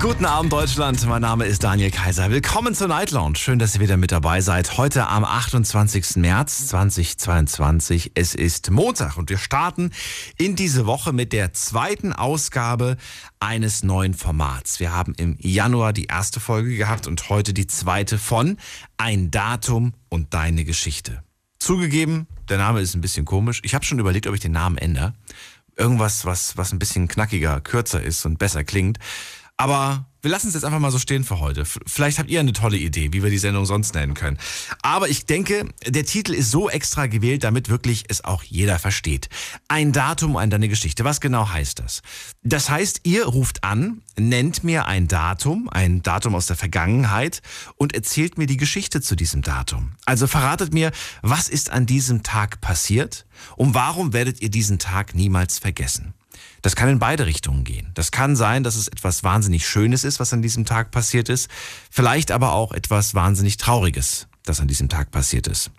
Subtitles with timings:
[0.00, 2.30] Guten Abend Deutschland, mein Name ist Daniel Kaiser.
[2.30, 3.36] Willkommen zur Night Lounge.
[3.36, 4.76] Schön, dass ihr wieder mit dabei seid.
[4.76, 6.16] Heute am 28.
[6.16, 8.12] März 2022.
[8.14, 9.90] Es ist Montag und wir starten
[10.38, 12.96] in diese Woche mit der zweiten Ausgabe
[13.40, 14.80] eines neuen Formats.
[14.80, 18.58] Wir haben im Januar die erste Folge gehabt und heute die zweite von
[18.96, 21.22] Ein Datum und deine Geschichte.
[21.58, 23.60] Zugegeben, der Name ist ein bisschen komisch.
[23.62, 25.14] Ich habe schon überlegt, ob ich den Namen ändere.
[25.76, 28.98] Irgendwas, was, was ein bisschen knackiger, kürzer ist und besser klingt.
[29.56, 31.64] Aber wir lassen es jetzt einfach mal so stehen für heute.
[31.64, 34.38] Vielleicht habt ihr eine tolle Idee, wie wir die Sendung sonst nennen können.
[34.82, 39.28] Aber ich denke, der Titel ist so extra gewählt, damit wirklich es auch jeder versteht.
[39.66, 41.04] Ein Datum an deine Geschichte.
[41.04, 42.02] Was genau heißt das?
[42.44, 47.42] Das heißt, ihr ruft an, nennt mir ein Datum, ein Datum aus der Vergangenheit
[47.74, 49.96] und erzählt mir die Geschichte zu diesem Datum.
[50.06, 53.26] Also verratet mir, was ist an diesem Tag passiert
[53.56, 56.14] und warum werdet ihr diesen Tag niemals vergessen?
[56.62, 57.90] Das kann in beide Richtungen gehen.
[57.94, 61.50] Das kann sein, dass es etwas wahnsinnig Schönes ist, was an diesem Tag passiert ist.
[61.90, 65.70] Vielleicht aber auch etwas wahnsinnig Trauriges, das an diesem Tag passiert ist.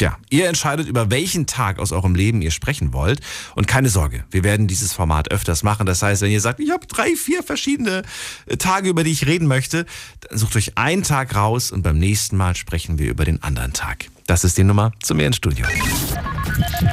[0.00, 3.20] Ja, ihr entscheidet, über welchen Tag aus eurem Leben ihr sprechen wollt.
[3.56, 5.86] Und keine Sorge, wir werden dieses Format öfters machen.
[5.86, 8.02] Das heißt, wenn ihr sagt, ich habe drei, vier verschiedene
[8.46, 9.86] äh, Tage, über die ich reden möchte,
[10.20, 13.72] dann sucht euch einen Tag raus und beim nächsten Mal sprechen wir über den anderen
[13.72, 14.06] Tag.
[14.26, 15.66] Das ist die Nummer zu mir ins Studio.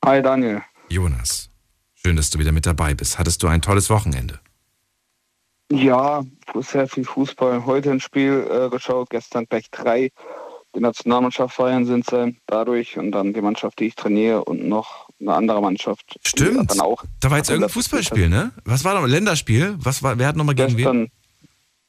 [0.04, 0.62] Hi Daniel.
[0.88, 1.50] Jonas,
[1.94, 3.18] schön, dass du wieder mit dabei bist.
[3.18, 4.38] Hattest du ein tolles Wochenende?
[5.72, 6.22] Ja,
[6.60, 7.66] sehr viel Fußball.
[7.66, 10.12] Heute ein Spiel äh, geschaut, gestern gleich drei.
[10.76, 15.03] Die Nationalmannschaft feiern sind sie dadurch und dann die Mannschaft, die ich trainiere und noch
[15.20, 16.18] eine andere Mannschaft.
[16.26, 16.70] Stimmt.
[16.70, 18.52] Dann auch da war jetzt irgendein Fußballspiel, ne?
[18.64, 19.06] Was war noch?
[19.06, 19.76] Länderspiel?
[19.78, 21.10] Was war, wer hat nochmal gegen wen?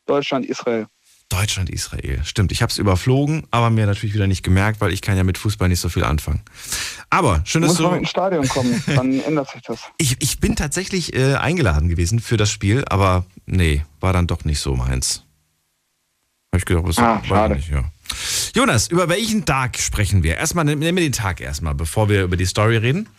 [0.05, 0.87] Deutschland, Israel.
[1.29, 2.21] Deutschland, Israel.
[2.23, 5.23] Stimmt, ich habe es überflogen, aber mir natürlich wieder nicht gemerkt, weil ich kann ja
[5.23, 6.43] mit Fußball nicht so viel anfangen.
[7.09, 7.95] Aber schön, dass Muss mal du...
[7.97, 9.79] ins Stadion kommen, dann ändert sich das.
[9.97, 14.45] Ich, ich bin tatsächlich äh, eingeladen gewesen für das Spiel, aber nee, war dann doch
[14.45, 15.23] nicht so meins.
[16.53, 17.55] Hab ich gedacht, was Ah, schade.
[17.55, 17.91] ich nicht, ja.
[18.55, 20.37] Jonas, über welchen Tag sprechen wir?
[20.37, 23.09] Erstmal, nimm nimm mir den Tag erstmal, bevor wir über die Story reden.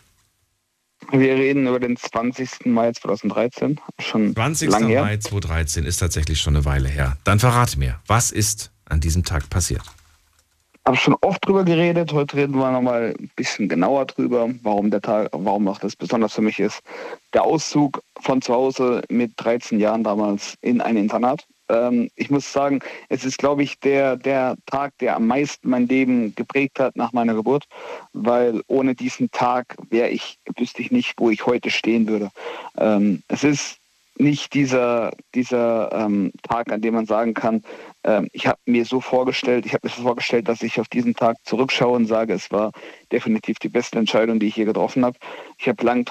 [1.11, 2.65] Wir reden über den 20.
[2.65, 3.79] Mai 2013.
[3.99, 4.69] Schon 20.
[4.69, 5.03] lang her.
[5.03, 7.17] Mai 2013 ist tatsächlich schon eine Weile her.
[7.23, 9.83] Dann verrate mir, was ist an diesem Tag passiert?
[10.85, 12.13] Habe schon oft drüber geredet.
[12.13, 16.33] Heute reden wir nochmal ein bisschen genauer drüber, warum der Tag, warum auch das besonders
[16.33, 16.79] für mich ist.
[17.33, 21.45] Der Auszug von zu Hause mit 13 Jahren damals in ein Internat.
[21.69, 22.79] Ähm, ich muss sagen,
[23.09, 27.13] es ist, glaube ich, der, der Tag, der am meisten mein Leben geprägt hat nach
[27.13, 27.65] meiner Geburt,
[28.13, 32.29] weil ohne diesen Tag wäre ich, wüsste ich nicht, wo ich heute stehen würde.
[32.77, 33.77] Ähm, es ist
[34.19, 37.63] nicht dieser, dieser ähm, Tag, an dem man sagen kann,
[38.03, 41.15] ähm, ich habe mir so vorgestellt, ich habe mir so vorgestellt, dass ich auf diesen
[41.15, 42.71] Tag zurückschaue und sage, es war
[43.11, 45.17] definitiv die beste Entscheidung, die ich je getroffen habe.
[45.59, 46.09] Ich habe lang,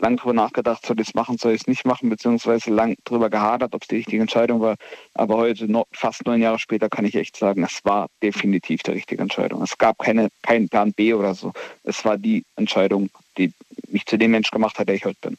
[0.00, 3.30] lang drüber nachgedacht, soll ich es machen, soll ich es nicht machen, beziehungsweise lang drüber
[3.30, 4.76] gehadert, ob es die richtige Entscheidung war.
[5.14, 9.20] Aber heute, fast neun Jahre später, kann ich echt sagen, es war definitiv die richtige
[9.22, 9.62] Entscheidung.
[9.62, 11.52] Es gab keine, keinen Plan B oder so.
[11.82, 13.52] Es war die Entscheidung, die
[13.90, 15.36] mich zu dem Mensch gemacht hat, der ich heute bin.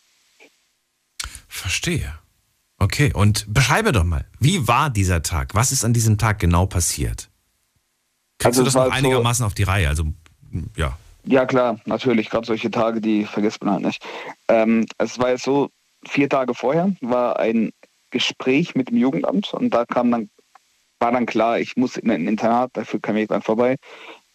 [1.48, 2.14] Verstehe.
[2.78, 5.54] Okay, und beschreibe doch mal, wie war dieser Tag?
[5.54, 7.30] Was ist an diesem Tag genau passiert?
[8.38, 9.90] Kriegst Also du das noch so- einigermaßen auf die Reihe?
[9.90, 10.06] Also,
[10.78, 10.98] ja.
[11.32, 12.32] Ja, klar, natürlich.
[12.32, 14.04] Gerade solche Tage, die vergisst man halt nicht.
[14.48, 15.70] Ähm, es war jetzt so,
[16.08, 17.72] vier Tage vorher war ein
[18.10, 20.32] Gespräch mit dem Jugendamt und da kam dann,
[21.00, 23.76] war dann klar, ich muss in ein Internat, dafür kam ich dann vorbei.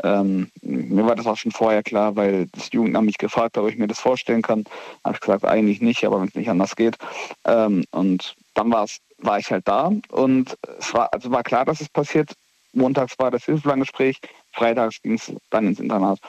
[0.04, 3.70] Ähm, mir war das auch schon vorher klar, weil das Jugendamt mich gefragt hat, ob
[3.70, 4.64] ich mir das vorstellen kann.
[5.02, 6.96] Habe ich gesagt, eigentlich nicht, aber wenn es nicht anders geht.
[7.44, 11.80] Ähm, und dann war's, war ich halt da und es war, also war klar, dass
[11.80, 12.34] es passiert.
[12.72, 14.20] Montags war das Hilfeplangespräch,
[14.52, 16.20] freitags ging es dann ins Internat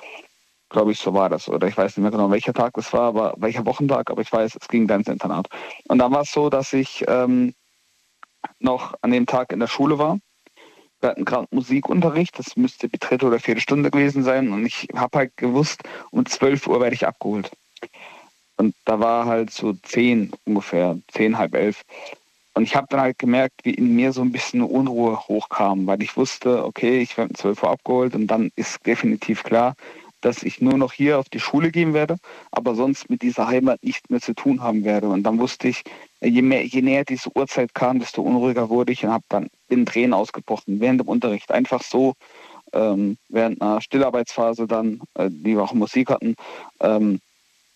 [0.76, 1.48] glaube ich, so war das.
[1.48, 4.32] Oder ich weiß nicht mehr genau, welcher Tag das war, aber welcher Wochentag, aber ich
[4.32, 5.48] weiß, es ging dann ins Internat.
[5.88, 7.54] Und dann war es so, dass ich ähm,
[8.60, 10.20] noch an dem Tag in der Schule war.
[11.00, 14.52] Wir hatten gerade Musikunterricht, das müsste die dritte oder vierte Stunde gewesen sein.
[14.52, 15.82] Und ich habe halt gewusst,
[16.12, 17.52] um 12 Uhr werde ich abgeholt.
[18.58, 21.84] Und da war halt so zehn ungefähr, zehn, halb elf.
[22.54, 26.04] Und ich habe dann halt gemerkt, wie in mir so ein bisschen Unruhe hochkam, weil
[26.04, 29.76] ich wusste, okay, ich werde um 12 Uhr abgeholt und dann ist definitiv klar,
[30.26, 32.18] dass ich nur noch hier auf die Schule gehen werde,
[32.50, 35.08] aber sonst mit dieser Heimat nichts mehr zu tun haben werde.
[35.08, 35.84] Und dann wusste ich,
[36.20, 39.86] je, mehr, je näher diese Uhrzeit kam, desto unruhiger wurde ich und habe dann in
[39.86, 41.52] Tränen ausgebrochen während dem Unterricht.
[41.52, 42.16] Einfach so
[42.74, 46.36] ähm, während einer Stillarbeitsphase dann, äh, die wir auch Musik hatten,
[46.80, 47.22] ähm,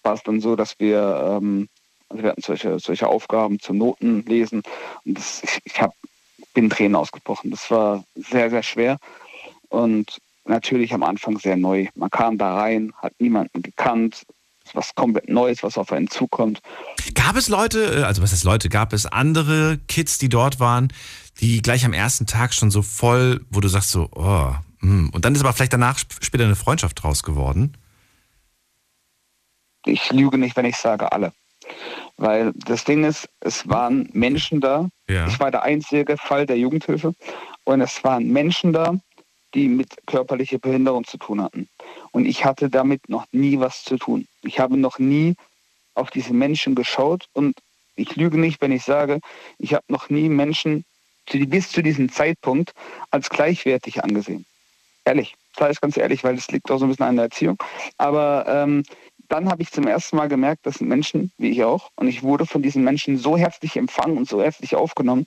[0.02, 1.69] war es dann so, dass wir, ähm,
[2.10, 4.63] also wir hatten solche, solche Aufgaben zum Noten lesen
[5.06, 5.94] und das, ich, ich hab,
[6.56, 7.52] bin Tränen ausgebrochen.
[7.52, 8.98] Das war sehr, sehr schwer
[9.69, 10.18] und
[10.50, 11.88] natürlich am Anfang sehr neu.
[11.96, 14.25] Man kam da rein, hat niemanden gekannt,
[14.74, 16.62] was komplett Neues, was auf einen zukommt.
[17.13, 20.92] Gab es Leute, äh, also was heißt Leute, gab es andere Kids, die dort waren,
[21.40, 25.10] die gleich am ersten Tag schon so voll, wo du sagst so, oh, hm.
[25.12, 27.78] und dann ist aber vielleicht danach später eine Freundschaft draus geworden?
[29.86, 31.31] Ich lüge nicht, wenn ich sage alle.
[32.18, 34.90] Weil das Ding ist, es waren Menschen da.
[35.10, 35.28] Ja.
[35.28, 37.13] Ich war der einzige Fall der Jugendhilfe.
[37.63, 38.95] Und es waren Menschen da,
[39.54, 41.69] die mit körperlicher Behinderung zu tun hatten.
[42.12, 44.28] Und ich hatte damit noch nie was zu tun.
[44.44, 45.36] Ich habe noch nie
[45.96, 47.57] auf diese Menschen geschaut und
[47.96, 49.19] ich lüge nicht, wenn ich sage,
[49.57, 50.86] ich habe noch nie Menschen
[51.31, 52.74] bis zu diesem Zeitpunkt
[53.12, 54.46] als gleichwertig angesehen.
[55.06, 57.57] Ehrlich, das ist ganz ehrlich, weil das liegt auch so ein bisschen an der Erziehung.
[57.98, 58.84] Aber ähm,
[59.28, 62.24] dann habe ich zum ersten Mal gemerkt, das sind Menschen, wie ich auch, und ich
[62.24, 65.25] wurde von diesen Menschen so herzlich empfangen und so herzlich aufgenommen.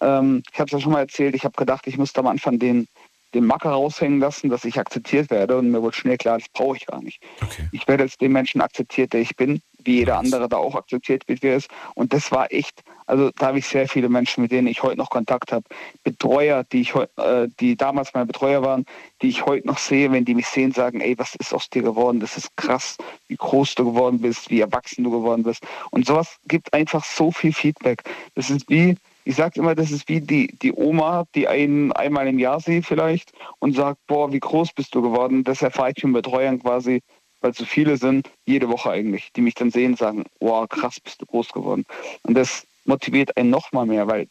[0.00, 2.58] Ähm, ich habe es ja schon mal erzählt, ich habe gedacht, ich müsste am Anfang
[2.58, 2.86] den
[3.34, 5.56] den Macker raushängen lassen, dass ich akzeptiert werde.
[5.56, 7.22] Und mir wurde schnell klar, das brauche ich gar nicht.
[7.42, 7.68] Okay.
[7.72, 11.26] Ich werde als den Menschen akzeptiert, der ich bin, wie jeder andere da auch akzeptiert
[11.28, 11.70] wird, wie er ist.
[11.94, 14.98] Und das war echt, also da habe ich sehr viele Menschen, mit denen ich heute
[14.98, 15.64] noch Kontakt habe.
[16.04, 18.84] Betreuer, die ich äh, die damals meine Betreuer waren,
[19.22, 21.82] die ich heute noch sehe, wenn die mich sehen, sagen, ey, was ist aus dir
[21.82, 22.20] geworden?
[22.20, 22.96] Das ist krass,
[23.28, 25.66] wie groß du geworden bist, wie erwachsen du geworden bist.
[25.90, 28.02] Und sowas gibt einfach so viel Feedback.
[28.34, 32.26] Das ist wie, ich sage immer, das ist wie die, die Oma, die einen einmal
[32.26, 35.44] im Jahr sieht vielleicht und sagt, boah, wie groß bist du geworden.
[35.44, 37.02] Das erfahre ich von Betreuern quasi,
[37.40, 41.00] weil so viele sind, jede Woche eigentlich, die mich dann sehen und sagen, boah, krass,
[41.00, 41.84] bist du groß geworden.
[42.22, 44.28] Und das motiviert einen nochmal mehr, weil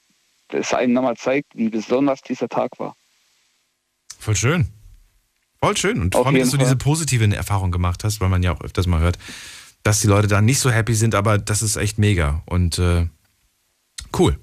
[0.49, 2.95] es einem nochmal zeigt, wie besonders dieser Tag war.
[4.17, 4.67] Voll schön.
[5.61, 6.01] Voll schön.
[6.01, 6.65] Und vor allem, dass du Fall.
[6.65, 9.19] diese positive Erfahrung gemacht hast, weil man ja auch öfters mal hört,
[9.83, 12.41] dass die Leute da nicht so happy sind, aber das ist echt mega.
[12.45, 13.07] Und äh,
[14.17, 14.37] cool.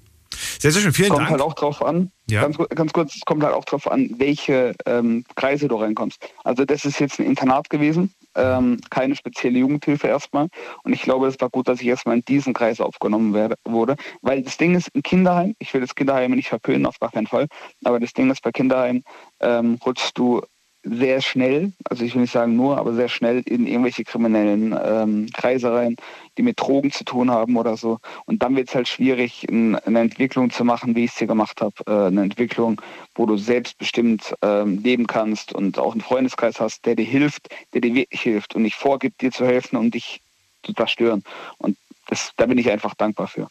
[0.58, 0.93] Sehr, sehr schön.
[0.93, 1.28] Vielen kommt Dank.
[1.28, 2.11] Kommt halt auch drauf an.
[2.28, 2.43] Ja.
[2.43, 6.19] Ganz, ganz, kurz, es kommt halt auch drauf an, welche ähm, Kreise du reinkommst.
[6.44, 10.49] Also das ist jetzt ein Internat gewesen, ähm, keine spezielle Jugendhilfe erstmal.
[10.82, 13.96] Und ich glaube, es war gut, dass ich erstmal in diesen Kreis aufgenommen werde, wurde.
[14.23, 17.26] Weil das Ding ist, im Kinderheim, ich will das Kinderheim nicht verpönen, auf gar keinen
[17.28, 17.46] Fall,
[17.84, 19.05] aber das Ding ist, bei Kinderheim
[19.40, 20.43] ähm, rutschst du
[20.88, 25.26] sehr schnell, also ich will nicht sagen nur, aber sehr schnell in irgendwelche kriminellen ähm,
[25.32, 25.96] Kreise rein,
[26.38, 27.98] die mit Drogen zu tun haben oder so.
[28.24, 31.60] Und dann wird es halt schwierig, eine Entwicklung zu machen, wie ich es hier gemacht
[31.60, 31.74] habe.
[31.86, 32.80] Äh, eine Entwicklung,
[33.14, 37.80] wo du selbstbestimmt ähm, leben kannst und auch einen Freundeskreis hast, der dir hilft, der
[37.80, 40.20] dir wirklich hilft und nicht vorgibt, dir zu helfen und dich
[40.62, 41.24] zu zerstören.
[41.58, 43.48] Und das, da bin ich einfach dankbar für.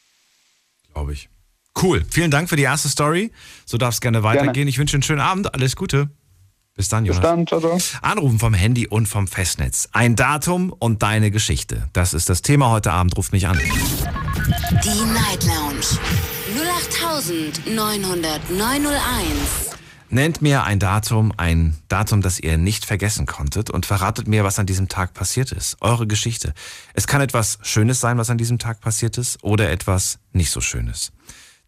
[0.93, 1.29] Glaube ich.
[1.81, 2.05] Cool.
[2.09, 3.31] Vielen Dank für die erste Story.
[3.65, 4.53] So darf es gerne weitergehen.
[4.53, 4.69] Gerne.
[4.69, 5.53] Ich wünsche einen schönen Abend.
[5.53, 6.09] Alles Gute.
[6.75, 7.21] Bis dann, Jonas.
[7.21, 7.77] Bis dann, ciao, ciao.
[8.01, 9.87] Anrufen vom Handy und vom Festnetz.
[9.93, 11.87] Ein Datum und deine Geschichte.
[11.93, 13.15] Das ist das Thema heute Abend.
[13.15, 13.57] Ruf mich an.
[13.57, 15.85] Die Night Lounge.
[17.69, 18.97] 0890901.
[20.09, 24.59] Nennt mir ein Datum, ein Datum, das ihr nicht vergessen konntet und verratet mir, was
[24.59, 25.77] an diesem Tag passiert ist.
[25.81, 26.53] Eure Geschichte.
[26.93, 30.59] Es kann etwas Schönes sein, was an diesem Tag passiert ist, oder etwas nicht so
[30.61, 31.11] Schönes.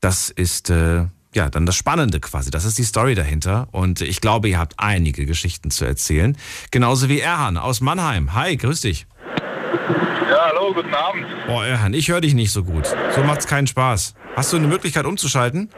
[0.01, 1.06] Das ist äh,
[1.37, 2.49] ja, dann das Spannende quasi.
[2.49, 3.67] Das ist die Story dahinter.
[3.71, 6.35] Und ich glaube, ihr habt einige Geschichten zu erzählen.
[6.71, 8.33] Genauso wie Erhan aus Mannheim.
[8.33, 9.06] Hi, grüß dich.
[10.31, 11.27] Ja, hallo, guten Abend.
[11.45, 12.87] Boah, Erhan, ich höre dich nicht so gut.
[13.15, 14.15] So macht's keinen Spaß.
[14.35, 15.69] Hast du eine Möglichkeit umzuschalten?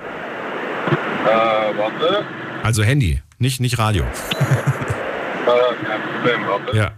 [1.25, 2.25] Äh, warte.
[2.63, 4.05] Also Handy, nicht, nicht Radio.
[4.05, 4.07] äh,
[5.85, 6.77] kein Problem, warte.
[6.77, 6.91] Ja.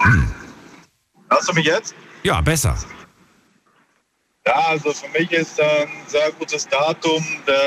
[0.00, 0.34] Hm.
[1.30, 1.94] Hörst du mich jetzt?
[2.24, 2.76] Ja, besser.
[4.46, 7.60] Ja, also für mich ist ein sehr gutes Datum der,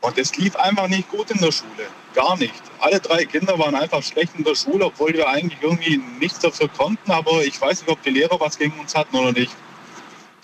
[0.00, 1.88] Und es lief einfach nicht gut in der Schule.
[2.14, 2.62] Gar nicht.
[2.78, 6.68] Alle drei Kinder waren einfach schlecht in der Schule, obwohl wir eigentlich irgendwie nichts dafür
[6.68, 7.10] konnten.
[7.10, 9.56] Aber ich weiß nicht, ob die Lehrer was gegen uns hatten oder nicht.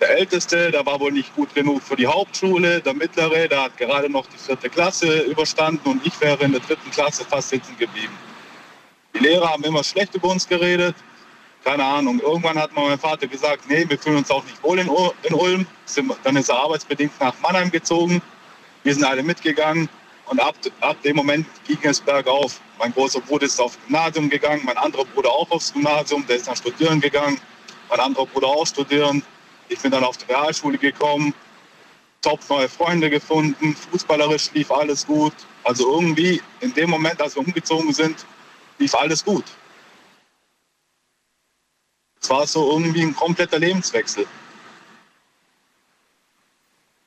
[0.01, 2.81] Der Älteste, der war wohl nicht gut genug für die Hauptschule.
[2.81, 6.63] Der Mittlere, der hat gerade noch die vierte Klasse überstanden und ich wäre in der
[6.63, 8.19] dritten Klasse fast sitzen geblieben.
[9.15, 10.97] Die Lehrer haben immer schlecht über uns geredet.
[11.65, 12.21] Keine Ahnung.
[12.21, 14.89] Irgendwann hat mein Vater gesagt, nee, wir fühlen uns auch nicht wohl in,
[15.23, 15.67] in Ulm.
[16.25, 18.23] Dann ist er arbeitsbedingt nach Mannheim gezogen.
[18.83, 19.89] Wir sind alle mitgegangen.
[20.31, 22.61] Und ab, ab dem Moment ging es bergauf.
[22.79, 26.47] Mein großer Bruder ist aufs Gymnasium gegangen, mein anderer Bruder auch aufs Gymnasium, der ist
[26.47, 27.41] dann studieren gegangen,
[27.89, 29.25] mein anderer Bruder auch studieren.
[29.69, 31.35] Ich bin dann auf die Realschule gekommen,
[32.23, 35.35] top neue Freunde gefunden, fußballerisch lief alles gut.
[35.65, 38.25] Also irgendwie in dem Moment, als wir umgezogen sind,
[38.79, 39.45] lief alles gut.
[42.23, 44.27] Es war so irgendwie ein kompletter Lebenswechsel.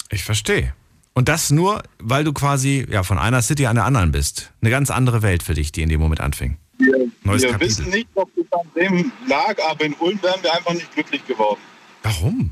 [0.09, 0.73] Ich verstehe.
[1.13, 4.51] Und das nur, weil du quasi ja, von einer City an der anderen bist.
[4.61, 6.57] Eine ganz andere Welt für dich, die in dem Moment anfing.
[6.79, 7.69] Wir, Neues wir Kapitel.
[7.69, 11.25] wissen nicht, ob es an dem lag, aber in Ulm wären wir einfach nicht glücklich
[11.27, 11.61] geworden.
[12.01, 12.51] Warum?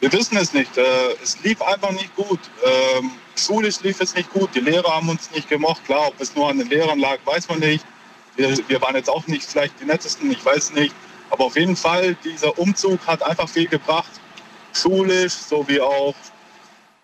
[0.00, 0.76] Wir wissen es nicht.
[0.76, 0.82] Äh,
[1.22, 2.40] es lief einfach nicht gut.
[2.64, 4.50] Ähm, schulisch lief es nicht gut.
[4.52, 5.84] Die Lehrer haben uns nicht gemocht.
[5.84, 7.84] Klar, ob es nur an den Lehrern lag, weiß man nicht.
[8.34, 10.92] Wir, wir waren jetzt auch nicht vielleicht die nettesten, ich weiß nicht.
[11.32, 14.10] Aber auf jeden Fall, dieser Umzug hat einfach viel gebracht.
[14.74, 16.14] Schulisch sowie auch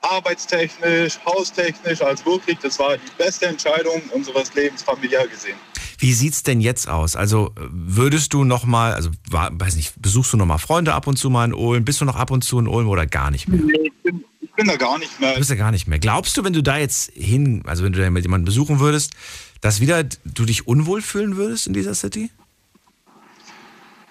[0.03, 2.03] arbeitstechnisch, haustechnisch.
[2.03, 5.57] Also wirklich, das war die beste Entscheidung unseres Lebens familiär gesehen.
[5.97, 7.17] Wie sieht's denn jetzt aus?
[7.17, 11.07] Also würdest du noch mal, also war, weiß nicht, besuchst du noch mal Freunde ab
[11.07, 11.87] und zu mal in Ulm?
[11.87, 13.61] Bist du noch ab und zu in Ulm oder gar nicht mehr?
[13.83, 15.33] Ich bin, ich bin da gar nicht mehr.
[15.33, 15.99] Du bist ja gar nicht mehr.
[15.99, 19.13] Glaubst du, wenn du da jetzt hin, also wenn du da mit jemandem besuchen würdest,
[19.63, 22.31] dass wieder du dich unwohl fühlen würdest in dieser City?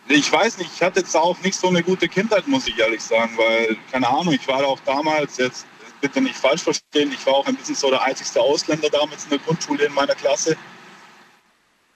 [0.09, 3.01] Ich weiß nicht, ich hatte jetzt auch nicht so eine gute Kindheit, muss ich ehrlich
[3.01, 5.65] sagen, weil, keine Ahnung, ich war auch damals, jetzt
[5.99, 9.31] bitte nicht falsch verstehen, ich war auch ein bisschen so der einzigste Ausländer damals in
[9.31, 10.55] der Grundschule in meiner Klasse.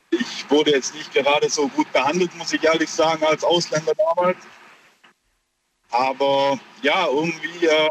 [0.10, 4.40] Ich wurde jetzt nicht gerade so gut behandelt, muss ich ehrlich sagen, als Ausländer damals.
[5.92, 7.90] Aber ja, irgendwie, ähm,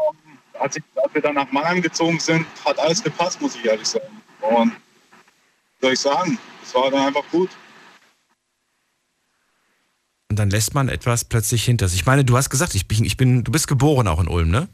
[0.59, 3.87] als, ich, als wir dann nach Mannheim gezogen sind, hat alles gepasst, muss ich ehrlich
[3.87, 4.21] sagen.
[4.41, 4.75] Und
[5.81, 7.49] soll ich sagen, es war dann einfach gut.
[10.31, 11.99] Und dann lässt man etwas plötzlich hinter sich.
[11.99, 14.49] Ich meine, du hast gesagt, ich bin, ich bin, du bist geboren auch in Ulm,
[14.49, 14.69] ne?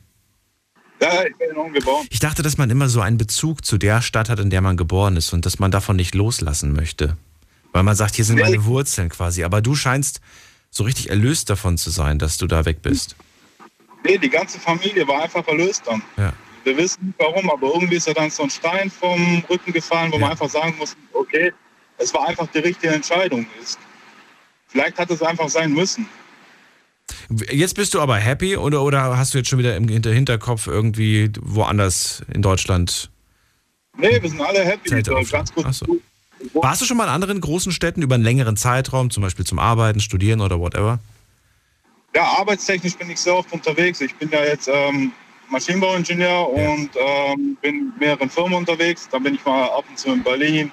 [1.02, 2.06] Ja, ich bin in Ulm geboren.
[2.12, 4.78] Ich dachte, dass man immer so einen Bezug zu der Stadt hat, in der man
[4.78, 7.18] geboren ist und dass man davon nicht loslassen möchte.
[7.72, 8.44] Weil man sagt, hier sind Nee.
[8.44, 9.44] meine Wurzeln quasi.
[9.44, 10.22] Aber du scheinst
[10.70, 13.16] so richtig erlöst davon zu sein, dass du da weg bist.
[14.06, 16.04] Nee, die ganze Familie war einfach erlöst dann.
[16.18, 16.34] Ja.
[16.66, 20.12] Wir wissen nicht warum, aber irgendwie ist ja dann so ein Stein vom Rücken gefallen,
[20.12, 20.22] wo Ja.
[20.22, 21.52] man einfach sagen muss, okay,
[21.98, 23.48] es war einfach die richtige Entscheidung.
[23.60, 23.76] Es,
[24.68, 26.08] vielleicht hat es einfach sein müssen.
[27.52, 30.68] Jetzt bist du aber happy oder, oder hast du jetzt schon wieder im Hinter- Hinterkopf
[30.68, 33.10] irgendwie woanders in Deutschland?
[33.98, 35.02] Nee, wir sind alle happy.
[35.04, 35.32] So, auf.
[35.32, 35.78] ganz kurz.
[35.80, 35.98] So.
[36.54, 39.58] Warst du schon mal in anderen großen Städten über einen längeren Zeitraum, zum Beispiel zum
[39.58, 41.00] Arbeiten, Studieren oder whatever?
[42.16, 44.02] Ja, arbeitstechnisch bin ich sehr oft unterwegs.
[44.02, 45.12] Ich bin ja jetzt ähm,
[45.50, 46.46] Maschinenbauingenieur Ja.
[46.72, 49.08] und ähm, bin in mehreren Firmen unterwegs.
[49.12, 50.72] Dann bin ich mal ab und zu in Berlin,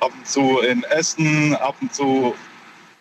[0.00, 2.34] ab und zu in Essen, ab und zu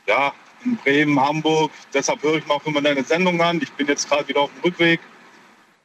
[0.08, 0.34] ja,
[0.66, 1.72] in Bremen, Hamburg.
[1.94, 3.60] Deshalb höre ich mir auch immer deine Sendung an.
[3.62, 5.00] Ich bin jetzt gerade wieder auf dem Rückweg.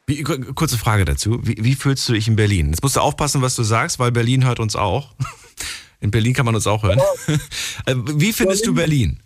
[0.06, 1.38] Wie, ku- kurze Frage dazu.
[1.46, 2.70] Wie, wie fühlst du dich in Berlin?
[2.70, 5.14] Jetzt musst du aufpassen, was du sagst, weil Berlin hört uns auch.
[6.00, 7.00] In Berlin kann man uns auch hören.
[7.86, 9.20] Äh, Wie findest du Berlin?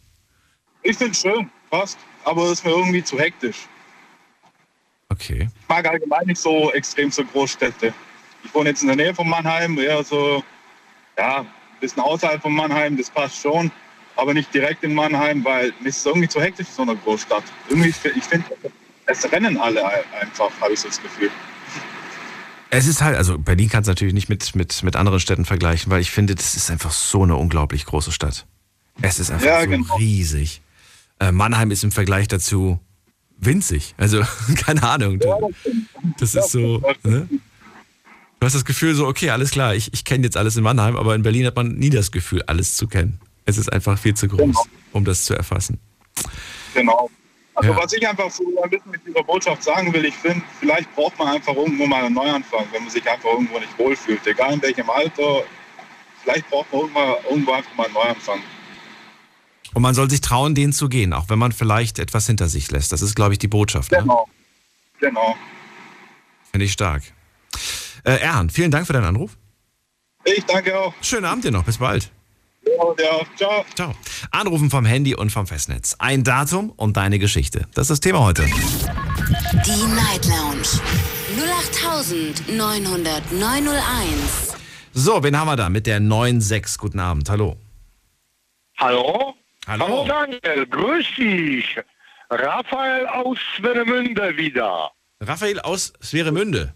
[0.82, 3.56] Ich finde es schön, passt, aber es ist mir irgendwie zu hektisch.
[5.08, 5.48] Okay.
[5.62, 7.92] Ich mag allgemein nicht so extrem so Großstädte.
[8.44, 10.42] Ich wohne jetzt in der Nähe von Mannheim, eher so,
[11.18, 11.46] ja, ein
[11.80, 13.70] bisschen außerhalb von Mannheim, das passt schon,
[14.16, 16.96] aber nicht direkt in Mannheim, weil mir ist es irgendwie zu hektisch in so einer
[16.96, 17.44] Großstadt.
[17.68, 18.46] Irgendwie, ich finde,
[19.06, 19.84] es rennen alle
[20.20, 21.30] einfach, habe ich so das Gefühl.
[22.70, 25.90] Es ist halt, also Berlin kannst du natürlich nicht mit, mit, mit anderen Städten vergleichen,
[25.92, 28.46] weil ich finde, das ist einfach so eine unglaublich große Stadt.
[29.02, 29.94] Es ist einfach Ja, so genau.
[29.96, 30.62] riesig.
[31.20, 32.80] Äh, Mannheim ist im Vergleich dazu
[33.38, 33.94] winzig.
[33.98, 34.22] Also,
[34.56, 35.20] keine Ahnung.
[35.20, 35.52] Du,
[36.18, 36.82] das ist so.
[37.02, 37.28] Ne?
[38.40, 40.96] Du hast das Gefühl so, okay, alles klar, ich, ich kenne jetzt alles in Mannheim,
[40.96, 43.18] aber in Berlin hat man nie das Gefühl, alles zu kennen.
[43.46, 44.64] Es ist einfach viel zu groß, Genau.
[44.92, 45.80] um das zu erfassen.
[46.74, 47.10] Genau.
[47.54, 47.76] Also Ja.
[47.78, 51.18] was ich einfach so ein bisschen mit dieser Botschaft sagen will, ich finde, vielleicht braucht
[51.18, 54.26] man einfach irgendwo mal einen Neuanfang, wenn man sich einfach irgendwo nicht wohlfühlt.
[54.26, 55.42] Egal in welchem Alter,
[56.22, 57.00] vielleicht braucht man irgendwo,
[57.30, 58.40] irgendwo einfach mal einen Neuanfang.
[59.72, 62.70] Und man soll sich trauen, den zu gehen, auch wenn man vielleicht etwas hinter sich
[62.70, 62.92] lässt.
[62.92, 63.90] Das ist, glaube ich, die Botschaft.
[63.92, 63.98] Ne?
[64.00, 64.28] Genau.
[65.00, 65.36] Genau.
[66.50, 67.02] Finde ich stark.
[68.04, 69.36] Äh, Erhan, vielen Dank für deinen Anruf.
[70.24, 70.92] Ich danke auch.
[71.00, 71.64] Schönen Abend dir noch.
[71.64, 72.10] Bis bald.
[72.66, 73.64] Ja, ja, ciao.
[73.74, 73.94] Ciao.
[74.30, 75.96] Anrufen vom Handy und vom Festnetz.
[75.98, 77.66] Ein Datum und deine Geschichte.
[77.74, 78.44] Das ist das Thema heute.
[78.44, 80.66] Die Night Lounge
[82.50, 84.56] 0890901.
[84.92, 86.78] So, wen haben wir da mit der 9.6?
[86.78, 87.28] Guten Abend.
[87.30, 87.56] Hallo.
[88.78, 89.34] Hallo?
[89.66, 89.84] Hallo.
[89.84, 91.78] Hallo Daniel, grüß dich.
[92.30, 94.90] Raphael aus Swenemünde wieder.
[95.20, 96.74] Raphael aus Sveremünde.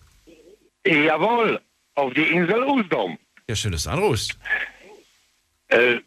[0.86, 1.60] Jawohl,
[1.94, 3.18] auf die Insel Usedom.
[3.48, 4.38] Ja, schön, dass du anrufst.
[5.70, 6.00] Äh,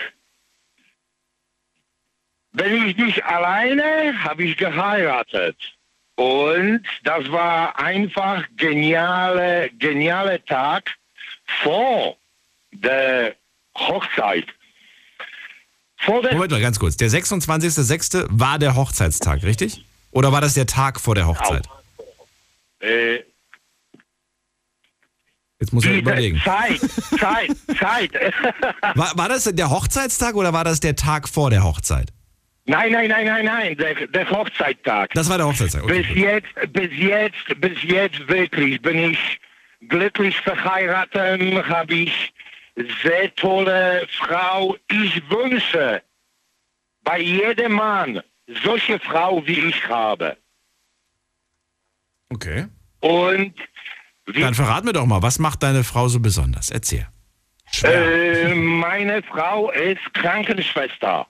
[2.52, 5.56] bin ich nicht alleine, habe ich geheiratet.
[6.16, 10.94] Und das war einfach geniale, geniale Tag
[11.62, 12.16] vor
[12.70, 13.34] der
[13.76, 14.46] Hochzeit.
[15.96, 16.96] Vor der Moment mal ganz kurz.
[16.96, 18.26] Der 26.06.
[18.30, 19.84] war der Hochzeitstag, richtig?
[20.10, 21.66] Oder war das der Tag vor der Hochzeit?
[22.80, 23.20] äh,
[25.60, 26.42] Jetzt muss ich diese überlegen.
[26.44, 26.78] Zeit,
[27.18, 28.10] Zeit, Zeit.
[28.96, 32.12] War, war das der Hochzeitstag oder war das der Tag vor der Hochzeit?
[32.66, 35.10] nein, nein, nein, nein, nein, der, der Hochzeittag.
[35.14, 35.84] Das war der Hochzeitstag.
[35.84, 39.40] Okay, bis jetzt, bis jetzt, bis jetzt wirklich bin ich
[39.88, 42.33] glücklich verheiratet, habe ich
[43.02, 44.76] sehr tolle Frau.
[44.90, 46.02] Ich wünsche
[47.02, 48.22] bei jedem Mann
[48.62, 50.36] solche Frau wie ich habe.
[52.30, 52.66] okay.
[53.00, 53.54] Und
[54.26, 56.70] Dann verrat mir doch mal, was macht deine Frau so besonders?
[56.70, 57.06] Erzähl.
[57.82, 61.26] Äh, meine Frau ist Krankenschwester.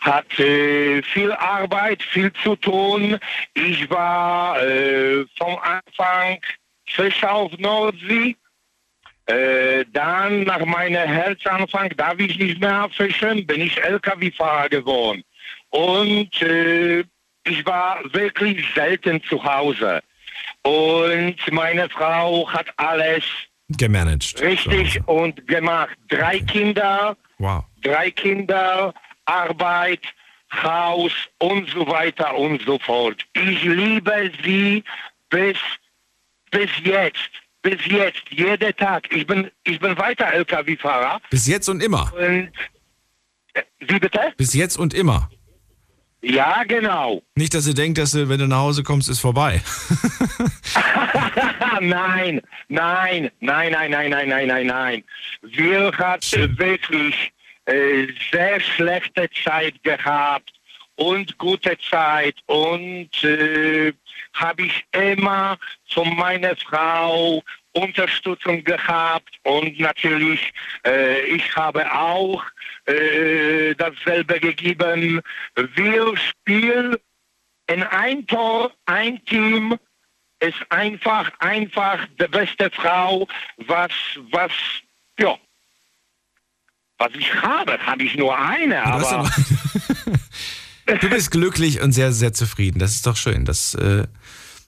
[0.00, 3.18] Hat äh, viel Arbeit, viel zu tun.
[3.54, 6.38] Ich war äh, vom Anfang
[6.86, 8.36] Fischer auf Nordsee.
[9.26, 15.22] Äh, dann nach meinem Herzanfang darf ich nicht mehr fischen, bin ich LKW-Fahrer geworden.
[15.70, 17.00] Und äh,
[17.46, 20.02] ich war wirklich selten zu Hause.
[20.62, 23.24] Und meine Frau hat alles
[23.70, 24.40] Gemanagt.
[24.42, 25.12] Richtig So.
[25.12, 25.96] und gemacht.
[26.08, 27.64] Drei Kinder, Wow.
[27.82, 28.92] drei Kinder,
[29.24, 30.00] Arbeit,
[30.62, 33.24] Haus und so weiter und so fort.
[33.32, 34.84] Ich liebe sie
[35.30, 35.56] bis,
[36.50, 37.30] bis jetzt.
[37.64, 39.08] Bis jetzt, jeden Tag.
[39.10, 41.18] Ich bin, ich bin weiter LKW-Fahrer.
[41.30, 42.12] Bis jetzt und immer.
[42.12, 42.52] Und,
[43.54, 44.20] äh, wie bitte?
[44.36, 45.30] Bis jetzt und immer.
[46.20, 47.22] Ja, genau.
[47.34, 49.62] Nicht, dass ihr denkt, dass du, wenn du nach Hause kommst, ist vorbei.
[51.80, 55.04] nein, nein, nein, nein, nein, nein, nein, nein, nein.
[55.40, 57.32] Wir hatten wirklich
[57.64, 60.52] äh, sehr schlechte Zeit gehabt
[60.96, 63.94] und gute Zeit und äh,
[64.34, 65.56] habe ich immer
[65.88, 67.42] von meiner Frau
[67.74, 70.52] Unterstützung gehabt und natürlich
[70.86, 72.42] äh, ich habe auch
[72.86, 75.20] äh, dasselbe gegeben.
[75.74, 76.96] Wir spielen
[77.66, 79.78] in ein Tor, ein Team
[80.40, 83.26] ist einfach, einfach die beste Frau,
[83.66, 83.92] was,
[84.30, 84.52] was,
[85.18, 85.36] ja,
[86.98, 89.30] was ich habe, habe ich nur eine, Du, aber aber
[91.00, 92.78] du bist glücklich und sehr, sehr zufrieden.
[92.78, 93.44] Das ist doch schön.
[93.44, 94.06] Das, äh,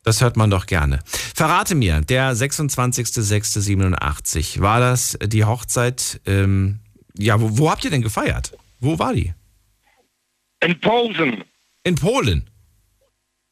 [0.06, 1.00] das hört man doch gerne.
[1.34, 6.20] Verrate mir, der 26.06.87, war das die Hochzeit?
[6.26, 6.78] Ähm,
[7.18, 8.56] ja, wo, wo habt ihr denn gefeiert?
[8.80, 9.34] Wo war die?
[10.62, 11.44] in Posen,
[11.84, 12.48] In Polen.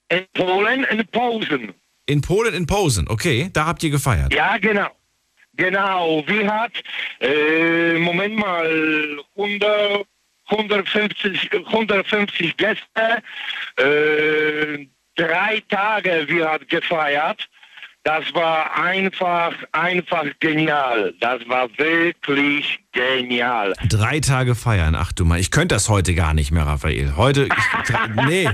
[0.08, 1.74] in Polen, in Posen.
[2.06, 3.06] In Polen, in Posen.
[3.08, 4.32] Okay, da habt ihr gefeiert.
[4.32, 4.88] Ja, genau.
[5.56, 6.72] Genau, wie hat,
[7.20, 10.04] äh, Moment mal, 100,
[10.46, 13.22] 150, 150 Gäste,
[13.76, 17.48] äh, drei Tage wir hat gefeiert.
[18.02, 21.14] Das war einfach, einfach genial.
[21.20, 23.72] Das war wirklich genial.
[23.88, 24.94] Drei Tage feiern.
[24.94, 27.16] Ach du mal, ich könnte das heute gar nicht mehr, Raphael.
[27.16, 27.94] Heute, ich,
[28.26, 28.50] nee,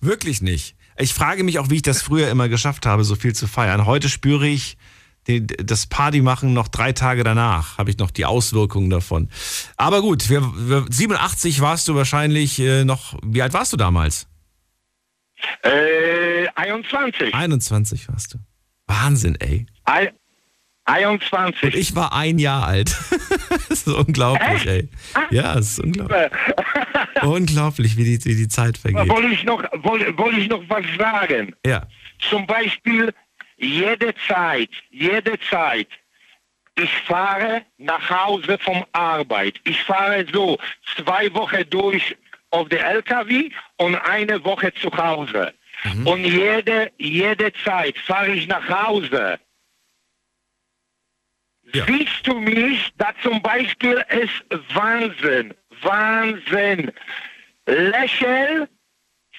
[0.00, 0.74] wirklich nicht.
[0.98, 3.86] Ich frage mich auch, wie ich das früher immer geschafft habe, so viel zu feiern.
[3.86, 4.76] Heute spüre ich
[5.38, 9.28] das Party machen noch drei Tage danach, habe ich noch die Auswirkungen davon.
[9.76, 14.26] Aber gut, wir, wir, 87 warst du wahrscheinlich äh, noch, wie alt warst du damals?
[15.62, 17.34] Äh, 21.
[17.34, 18.38] 21 warst du.
[18.86, 19.66] Wahnsinn, ey.
[19.84, 20.12] Ei-
[20.84, 21.62] 21.
[21.62, 22.88] Und ich war ein Jahr alt.
[23.68, 24.88] das ist unglaublich, ey.
[25.30, 26.30] Ja, es ist unglaublich.
[27.22, 29.08] unglaublich, wie die, wie die Zeit vergeht.
[29.08, 31.54] Wollte ich noch, wollte, wollte ich noch was sagen?
[31.64, 31.86] Ja.
[32.18, 33.12] Zum Beispiel
[33.56, 35.88] jede Zeit, jede Zeit.
[36.76, 39.60] Ich fahre nach Hause vom Arbeit.
[39.64, 40.58] Ich fahre so
[40.96, 42.16] zwei Wochen durch
[42.50, 45.54] auf der LKW und eine Woche zu Hause.
[46.04, 49.38] Und jede, jede Zeit fahre ich nach Hause.
[51.72, 51.86] Ja.
[51.86, 56.92] Siehst du mich, da zum Beispiel ist Wahnsinn, Wahnsinn.
[57.66, 58.68] Lächel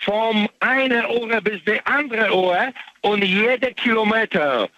[0.01, 4.69] vom einen Ohr bis der andere Ohr und jeder Kilometer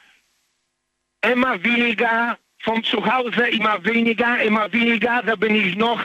[1.22, 6.02] immer weniger vom Zuhause, immer weniger, immer weniger, da bin ich noch,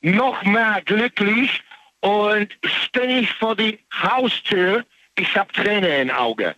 [0.00, 1.62] noch mehr glücklich
[2.00, 4.84] und stehe ich vor die Haustür,
[5.16, 6.54] ich habe Tränen in den Augen.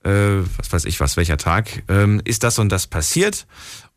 [0.05, 3.49] äh, was weiß ich was, welcher Tag, ähm, ist das und das passiert.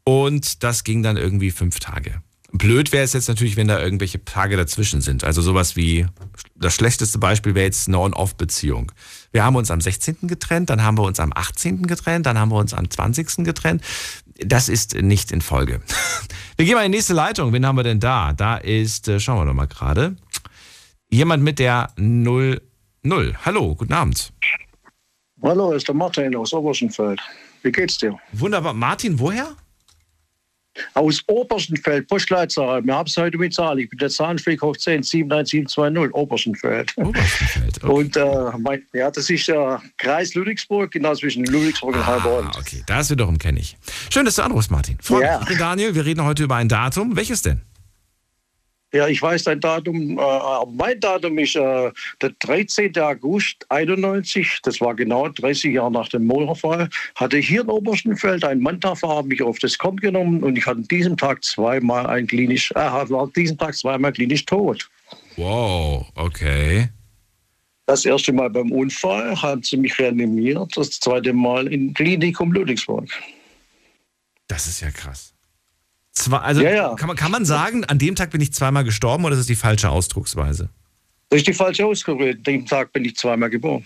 [0.04, 2.24] Und das ging dann irgendwie fünf Tage.
[2.52, 5.24] Blöd wäre es jetzt natürlich, wenn da irgendwelche Tage dazwischen sind.
[5.24, 6.08] Also sowas wie,
[6.56, 8.92] das schlechteste Beispiel wäre jetzt eine On-Off-Beziehung.
[9.32, 10.18] Wir haben uns am 16.
[10.24, 11.84] getrennt, dann haben wir uns am 18.
[11.84, 13.46] getrennt, dann haben wir uns am 20.
[13.46, 13.84] getrennt.
[14.44, 15.82] Das ist nicht in Folge.
[16.58, 17.52] Wir gehen mal in die nächste Leitung.
[17.52, 18.34] Wen haben wir denn da?
[18.34, 20.16] Da ist, äh, schauen wir doch mal gerade,
[21.10, 22.62] jemand mit der 00.
[23.46, 24.34] Hallo, guten Abend.
[25.42, 27.22] Hallo, ist der Martin aus Oberschenfeld.
[27.64, 28.18] Wie geht's dir?
[28.34, 28.74] Wunderbar.
[28.74, 29.56] Martin, woher?
[30.94, 32.84] Aus Oberschenfeld, Postleitzahl.
[32.86, 33.80] Wir haben es heute mit Zahl.
[33.80, 36.94] Ich bin der Zahnflieg hoch 10 79720, Oberschenfeld.
[36.98, 37.84] Oberschenfeld.
[37.84, 37.92] Okay.
[37.94, 42.48] Und äh, mein, ja, das ist der Kreis Ludwigsburg, genau zwischen Ludwigsburg und Heilbronn.
[42.48, 43.78] Ah, okay, das wiederum kenne ich.
[44.12, 44.98] Schön, dass du anrufst, Martin.
[45.02, 45.44] Freut Ja.
[45.48, 45.58] mich.
[45.58, 47.15] Daniel, wir reden heute über ein Datum.
[47.15, 47.62] Welches denn?
[48.91, 52.97] Ja, ich weiß dein Datum, äh, aber mein Datum ist äh, der 13.
[52.97, 58.43] August 91, das war genau 30 Jahre nach dem Mauerfall, hatte ich hier in Oberschenfeld
[58.43, 62.25] ein Manta-Fahrer mich auf das Kommt genommen und ich hatte an diesem Tag zweimal ein
[62.25, 64.89] klinisch, äh, war an diesem Tag zweimal klinisch tot.
[65.36, 66.89] Wow, okay.
[67.86, 73.08] Das erste Mal beim Unfall haben sie mich reanimiert, das zweite Mal im Klinikum Ludwigsburg.
[74.47, 75.34] Das ist ja krass.
[76.19, 76.95] Zwei, also Ja, ja.
[76.95, 79.47] Kann, man, kann man sagen, an dem Tag bin ich zweimal gestorben oder ist das
[79.47, 80.69] die falsche Ausdrucksweise?
[81.29, 82.32] Das ist die falsche Ausgabe.
[82.32, 83.84] An dem Tag bin ich zweimal geboren.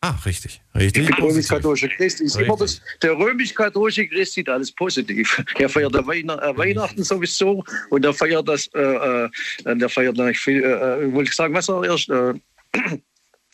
[0.00, 0.62] Ah, richtig.
[0.74, 1.08] Richtig.
[1.10, 1.24] Positiv.
[1.24, 2.24] römisch-katholische Christi.
[2.24, 5.44] Ist immer das, der römisch-katholische Christ sieht alles positiv.
[5.58, 9.30] Er feiert äh, Weihnachten sowieso und er feiert das, äh, äh,
[9.76, 12.34] der feiert nicht viel, äh, äh, wollte ich sagen, was er erst, äh,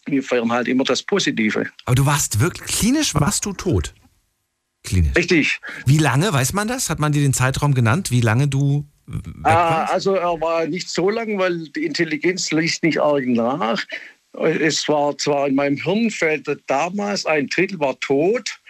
[0.07, 1.67] wir feiern halt immer das Positive.
[1.85, 3.93] Aber du warst wirklich, klinisch warst du tot.
[4.89, 5.17] Klinisch.
[5.17, 5.61] Richtig.
[5.87, 6.91] Wie lange, weiß man das?
[6.91, 9.93] Hat man dir den Zeitraum genannt, wie lange du weg Ah, warst?
[9.95, 13.85] also er war nicht so lang, weil die Intelligenz liest nicht arg nach.
[14.39, 18.61] Es war zwar in meinem Hirn fehlte damals ein Drittel war tot.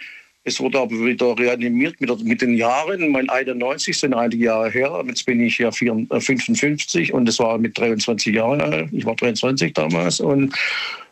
[0.45, 3.11] Es wurde aber wieder reanimiert mit, mit den Jahren.
[3.11, 5.05] Mein 91 sind einige Jahre her.
[5.07, 8.89] Jetzt bin ich ja 54, äh, 55 und es war mit 23 Jahren alt.
[8.93, 10.55] Ich war 23 damals und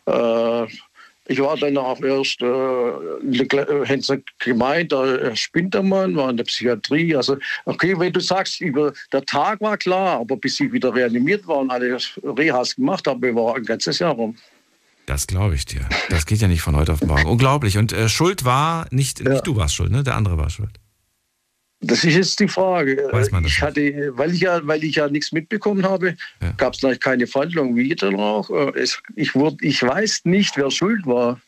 [0.07, 0.67] äh,
[1.29, 2.93] ich war dann auch erst, äh,
[3.31, 3.49] sie
[4.39, 7.15] gemeint, äh, spinnt der Mann, war in der Psychiatrie.
[7.17, 11.47] Also, okay, wenn du sagst, über, der Tag war klar, aber bis ich wieder reanimiert
[11.47, 14.37] war und alle Rehas gemacht habe, war ein ganzes Jahr rum.
[15.07, 15.89] Das glaube ich dir.
[16.11, 17.27] Das geht ja nicht von heute auf morgen.
[17.27, 17.79] Unglaublich.
[17.79, 19.31] Und äh, Schuld war nicht, Ja.
[19.31, 20.03] nicht du warst schuld, ne?
[20.03, 20.71] Der andere war schuld.
[21.81, 23.09] Das ist jetzt die Frage.
[23.13, 26.53] Weiß man das ich hatte, weil ich ja, weil ich ja nichts mitbekommen habe, Ja.
[26.53, 28.49] gab es natürlich keine Verhandlung wie dann auch.
[28.51, 31.41] Äh, Es, ich, wurde, ich weiß nicht, wer schuld war.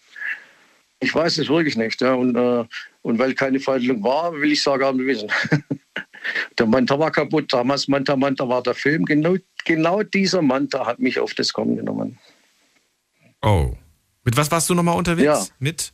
[1.00, 2.00] Ich weiß es wirklich nicht.
[2.02, 2.14] Ja.
[2.14, 2.64] Und, äh,
[3.02, 5.30] und weil keine Verhandlung war, will ich es gar nicht wissen.
[6.58, 7.50] der Manta war kaputt.
[7.52, 9.06] Damals Manta Manta war der Film.
[9.06, 12.18] Genau, genau dieser Manta hat mich auf das Kommen genommen.
[13.42, 13.72] Oh.
[14.24, 15.24] Mit was warst du nochmal unterwegs?
[15.24, 15.46] Ja.
[15.58, 15.92] Mit?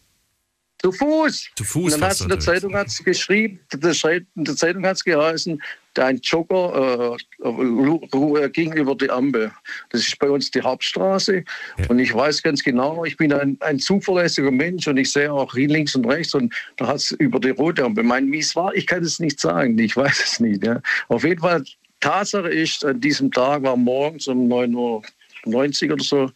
[0.84, 1.48] Zu Fuß.
[1.56, 2.40] Zu Fuß Und dann hat in der.
[2.40, 5.62] Zeitung hat's geschrieben, in der Zeitung hat es geheißen,
[5.94, 9.50] dein Jogger äh, ging über die Ampel.
[9.88, 11.42] Das ist bei uns die Hauptstraße.
[11.78, 11.86] Ja.
[11.88, 15.54] Und ich weiß ganz genau, ich bin ein, ein zuverlässiger Mensch und ich sehe auch
[15.54, 18.04] links und rechts und da hat es über die rote Ampel.
[18.04, 19.78] Mein, wie es war, ich kann es nicht sagen.
[19.78, 20.62] Ich weiß es nicht.
[20.64, 20.82] Ja.
[21.08, 21.64] Auf jeden Fall,
[22.00, 26.30] Tatsache ist, an diesem Tag war morgens um 9.90 Uhr oder so,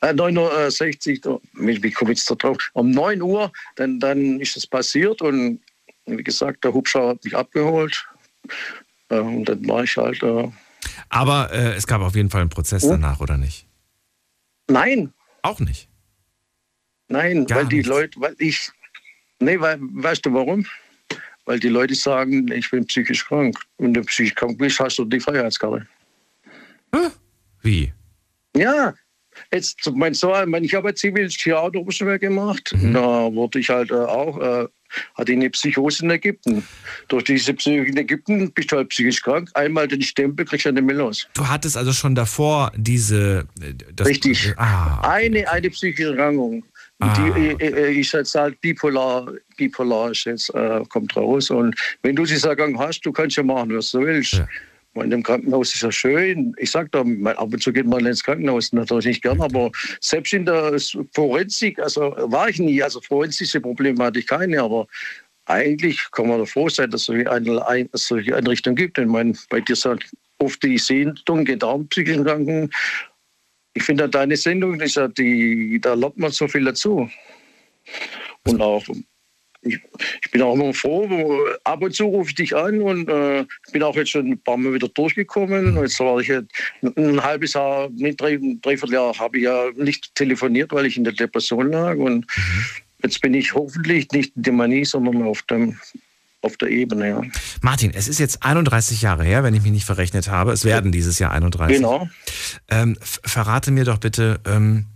[0.00, 2.56] äh, 9.60 Uhr, wie wie komme ich jetzt da drauf?
[2.72, 5.60] Um 9 Uhr, dann, dann ist es passiert und
[6.06, 8.06] wie gesagt, der Hubschrauber hat mich abgeholt.
[9.10, 10.50] Äh, und dann war ich halt, äh,
[11.08, 12.90] Aber äh, es gab auf jeden Fall einen Prozess Oh.
[12.90, 13.66] danach, oder nicht?
[14.70, 15.88] nein, Auch nicht.
[17.08, 17.88] nein, Gar weil die nichts.
[17.88, 18.70] Leute, weil ich,
[19.40, 20.66] nee, weil, weißt du warum?
[21.46, 23.58] weil die Leute sagen, ich bin psychisch krank.
[23.78, 25.86] Wenn du psychisch krank bist, hast du die Freiheitskarte.
[27.62, 27.90] Wie?
[28.54, 28.92] Ja,
[29.52, 32.72] jetzt mein Sohn, ich habe Ziviltheater gemacht.
[32.76, 32.94] Mhm.
[32.94, 34.66] Da wurde ich halt äh, auch, äh,
[35.14, 36.62] hatte ich eine Psychose in Ägypten.
[37.08, 39.50] Durch diese Psychose in Ägypten bist du halt psychisch krank.
[39.54, 41.28] Einmal den Stempel kriegst du nicht mehr los.
[41.34, 43.46] Du hattest also schon davor diese.
[43.60, 44.54] äh, Das, Richtig.
[44.56, 46.64] Ah, Eine, eine psychische Erkrankung.
[47.00, 47.14] Ah.
[47.14, 51.50] Die äh, äh, ist jetzt halt bipolar, bipolar ist jetzt, äh, kommt raus.
[51.50, 54.32] Und wenn du diese Erkrankung hast, du kannst ja machen, was du willst.
[54.32, 54.48] Ja.
[54.94, 56.54] Und in dem Krankenhaus ist ja schön.
[56.58, 59.70] Ich sag da, ab und zu geht man ins Krankenhaus, natürlich nicht gern, aber
[60.00, 60.76] selbst in der
[61.14, 64.86] Forensik, also war ich nie, also forensische Probleme hatte ich keine, aber
[65.46, 68.98] eigentlich kann man da froh sein, dass es solche, eine, solche Einrichtungen gibt.
[68.98, 70.04] Ich meine, bei dir sind
[70.38, 71.44] oft die Sehndung,
[71.88, 72.70] psychischen Kranken.
[73.74, 74.78] Ich finde deine Sendung,
[75.16, 77.08] die, da lernt man so viel dazu.
[78.46, 78.84] Und auch,
[79.68, 79.80] ich,
[80.22, 81.08] ich bin auch immer froh,
[81.64, 84.56] ab und zu rufe ich dich an und äh, bin auch jetzt schon ein paar
[84.56, 85.76] Mal wieder durchgekommen.
[85.76, 86.50] Jetzt war ich jetzt
[86.82, 91.12] ein halbes Jahr, drei, ein Dreivierteljahr, habe ich ja nicht telefoniert, weil ich in der
[91.12, 91.96] Depression lag.
[91.96, 92.26] Und
[93.02, 95.78] jetzt bin ich hoffentlich nicht in der Manie, sondern auf, dem,
[96.42, 97.08] auf der Ebene.
[97.08, 97.22] Ja.
[97.62, 100.52] Martin, es ist jetzt 31 Jahre her, wenn ich mich nicht verrechnet habe.
[100.52, 101.76] Es werden dieses Jahr 31.
[101.76, 102.08] Genau.
[102.70, 104.86] Ähm, verrate mir doch bitte, ähm,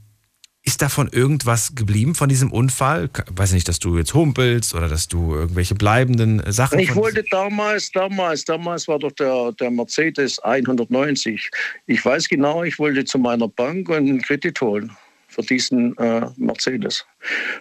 [0.64, 3.08] ist davon irgendwas geblieben von diesem Unfall?
[3.08, 6.78] K- Weiß ich nicht, dass du jetzt humpelst oder dass du irgendwelche bleibenden äh, Sachen.
[6.78, 11.50] Ich wollte damals, damals, damals war doch der, der Mercedes 190.
[11.86, 14.92] Ich weiß genau, ich wollte zu meiner Bank einen Kredit holen
[15.28, 17.06] für diesen äh, Mercedes.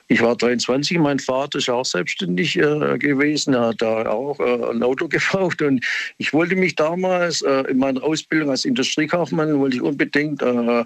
[0.10, 4.72] Ich war 23, mein Vater ist auch selbstständig äh, gewesen, er hat da auch äh,
[4.72, 5.84] ein Auto gebraucht und
[6.18, 10.84] ich wollte mich damals äh, in meiner Ausbildung als Industriekaufmann wollte ich unbedingt äh,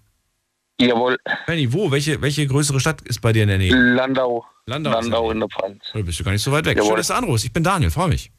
[0.88, 1.90] Jawohl, Benny, wo?
[1.90, 3.74] Welche, welche größere Stadt ist bei dir in der Nähe?
[3.74, 4.44] Landau.
[4.66, 4.90] Landau.
[4.92, 5.90] Landau in der Pfalz.
[5.92, 6.76] Da bist du gar nicht so weit weg.
[6.76, 6.90] Jawohl.
[6.90, 7.44] Schön, dass du anrufst.
[7.44, 8.30] Ich bin Daniel, freue mich.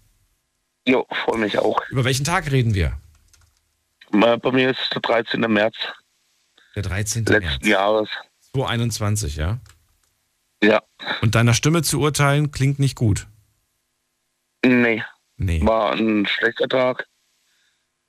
[0.88, 1.80] Jo, freue mich auch.
[1.90, 2.98] Über welchen Tag reden wir?
[4.12, 5.42] Mal Bei mir ist der 13.
[5.42, 5.76] März
[6.76, 7.26] Der 13.
[7.26, 7.66] letzten März.
[7.68, 8.10] Jahres.
[8.54, 9.60] 2021, ja?
[10.64, 10.82] Ja,
[11.22, 13.28] Und deiner Stimme zu urteilen klingt nicht gut.
[14.66, 15.04] nee,
[15.38, 15.62] Nee.
[15.66, 17.08] war ein schlechter Tag.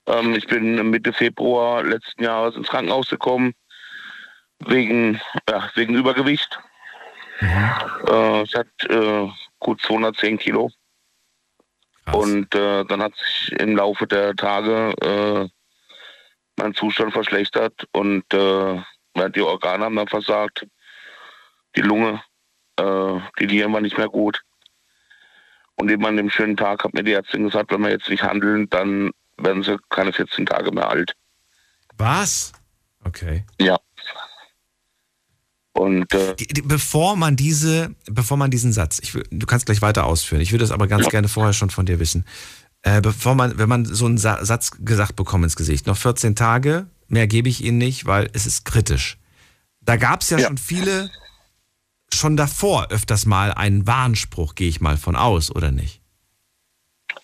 [0.07, 3.55] Ähm, ich bin Mitte Februar letzten Jahres ins Krankenhaus gekommen.
[4.67, 6.59] Wegen, ja, wegen Übergewicht.
[7.41, 10.71] Äh, ich hatte äh, gut 210 Kilo.
[12.05, 12.15] Krass.
[12.15, 15.49] Und äh, dann hat sich im Laufe der Tage äh,
[16.57, 18.75] mein Zustand verschlechtert und äh,
[19.17, 20.67] ja, die Organe haben dann versagt.
[21.77, 22.23] Die Lunge,
[22.79, 24.43] äh, die Nieren waren nicht mehr gut.
[25.77, 28.23] Und eben an dem schönen Tag hat mir die Ärztin gesagt, wenn wir jetzt nicht
[28.23, 31.15] handeln, dann werden sie keine 14 Tage mehr alt.
[31.97, 32.53] Was?
[33.05, 33.45] Okay.
[33.61, 33.79] Ja.
[35.75, 39.83] Und äh, Die, die, bevor man diese, bevor man diesen Satz, ich, du kannst gleich
[39.83, 42.25] weiter ausführen, ich würde das aber ganz gerne vorher schon von dir wissen.
[42.83, 46.37] Äh, bevor man, wenn man so einen Sa Satz gesagt bekommt ins Gesicht, noch 14
[46.37, 49.19] Tage, mehr gebe ich Ihnen nicht, weil es ist kritisch.
[49.81, 50.47] Da gab es ja, Ja.
[50.47, 51.11] schon viele,
[52.13, 56.01] schon davor öfters mal einen Warnspruch, gehe ich mal von aus, oder nicht?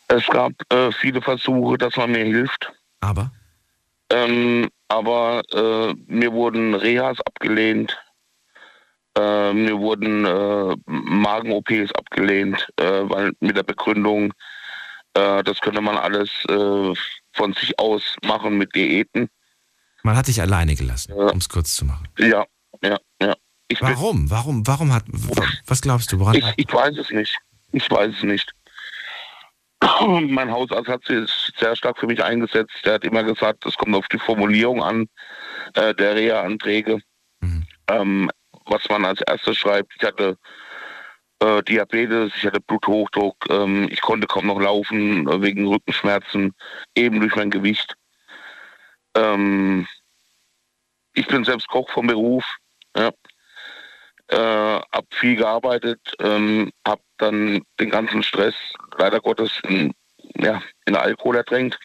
[0.09, 2.73] es gab äh, viele Versuche, dass man mir hilft.
[3.01, 3.31] Aber?
[4.11, 7.97] Ähm, aber äh, mir wurden Rehas abgelehnt.
[9.21, 14.33] Äh, mir wurden äh, Magen-OPs abgelehnt, äh, weil mit der Begründung,
[15.15, 16.93] äh, das könnte man alles äh,
[17.33, 19.29] von sich aus machen mit Diäten.
[20.03, 22.09] Man hat dich alleine gelassen, um es kurz zu machen.
[22.19, 22.45] Ja,
[22.83, 23.35] ja, ja.
[23.69, 24.31] Ich Warum?
[24.31, 24.67] Warum?
[24.67, 25.05] Warum hat.
[25.09, 26.19] wa- Was glaubst du?
[26.19, 27.37] Woran Ich, ich weiß es nicht.
[27.73, 28.51] Ich weiß es nicht.
[30.29, 32.73] mein Hausarzt hat sich sehr stark für mich eingesetzt.
[32.85, 35.07] Der hat immer gesagt, es kommt auf die Formulierung an
[35.75, 37.01] äh, der Reha-Anträge,
[37.43, 37.65] Mhm.
[37.89, 38.31] ähm,
[38.71, 39.93] was man als erstes schreibt.
[39.97, 40.39] Ich hatte
[41.41, 46.55] äh, Diabetes, ich hatte Bluthochdruck, ähm, ich konnte kaum noch laufen äh, wegen Rückenschmerzen,
[46.95, 47.95] eben durch mein Gewicht.
[49.15, 49.87] Ähm,
[51.15, 52.45] ich bin selbst Koch vom Beruf.
[52.97, 53.13] Ja.
[54.29, 58.55] Äh, hab viel gearbeitet, ähm, hab dann den ganzen Stress
[58.97, 59.93] leider Gottes in,
[60.37, 61.81] ja, in Alkohol ertränkt.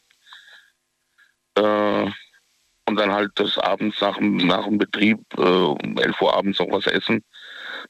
[1.56, 2.12] Äh,
[2.88, 6.71] und dann halt des Abends nach, nach dem Betrieb äh, um 11 Uhr abends noch
[6.71, 7.24] was essen.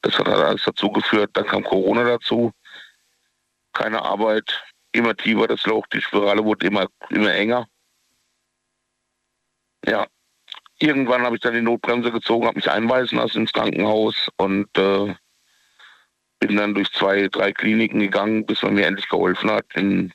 [0.01, 1.31] Das hat alles dazu geführt.
[1.33, 2.51] Dann kam Corona dazu.
[3.73, 7.67] Keine Arbeit, immer tiefer das Loch, die Spirale wurde immer, immer enger.
[9.85, 10.07] Ja,
[10.79, 15.13] irgendwann habe ich dann die Notbremse gezogen, habe mich einweisen lassen ins Krankenhaus und äh,
[16.39, 19.65] bin dann durch zwei, drei Kliniken gegangen, bis man mir endlich geholfen hat.
[19.75, 20.13] In,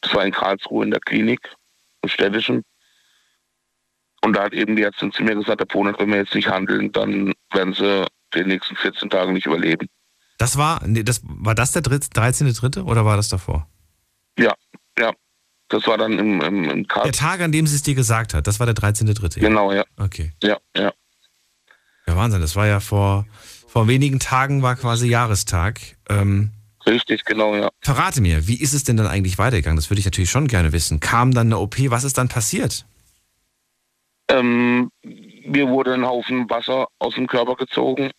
[0.00, 1.54] das war in Karlsruhe in der Klinik,
[2.02, 2.64] im städtischen.
[4.28, 6.48] Und da hat eben die Ärztin zu mir gesagt, der Ponat, wenn wir jetzt nicht
[6.48, 9.88] handeln, dann werden sie die nächsten 14 Tage nicht überleben.
[10.36, 12.82] Das war, nee, das, war das der dritt- 13.3.
[12.84, 13.66] oder war das davor?
[14.38, 14.52] Ja,
[14.98, 15.12] ja.
[15.70, 17.12] Das war dann im, im, im Der.
[17.12, 19.40] Tag, an dem sie es dir gesagt hat, das war der 13.3.
[19.40, 19.84] Genau, ja.
[19.98, 20.32] Okay.
[20.42, 20.92] Ja, ja.
[22.06, 22.40] Ja, Wahnsinn.
[22.40, 23.26] Das war ja vor,
[23.66, 25.80] vor wenigen Tagen war quasi Jahrestag.
[26.08, 26.52] Ähm,
[26.86, 27.68] Richtig, genau, ja.
[27.80, 29.76] verrate mir, wie ist es denn dann eigentlich weitergegangen?
[29.76, 31.00] Das würde ich natürlich schon gerne wissen.
[31.00, 31.76] Kam dann eine OP?
[31.90, 32.86] Was ist dann passiert?
[34.30, 38.10] Ähm, mir wurde ein Haufen Wasser aus dem Körper gezogen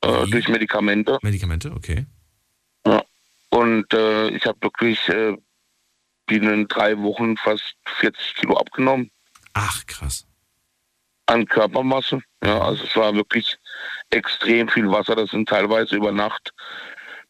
[0.00, 1.18] äh, durch Medikamente.
[1.22, 2.06] Medikamente, okay.
[3.54, 5.36] Und äh, ich habe wirklich äh,
[6.26, 9.12] binnen drei Wochen fast 40 Kilo abgenommen
[9.52, 10.26] Ach, krass.
[11.26, 12.20] an Körpermasse.
[12.42, 13.56] Ja, also es war wirklich
[14.10, 15.14] extrem viel Wasser.
[15.14, 16.52] Das sind teilweise über Nacht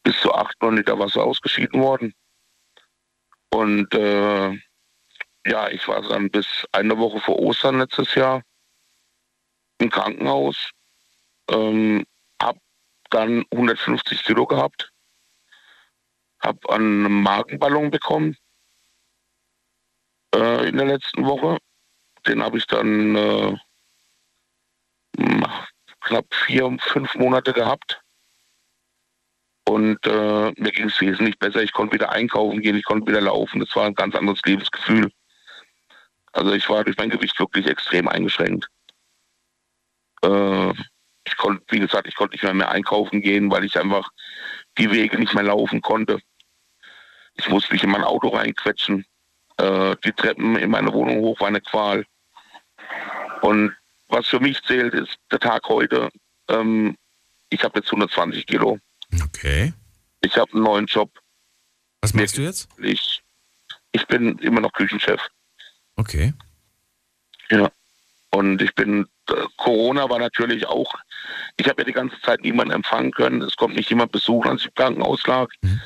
[0.03, 2.15] bis zu 8, 9 Liter Wasser ausgeschieden worden.
[3.51, 4.59] Und äh,
[5.47, 8.43] ja, ich war dann bis eine Woche vor Ostern letztes Jahr
[9.79, 10.71] im Krankenhaus.
[11.51, 12.05] Ähm,
[12.43, 12.57] hab
[13.11, 14.91] dann 150 Kilo gehabt.
[16.41, 18.37] Hab einen Magenballon bekommen
[20.35, 21.59] äh, in der letzten Woche.
[22.27, 23.57] Den habe ich dann äh,
[26.01, 28.01] knapp vier, fünf Monate gehabt.
[29.67, 31.63] Und äh, mir ging es wesentlich besser.
[31.63, 33.61] Ich konnte wieder einkaufen gehen, ich konnte wieder laufen.
[33.61, 35.11] Das war ein ganz anderes Lebensgefühl.
[36.35, 38.69] Also ich war durch mein Gewicht wirklich extrem eingeschränkt.
[40.23, 40.71] Äh,
[41.27, 44.11] ich konnte, wie gesagt, ich konnte nicht mehr, mehr einkaufen gehen, weil ich einfach
[44.77, 46.21] die Wege nicht mehr laufen konnte.
[47.37, 49.07] Ich musste mich in mein Auto reinquetschen.
[49.59, 52.05] Äh, die Treppen in meine Wohnung hoch war eine Qual.
[53.41, 53.75] Und
[54.09, 56.11] was für mich zählt, ist der Tag heute.
[56.49, 56.97] Ähm,
[57.49, 58.81] ich habe jetzt 120 Kilo.
[59.23, 59.73] Okay.
[60.21, 61.11] Ich habe einen neuen Job.
[62.01, 62.69] Was machst du jetzt?
[62.79, 63.23] Ich,
[63.93, 65.21] ich bin immer noch Küchenchef.
[65.97, 66.35] Okay.
[67.51, 67.71] Ja.
[68.31, 70.93] Und ich bin, äh, Corona war natürlich auch,
[71.57, 73.43] ich habe ja die ganze Zeit niemanden empfangen können.
[73.43, 75.49] Es kommt nicht jemand besuchen, als ich im Krankenhaus lag.
[75.63, 75.81] Mhm.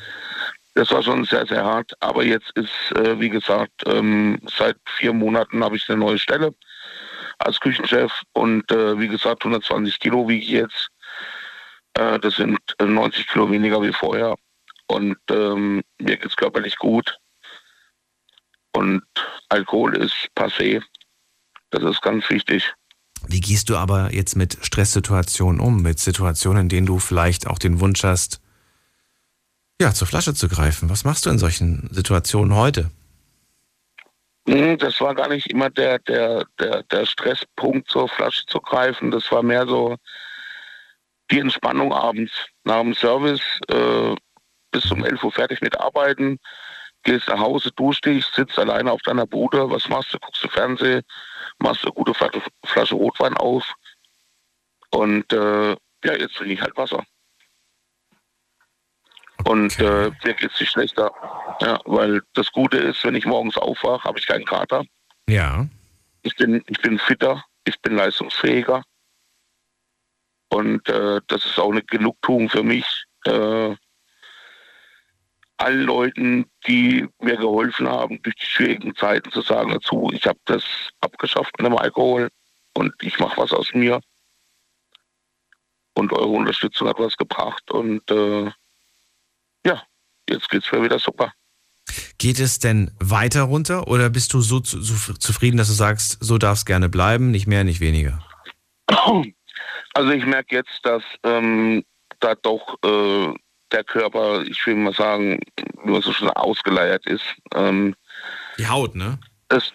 [0.75, 1.93] Das war schon sehr, sehr hart.
[2.01, 6.55] Aber jetzt ist, äh, wie gesagt, ähm, seit vier Monaten habe ich eine neue Stelle
[7.39, 8.23] als Küchenchef.
[8.33, 10.89] Und äh, wie gesagt, 120 Kilo wiege ich jetzt.
[11.95, 14.37] Das sind äh, 90 Kilo weniger wie vorher.
[14.87, 17.19] Und ähm, mir geht es körperlich gut.
[18.79, 19.03] Und
[19.49, 20.81] Alkohol ist passé.
[21.71, 22.73] Das ist ganz wichtig.
[23.27, 25.83] Wie gehst du aber jetzt mit Stresssituationen um?
[25.83, 28.41] Mit Situationen, in denen du vielleicht auch den Wunsch hast,
[29.81, 30.91] ja, zur Flasche zu greifen.
[30.91, 32.91] Was machst du in solchen Situationen heute?
[34.49, 39.11] Hm, Das war gar nicht immer der, der, der, der Stresspunkt, zur Flasche zu greifen.
[39.11, 39.97] Das war mehr so
[41.33, 42.33] die Entspannung abends.
[42.63, 44.15] Nach dem Service äh,
[44.71, 46.39] bis um 11 Uhr fertig mit Arbeiten,
[47.09, 49.71] gehst nach Hause, duschst dich, sitzt alleine auf deiner Bude.
[49.71, 50.19] Was machst du?
[50.19, 51.03] Guckst du Fernsehen,
[51.59, 53.65] machst eine gute Flasche, Rotwein auf.
[54.91, 57.03] Und äh, ja, jetzt trinke ich halt Wasser.
[59.45, 61.11] Und äh, mir geht es nicht schlechter.
[61.63, 64.85] Ja, weil das Gute ist, wenn ich morgens aufwache, habe ich keinen Kater.
[65.29, 65.67] Ja.
[66.23, 68.83] Ich bin, ich bin fitter, ich bin leistungsfähiger.
[70.51, 73.05] Und äh, das ist auch eine Genugtuung für mich.
[73.25, 73.77] Äh,
[75.59, 80.39] allen Leuten, die mir geholfen haben, durch die schwierigen Zeiten zu sagen dazu, ich habe
[80.47, 80.65] das
[81.01, 82.29] abgeschafft mit dem Alkohol
[82.75, 84.01] und ich mache was aus mir.
[85.95, 87.71] Und eure Unterstützung hat was gebracht.
[87.73, 88.51] Und äh,
[89.67, 89.83] ja,
[90.29, 91.33] jetzt geht's mir wieder super.
[92.19, 96.19] Geht es denn weiter runter oder bist du so zu, zu, zufrieden, dass du sagst,
[96.21, 98.23] so darf es gerne bleiben, nicht mehr, nicht weniger?
[99.95, 101.85] Also ich merke jetzt, dass ähm,
[102.21, 103.35] da doch äh,
[103.73, 105.41] der Körper, ich will mal sagen,
[105.85, 107.25] nur so schon ausgeleiert ist.
[107.55, 107.95] Ähm,
[108.59, 109.19] Die Haut, ne?
[109.49, 109.73] das,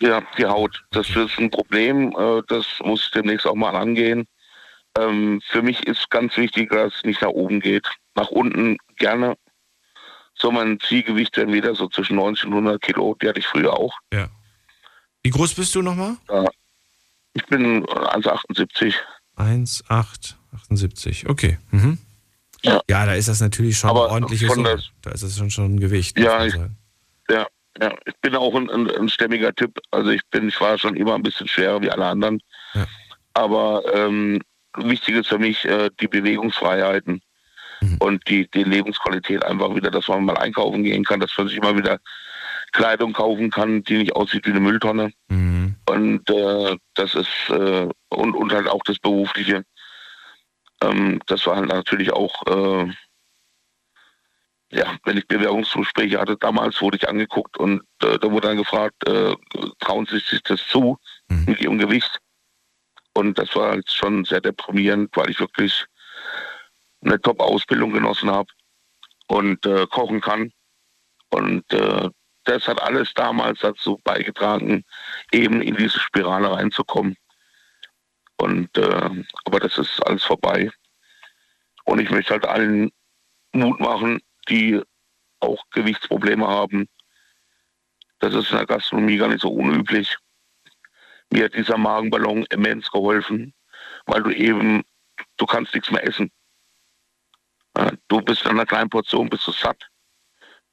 [0.00, 0.84] ja, die Haut.
[0.90, 2.14] Das ist ein Problem.
[2.18, 4.26] Äh, das muss ich demnächst auch mal angehen.
[4.98, 7.88] Ähm, für mich ist ganz wichtig, dass es nicht nach oben geht.
[8.14, 9.36] Nach unten gerne.
[10.34, 13.16] So mein Zielgewicht wäre wieder so zwischen 90 und 100 Kilo.
[13.20, 13.94] Die hatte ich früher auch.
[14.12, 14.28] Ja.
[15.22, 16.16] Wie groß bist du nochmal?
[16.28, 16.44] Ja.
[17.34, 18.94] Ich bin 1,78.
[19.36, 21.28] 1,878.
[21.28, 21.58] Okay.
[21.70, 21.98] Mhm.
[22.64, 22.80] Ja.
[22.88, 25.50] ja, da ist das natürlich schon Aber eine ordentliche von das- Da ist das schon,
[25.50, 26.18] schon ein Gewicht.
[26.18, 26.54] Ja, ich-.
[27.30, 27.46] Ja,
[27.80, 27.92] ja.
[28.06, 29.78] Ich bin auch ein, ein, ein stämmiger Typ.
[29.90, 32.40] Also ich bin, ich war schon immer ein bisschen schwerer wie alle anderen.
[32.74, 32.86] Ja.
[33.34, 34.40] Aber ähm,
[34.78, 37.20] wichtig ist für mich äh, die Bewegungsfreiheiten
[37.80, 37.96] Mhm.
[37.98, 41.56] und die, die Lebensqualität einfach wieder, dass man mal einkaufen gehen kann, dass man sich
[41.56, 41.98] immer wieder
[42.72, 45.10] Kleidung kaufen kann, die nicht aussieht wie eine Mülltonne.
[45.28, 45.74] Mhm.
[45.88, 49.64] Und äh, das ist äh, und, und halt auch das Berufliche.
[50.90, 52.92] Ähm, das war halt natürlich auch, äh,
[54.70, 59.06] ja, wenn ich Bewerbungsgespräche hatte, damals wurde ich angeguckt und äh, da wurde dann gefragt,
[59.06, 59.34] äh,
[59.80, 61.44] trauen Sie sich das zu Mhm.
[61.46, 62.18] mit Ihrem Gewicht?
[63.14, 65.86] Und das war halt schon sehr deprimierend, weil ich wirklich
[67.04, 68.48] eine Top-Ausbildung genossen habe
[69.28, 70.52] und äh, kochen kann.
[71.30, 72.08] Und äh,
[72.44, 74.84] das hat alles damals dazu beigetragen,
[75.32, 77.16] eben in diese Spirale reinzukommen.
[78.44, 80.70] Und äh, aber das ist alles vorbei.
[81.84, 82.92] Und ich möchte halt allen
[83.52, 84.20] Mut machen,
[84.50, 84.82] die
[85.40, 86.86] auch Gewichtsprobleme haben.
[88.18, 90.18] Das ist in der Gastronomie gar nicht so unüblich.
[91.30, 93.54] Mir hat dieser Magenballon immens geholfen,
[94.04, 94.82] weil du eben,
[95.38, 96.30] du kannst nichts mehr essen.
[98.08, 99.88] Du bist in einer kleinen Portion, bist du satt.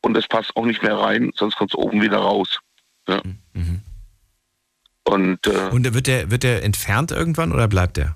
[0.02, 2.60] Und es passt auch nicht mehr rein, sonst kommt es oben wieder raus.
[3.08, 3.22] Ja.
[3.54, 3.82] Mhm.
[5.04, 8.16] Und äh, Und wird der, wird der entfernt irgendwann oder bleibt der?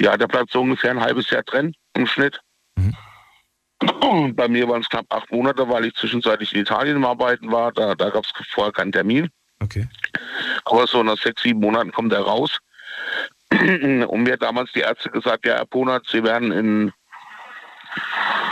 [0.00, 2.40] Ja, der bleibt so ungefähr ein halbes Jahr drin im Schnitt.
[2.76, 2.94] Mhm.
[4.00, 7.50] Und Bei mir waren es knapp acht Monate, weil ich zwischenzeitlich in Italien im Arbeiten
[7.50, 7.72] war.
[7.72, 9.28] Da, da gab es vorher keinen Termin.
[9.60, 9.88] Okay.
[10.64, 12.58] Aber so nach sechs, sieben Monaten kommt er raus.
[13.50, 16.92] Und mir hat damals die Ärzte gesagt, ja, Herr Ponat, Sie werden in,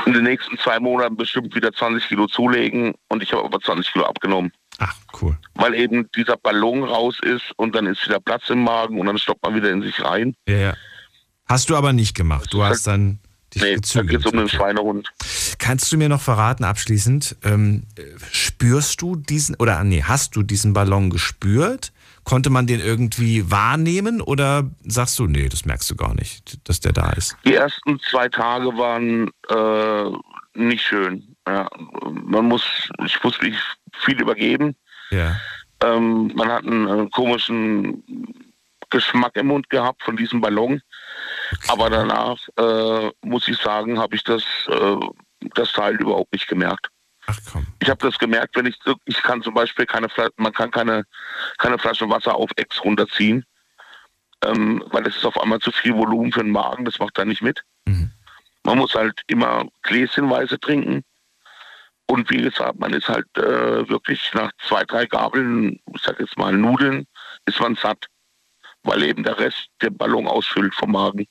[0.06, 2.94] in den nächsten zwei Monaten bestimmt wieder 20 Kilo zulegen.
[3.08, 4.52] Und ich habe aber 20 Kilo abgenommen.
[4.78, 5.36] Ach, cool.
[5.54, 9.18] Weil eben dieser Ballon raus ist und dann ist wieder Platz im Magen und dann
[9.18, 10.34] stoppt man wieder in sich rein.
[10.48, 10.74] Ja, ja.
[11.46, 12.52] Hast du aber nicht gemacht.
[12.52, 13.18] Du hast dann
[13.54, 14.10] dich Nee, da gezügelt.
[14.10, 14.48] geht es um den.
[14.48, 15.12] Schweinehund.
[15.58, 20.42] Kannst du mir noch verraten, abschließend, ähm, äh, spürst du diesen, oder nee, hast du
[20.42, 21.92] diesen Ballon gespürt?
[22.24, 26.80] Konnte man den irgendwie wahrnehmen oder sagst du, nee, das merkst du gar nicht, dass
[26.80, 27.36] der da ist?
[27.44, 31.36] Die ersten zwei Tage waren äh, nicht schön.
[31.46, 31.68] Ja,
[32.26, 32.64] man muss,
[33.04, 33.54] ich muss mich
[34.06, 34.76] viel übergeben.
[35.10, 35.36] Ja.
[35.82, 38.02] Ähm, man hat einen, äh, komischen
[38.88, 40.80] Geschmack im Mund gehabt von diesem Ballon.
[41.52, 41.68] Okay.
[41.68, 44.96] Aber danach äh, muss ich sagen, habe ich das, äh,
[45.54, 46.88] das Teil überhaupt nicht gemerkt.
[47.26, 47.66] Ach komm.
[47.80, 51.04] Ich habe das gemerkt, wenn ich ich kann zum Beispiel keine Flasche, man kann keine
[51.58, 53.44] keine Flasche Wasser auf Ex runterziehen,
[54.44, 57.24] ähm, weil das ist auf einmal zu viel Volumen für den Magen, das macht er
[57.24, 57.62] nicht mit.
[57.86, 58.12] Mhm.
[58.62, 61.04] Man muss halt immer gläschenweise trinken.
[62.08, 66.38] Und wie gesagt, man ist halt äh, wirklich nach zwei, drei Gabeln, ich sag jetzt
[66.38, 67.06] mal Nudeln,
[67.46, 68.06] ist man satt,
[68.84, 71.26] weil eben der Rest den Ballon ausfüllt vom Magen.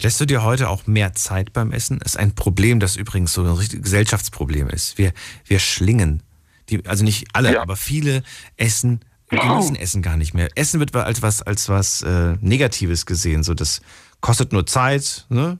[0.00, 2.00] Lässt du dir heute auch mehr Zeit beim Essen?
[2.00, 4.96] Ist ein Problem, das übrigens so ein richtiges Gesellschaftsproblem ist.
[4.96, 5.12] Wir,
[5.44, 6.22] wir schlingen.
[6.70, 7.62] Die, also nicht alle, Ja.
[7.62, 8.22] aber viele
[8.56, 10.48] essen, genießen Essen gar nicht mehr.
[10.54, 13.42] Essen wird als was, als was äh, Negatives gesehen.
[13.42, 13.82] So, das
[14.20, 15.58] kostet nur Zeit, ne?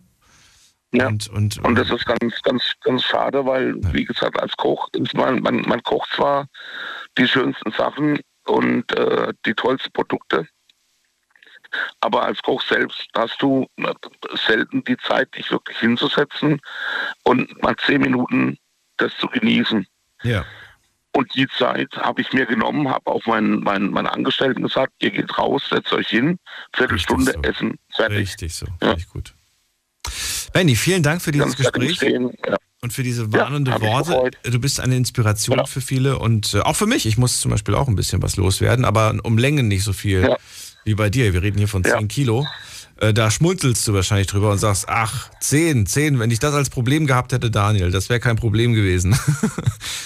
[0.93, 1.07] Ja.
[1.07, 5.41] Und, und, Und das ist ganz, ganz, ganz schade, weil, wie gesagt, als Koch, man,
[5.41, 6.47] man, man kocht zwar
[7.16, 10.49] die schönsten Sachen und äh, die tollsten Produkte,
[12.01, 13.95] aber als Koch selbst hast du äh,
[14.47, 16.61] selten die Zeit, dich wirklich hinzusetzen
[17.22, 18.59] und mal zehn Minuten
[18.97, 19.86] das zu genießen.
[20.22, 20.45] ja.
[21.12, 25.11] Und die Zeit habe ich mir genommen, habe auch meinen, meinen, meinen Angestellten gesagt, ihr
[25.11, 26.38] geht raus, setzt euch hin,
[26.72, 27.43] Viertelstunde so.
[27.43, 28.18] essen, fertig.
[28.18, 28.93] Richtig so, Ja.
[28.93, 29.34] richtig gut.
[30.53, 32.01] Benny, vielen Dank für dieses Gespräch.
[32.03, 32.57] Ja.
[32.82, 34.30] und für diese warnende ich Worte.
[34.51, 35.66] Du bist eine Inspiration Ja.
[35.66, 37.07] für viele und äh, auch für mich.
[37.07, 40.22] Ich muss zum Beispiel auch ein bisschen was loswerden, aber um Längen nicht so viel
[40.22, 40.36] Ja.
[40.84, 41.32] wie bei dir.
[41.32, 42.03] Wir reden hier von 10 Ja.
[42.07, 42.46] Kilo.
[43.01, 46.68] Äh, Da schmunzelst du wahrscheinlich drüber und sagst, ach, 10, 10, wenn ich das als
[46.70, 49.16] Problem gehabt hätte, Daniel, das wäre kein Problem gewesen.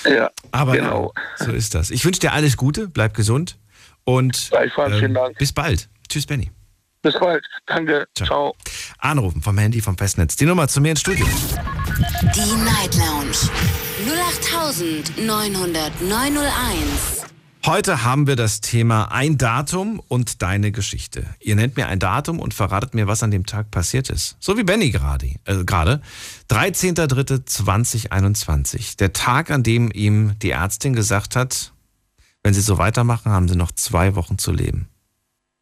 [0.07, 1.14] Ja, Aber genau.
[1.40, 1.90] ja, so ist das.
[1.90, 3.57] Ich wünsche dir alles Gute, bleib gesund
[4.05, 5.38] und Dank.
[5.38, 5.88] bis bald.
[6.11, 6.51] Tschüss, Benny.
[7.05, 7.44] Bis bald.
[7.66, 8.07] Danke.
[8.16, 8.26] Ciao.
[8.26, 8.57] Ciao.
[8.98, 10.36] Anrufen vom Handy, vom Festnetz.
[10.36, 11.26] Die Nummer zu mir ins Studio.
[12.34, 13.36] Die Night Lounge
[15.20, 17.26] 0890901.
[17.66, 21.26] Heute haben wir das Thema ein Datum und deine Geschichte.
[21.40, 24.38] Ihr nennt mir ein Datum und verratet mir, was an dem Tag passiert ist.
[24.40, 25.34] So wie Benny gerade.
[25.44, 26.00] Äh, gerade.
[26.50, 28.96] 13.03.2021.
[28.96, 31.74] Der Tag, an dem ihm die Ärztin gesagt hat,
[32.42, 34.88] wenn sie so weitermachen, haben sie noch zwei Wochen zu leben.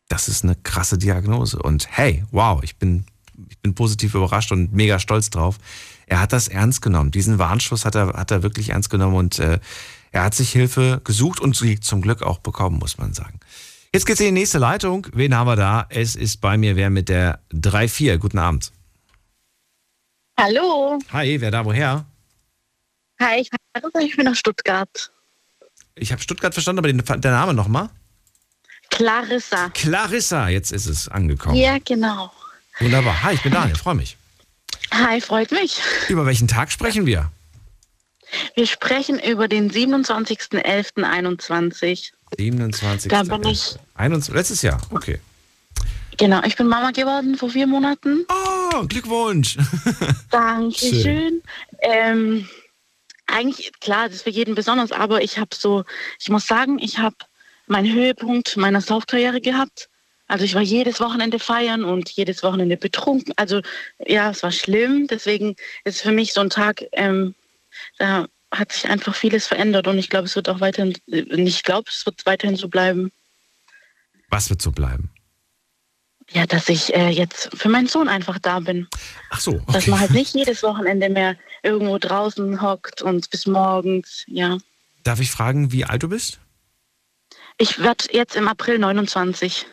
[0.08, 1.58] Das ist eine krasse Diagnose.
[1.58, 3.04] Und hey, wow, ich bin,
[3.48, 5.58] ich bin positiv überrascht und mega stolz drauf.
[6.06, 7.10] Er hat das ernst genommen.
[7.10, 9.58] Diesen Warnschuss hat er, hat er wirklich ernst genommen und äh,
[10.10, 13.40] er hat sich Hilfe gesucht und sie zum Glück auch bekommen, muss man sagen.
[13.94, 15.06] Jetzt geht's in die nächste Leitung.
[15.12, 15.86] Wen haben wir da?
[15.88, 18.18] Es ist bei mir wer mit der 3-4.
[18.18, 18.72] Guten Abend.
[20.38, 20.98] Hallo.
[21.12, 22.04] Hi, wer da woher?
[23.20, 23.46] Hi,
[24.00, 25.12] ich bin aus Stuttgart.
[25.94, 27.90] Ich habe Stuttgart verstanden, aber den, der Name nochmal?
[28.92, 29.70] Clarissa.
[29.70, 31.56] Clarissa, jetzt ist es angekommen.
[31.56, 32.30] Ja, genau.
[32.78, 33.22] Wunderbar.
[33.22, 34.18] Hi, ich bin Daniel, freue mich.
[34.92, 35.80] Hi, freut mich.
[36.08, 37.32] Über welchen Tag sprechen wir?
[38.54, 42.12] Wir sprechen über den 27.11.21.
[42.36, 43.10] 27.
[43.10, 43.76] Da bin ich.
[43.94, 45.20] 21, letztes Jahr, okay.
[46.18, 48.26] Genau, ich bin Mama geworden vor vier Monaten.
[48.28, 49.56] Oh, Glückwunsch.
[50.30, 51.40] Dankeschön.
[51.80, 52.46] Ähm,
[53.26, 55.84] eigentlich, klar, das ist für jeden besonders, aber ich habe so,
[56.20, 57.16] ich muss sagen, ich habe
[57.66, 59.88] meinen Höhepunkt meiner Saufkarriere gehabt.
[60.28, 63.34] Also ich war jedes Wochenende feiern und jedes Wochenende betrunken.
[63.36, 63.60] Also
[64.06, 65.06] ja, es war schlimm.
[65.06, 67.34] Deswegen ist für mich so ein Tag, ähm,
[67.98, 71.90] da hat sich einfach vieles verändert und ich glaube, es wird auch weiterhin, ich glaube,
[71.90, 73.10] es wird weiterhin so bleiben.
[74.28, 75.10] Was wird so bleiben?
[76.30, 78.88] Ja, dass ich äh, jetzt für meinen Sohn einfach da bin.
[79.30, 79.52] Ach so.
[79.52, 79.72] Okay.
[79.72, 84.58] Dass man halt nicht jedes Wochenende mehr irgendwo draußen hockt und bis morgens, ja.
[85.02, 86.40] Darf ich fragen, wie alt du bist?
[87.58, 89.66] Ich werde jetzt im April 29.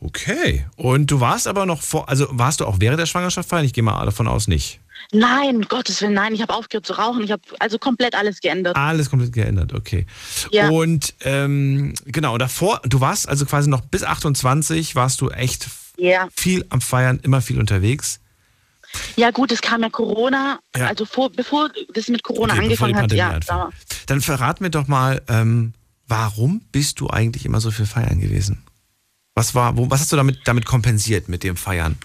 [0.00, 0.66] Okay.
[0.76, 3.64] Und du warst aber noch vor, also warst du auch während der Schwangerschaft feiern?
[3.64, 4.80] Ich gehe mal davon aus nicht.
[5.12, 7.22] Nein, Gottes Willen, nein, ich habe aufgehört zu rauchen.
[7.24, 8.76] Ich habe also komplett alles geändert.
[8.76, 10.06] Alles komplett geändert, okay.
[10.50, 10.68] Ja.
[10.70, 16.28] Und ähm, genau, davor, du warst also quasi noch bis 28, warst du echt Ja.
[16.34, 18.20] viel am Feiern, immer viel unterwegs.
[19.16, 20.86] Ja gut, es kam ja Corona, Ja.
[20.86, 23.40] also vor, bevor das mit Corona Okay, angefangen hat, ja.
[23.40, 23.70] Da,
[24.06, 25.72] Dann verrat mir doch mal, ähm,
[26.12, 28.62] warum bist du eigentlich immer so viel feiern gewesen?
[29.34, 31.96] Was war, wo, was hast du damit, damit kompensiert mit dem Feiern?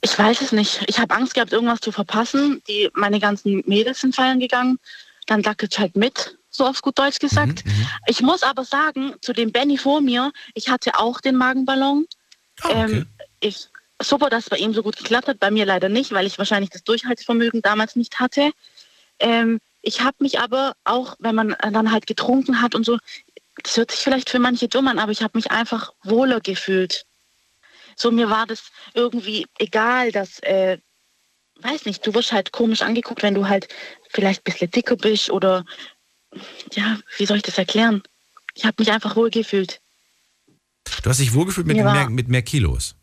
[0.00, 0.84] ich weiß es nicht.
[0.86, 2.62] Ich habe Angst gehabt, irgendwas zu verpassen.
[2.68, 4.78] Die, meine ganzen Mädels sind feiern gegangen.
[5.26, 7.66] Dann lag ich halt mit, so auf gut Deutsch gesagt.
[7.66, 12.06] Mhm, Ich muss aber sagen, zu dem Benny vor mir, ich hatte auch den Magenballon.
[12.60, 12.92] Ah, okay.
[12.92, 13.06] Ähm,
[13.40, 13.66] ich,
[14.00, 16.38] super, dass es bei ihm so gut geklappt hat, bei mir leider nicht, weil ich
[16.38, 18.52] wahrscheinlich das Durchhaltevermögen damals nicht hatte.
[19.18, 19.58] Ähm,
[19.88, 22.98] ich habe mich aber auch, wenn man dann halt getrunken hat und so,
[23.62, 27.06] das hört sich vielleicht für manche dumm an, aber ich habe mich einfach wohler gefühlt.
[27.96, 30.78] So mir war das irgendwie egal, dass, äh,
[31.62, 33.66] weiß nicht, du wirst halt komisch angeguckt, wenn du halt
[34.10, 35.64] vielleicht ein bisschen dicker bist oder,
[36.74, 38.02] ja, wie soll ich das erklären?
[38.54, 39.80] Ich habe mich einfach wohl gefühlt.
[41.02, 42.94] Du hast dich wohlgefühlt mit, war- mehr, mit mehr Kilos.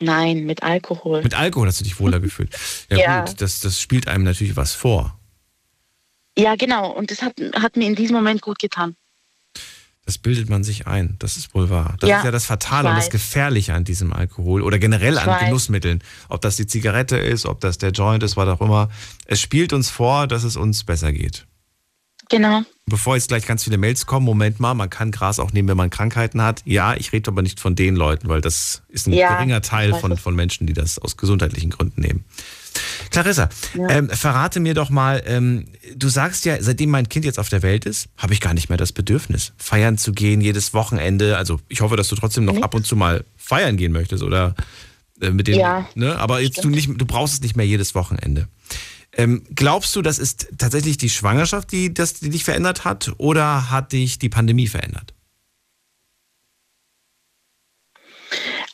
[0.00, 1.22] Nein, mit Alkohol.
[1.22, 2.56] Mit Alkohol hast du dich wohler gefühlt.
[2.90, 3.24] Ja, Ja.
[3.24, 5.19] gut, das, das spielt einem natürlich was vor.
[6.36, 6.90] Ja, genau.
[6.90, 8.96] Und das hat, hat mir in diesem Moment gut getan.
[10.06, 11.16] Das bildet man sich ein.
[11.18, 11.96] Das ist wohl wahr.
[12.00, 13.10] Das Ja, ist ja das Fatale und das.
[13.10, 15.40] Gefährliche an diesem Alkohol oder generell Ich an weiß.
[15.44, 16.02] Genussmitteln.
[16.28, 18.88] Ob das die Zigarette ist, ob das der Joint ist, was auch immer.
[19.26, 21.46] Es spielt uns vor, dass es uns besser geht.
[22.30, 22.62] Genau.
[22.86, 25.76] Bevor jetzt gleich ganz viele Mails kommen, Moment mal, man kann Gras auch nehmen, wenn
[25.76, 26.62] man Krankheiten hat.
[26.64, 29.94] Ja, ich rede aber nicht von den Leuten, weil das ist ein Ja, geringer Teil
[29.94, 32.24] von, von Menschen, die das aus gesundheitlichen Gründen nehmen.
[33.10, 33.48] Clarissa,
[33.88, 35.66] ähm, verrate mir doch mal, ähm,
[35.96, 38.68] du sagst ja, seitdem mein Kind jetzt auf der Welt ist, habe ich gar nicht
[38.68, 41.36] mehr das Bedürfnis, feiern zu gehen, jedes Wochenende.
[41.36, 42.62] Also ich hoffe, dass du trotzdem noch Nee.
[42.62, 44.54] ab und zu mal feiern gehen möchtest oder
[45.20, 46.16] äh, mit dem, Ja, ne?
[46.18, 48.48] Aber jetzt du nicht, du brauchst es nicht mehr jedes Wochenende.
[49.12, 53.70] Ähm, glaubst du, das ist tatsächlich die Schwangerschaft, die, das, die dich verändert hat, oder
[53.70, 55.14] hat dich die Pandemie verändert?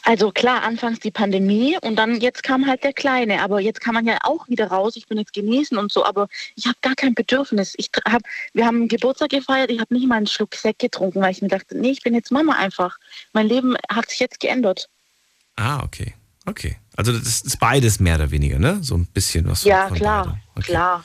[0.08, 3.42] Also klar, anfangs die Pandemie und dann jetzt kam halt der Kleine.
[3.42, 4.94] Aber jetzt kann man ja auch wieder raus.
[4.94, 7.74] Ich bin jetzt genesen und so, aber ich habe gar kein Bedürfnis.
[7.76, 8.22] Ich hab,
[8.52, 11.48] wir haben Geburtstag gefeiert, ich habe nicht mal einen Schluck Sekt getrunken, weil ich mir
[11.48, 12.98] dachte, nee, ich bin jetzt Mama einfach.
[13.32, 14.88] Mein Leben hat sich jetzt geändert.
[15.56, 16.14] Ah, okay.
[16.48, 16.76] Okay.
[16.96, 18.78] Also das ist beides mehr oder weniger, ne?
[18.82, 20.38] So ein bisschen was Ja, von klar.
[20.54, 20.72] Okay.
[20.72, 21.04] klar.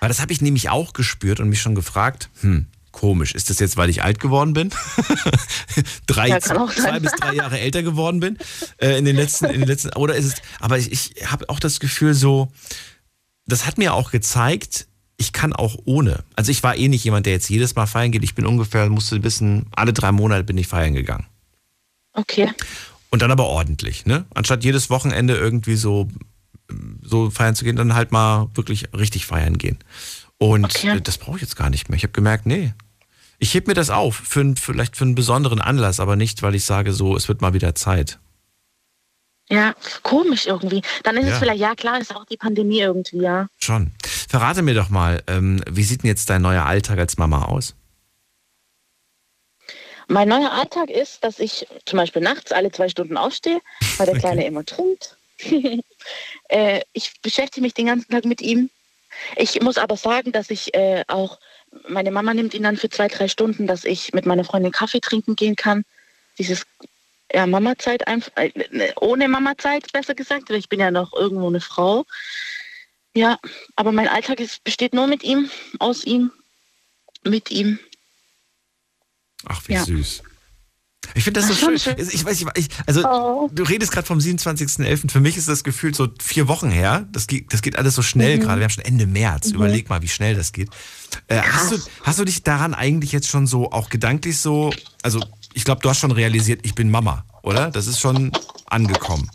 [0.00, 3.58] Weil das habe ich nämlich auch gespürt und mich schon gefragt, hm, komisch, ist das
[3.60, 4.70] jetzt, weil ich alt geworden bin?
[6.06, 8.38] drei, Ja, zwei bis drei Jahre älter geworden bin
[8.78, 11.60] äh, in den letzten, in den letzten, oder ist es, aber ich, ich habe auch
[11.60, 12.52] das Gefühl so,
[13.46, 16.24] das hat mir auch gezeigt, ich kann auch ohne.
[16.36, 18.24] Also ich war eh nicht jemand, der jetzt jedes Mal feiern geht.
[18.24, 21.26] Ich bin ungefähr, musst du wissen, alle drei Monate bin ich feiern gegangen.
[22.12, 22.50] Okay.
[23.12, 24.24] Und dann aber ordentlich, ne?
[24.34, 26.08] Anstatt jedes Wochenende irgendwie so,
[27.02, 29.78] so feiern zu gehen, dann halt mal wirklich richtig feiern gehen.
[30.38, 30.98] Und Okay.
[31.00, 31.96] das brauche ich jetzt gar nicht mehr.
[31.98, 32.72] Ich habe gemerkt, nee.
[33.38, 36.54] Ich heb mir das auf, für, ein- vielleicht für einen besonderen Anlass, aber nicht, weil
[36.54, 38.18] ich sage, so, es wird mal wieder Zeit.
[39.50, 40.80] Ja, komisch irgendwie.
[41.02, 41.32] Dann ist Ja.
[41.34, 43.48] es vielleicht, ja klar, ist auch die Pandemie irgendwie, ja.
[43.58, 43.90] Schon.
[44.28, 47.74] Verrate mir doch mal, ähm, wie sieht denn jetzt dein neuer Alltag als Mama aus?
[50.08, 53.60] Mein neuer Alltag ist, dass ich zum Beispiel nachts alle zwei Stunden aufstehe,
[53.96, 54.20] weil der Okay.
[54.20, 55.16] Kleine immer trinkt.
[56.48, 58.70] äh, ich beschäftige mich den ganzen Tag mit ihm.
[59.36, 61.38] Ich muss aber sagen, dass ich äh, auch,
[61.88, 65.00] meine Mama nimmt ihn dann für zwei, drei Stunden, dass ich mit meiner Freundin Kaffee
[65.00, 65.84] trinken gehen kann.
[66.38, 66.66] Dieses
[67.32, 71.48] ja, Mama-Zeit einfach, äh, ne, ohne Mama-Zeit, besser gesagt, weil ich bin ja noch irgendwo
[71.48, 72.04] eine Frau.
[73.14, 73.38] Ja,
[73.76, 76.30] aber mein Alltag ist, besteht nur mit ihm, aus ihm,
[77.24, 77.78] mit ihm.
[79.46, 79.84] Ach, wie Ja.
[79.84, 80.22] süß.
[81.14, 81.78] Ich finde das so schön.
[81.78, 81.96] schön.
[81.98, 83.50] Ich weiß, ich, also Oh.
[83.52, 85.10] du redest gerade vom 27.11.
[85.10, 87.08] Für mich ist das Gefühl so vier Wochen her.
[87.10, 88.40] Das geht, das geht alles so schnell Mhm.
[88.42, 88.60] gerade.
[88.60, 89.50] Wir haben schon Ende März.
[89.50, 90.70] Überleg mal, wie schnell das geht.
[91.26, 94.72] Äh, hast, du, hast du dich daran eigentlich jetzt schon so auch gedanklich so,
[95.02, 95.20] also
[95.54, 97.70] ich glaube, du hast schon realisiert, ich bin Mama, oder?
[97.70, 98.30] Das ist schon
[98.66, 99.28] angekommen.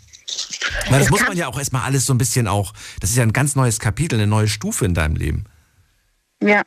[0.90, 3.22] Weil das muss man ja auch erstmal alles so ein bisschen auch, das ist ja
[3.22, 5.44] ein ganz neues Kapitel, eine neue Stufe in deinem Leben.
[6.42, 6.62] Ja,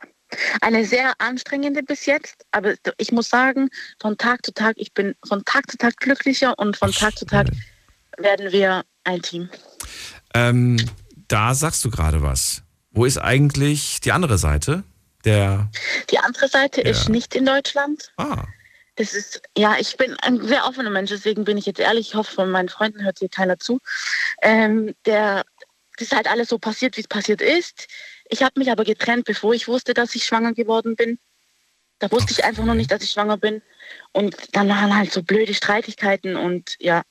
[0.60, 3.68] eine sehr anstrengende bis jetzt, aber ich muss sagen,
[4.00, 7.24] von Tag zu Tag, ich bin von Tag zu Tag glücklicher und von Tag zu
[7.26, 7.48] Tag
[8.18, 9.48] werden wir ein Team.
[10.34, 10.78] Ähm,
[11.28, 12.62] da sagst du gerade was.
[12.90, 14.84] Wo ist eigentlich die andere Seite?
[15.24, 15.70] Der.
[16.10, 16.90] Die andere Seite Ja.
[16.90, 18.12] ist nicht in Deutschland.
[18.16, 18.44] Ah.
[18.96, 22.08] Das ist, ja, ich bin ein sehr offener Mensch, deswegen bin ich jetzt ehrlich.
[22.08, 23.78] Ich hoffe, von meinen Freunden hört hier keiner zu.
[24.42, 25.44] Ähm, der,
[25.96, 27.88] das ist halt alles so passiert, wie es passiert ist.
[28.32, 31.18] Ich habe mich aber getrennt, bevor ich wusste, dass ich schwanger geworden bin.
[31.98, 33.60] Da wusste ich einfach noch nicht, dass ich schwanger bin.
[34.12, 37.02] Und dann waren halt so blöde Streitigkeiten und ja,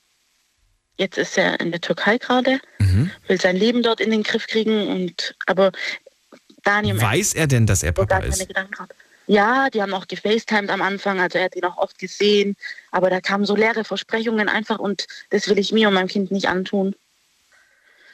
[0.97, 3.11] jetzt ist er in der Türkei gerade, Mhm.
[3.27, 5.71] will sein Leben dort in den Griff kriegen und aber
[6.63, 8.47] Daniel Weiß er denn, dass er Papa ist?
[9.27, 12.55] Ja, die haben auch gefacetimed am Anfang, also er hat ihn auch oft gesehen,
[12.89, 16.31] aber da kamen so leere Versprechungen einfach und das will ich mir und meinem Kind
[16.31, 16.95] nicht antun.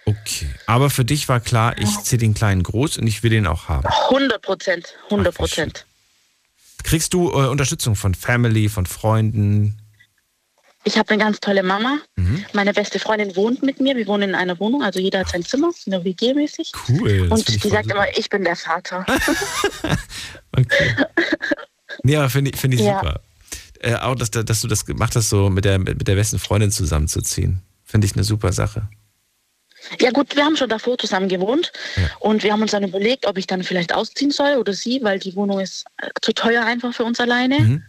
[0.08, 0.48] Okay.
[0.68, 3.68] Aber für dich war klar, ich ziehe den Kleinen groß und ich will ihn auch
[3.68, 3.86] haben.
[4.10, 5.66] 100 Prozent, 100 Ach, wie schön.
[5.66, 5.86] Prozent.
[6.84, 9.78] Kriegst du äh, Unterstützung von Family, von Freunden?
[10.86, 11.98] Ich habe eine ganz tolle Mama.
[12.16, 12.46] Mhm.
[12.54, 13.98] Meine beste Freundin wohnt mit mir.
[13.98, 16.72] Wir wohnen in einer Wohnung, also jeder hat sein Zimmer, eine WG-mäßig.
[16.88, 17.28] Cool.
[17.28, 17.96] das find Und die sagt super.
[18.06, 19.06] immer, ich bin der Vater.
[20.54, 20.96] Okay.
[22.16, 23.00] Aber finde ich, find ich Ja.
[23.00, 23.22] super.
[23.80, 26.40] Äh, auch, dass, da- dass du das gemacht hast, so mit der, mit der besten
[26.40, 27.62] Freundin zusammenzuziehen.
[27.84, 28.88] Finde ich eine super Sache.
[30.02, 32.10] Ja gut, wir haben schon davor zusammen gewohnt Ja.
[32.20, 35.20] und wir haben uns dann überlegt, ob ich dann vielleicht ausziehen soll oder sie, weil
[35.20, 37.60] die Wohnung ist äh, zu teuer einfach für uns alleine.
[37.60, 37.84] Mhm.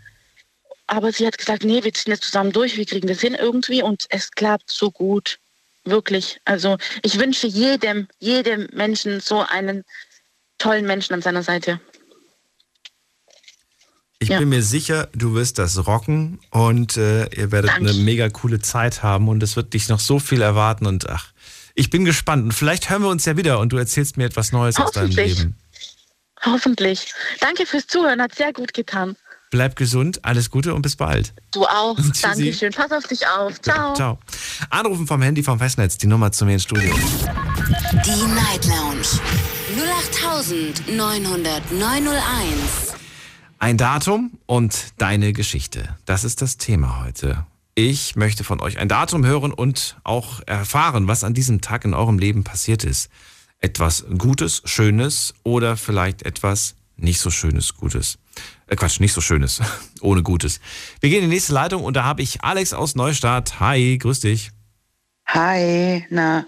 [0.87, 3.83] Aber sie hat gesagt, nee, wir ziehen jetzt zusammen durch, wir kriegen das hin irgendwie
[3.83, 5.39] und es klappt so gut.
[5.85, 6.41] Wirklich.
[6.45, 9.85] Also ich wünsche jedem, jedem Menschen so einen
[10.59, 11.81] tollen Menschen an seiner Seite.
[14.21, 14.39] Ich Ja.
[14.41, 17.91] bin mir sicher, du wirst das rocken und äh, ihr werdet Danke.
[17.91, 21.33] eine mega coole Zeit haben und es wird dich noch so viel erwarten und ach,
[21.79, 24.51] ich bin gespannt und vielleicht hören wir uns ja wieder und du erzählst mir etwas
[24.51, 25.11] Neues aus deinem.
[25.11, 25.57] Leben.
[26.45, 27.13] Hoffentlich.
[27.41, 29.17] Danke fürs Zuhören, hat sehr gut getan.
[29.51, 31.33] Bleib gesund, alles Gute und bis bald.
[31.53, 31.97] Du auch.
[32.13, 32.21] Tschüssi.
[32.23, 32.73] Dankeschön.
[32.73, 33.61] Pass auf dich auf.
[33.63, 33.95] Ciao.
[33.95, 34.19] Ciao.
[34.71, 36.93] Anrufen vom Handy vom Festnetz, die Nummer zu mir ins Studio.
[36.93, 39.07] Die Night Lounge
[40.99, 42.95] 0890901.
[43.61, 45.97] Ein Datum und deine Geschichte.
[46.05, 47.47] Das ist das Thema heute.
[47.81, 51.95] Ich möchte von euch ein Datum hören und auch erfahren, was an diesem Tag in
[51.95, 53.09] eurem Leben passiert ist.
[53.61, 58.19] Etwas Gutes, Schönes oder vielleicht etwas nicht so Schönes, Gutes.
[58.67, 59.61] Äh, Quatsch, nicht so Schönes,
[60.01, 60.59] ohne Gutes.
[60.99, 63.61] Wir gehen in die nächste Leitung und da habe ich Alex aus Neustadt.
[63.61, 64.51] Hi, grüß dich.
[65.27, 66.47] Hi, na,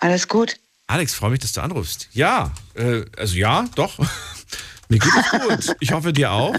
[0.00, 0.56] alles gut?
[0.88, 2.08] Alex, freue mich, dass du anrufst.
[2.10, 3.98] Ja, äh, also ja, doch.
[4.88, 5.76] Mir geht es gut.
[5.78, 6.56] Ich hoffe dir auch.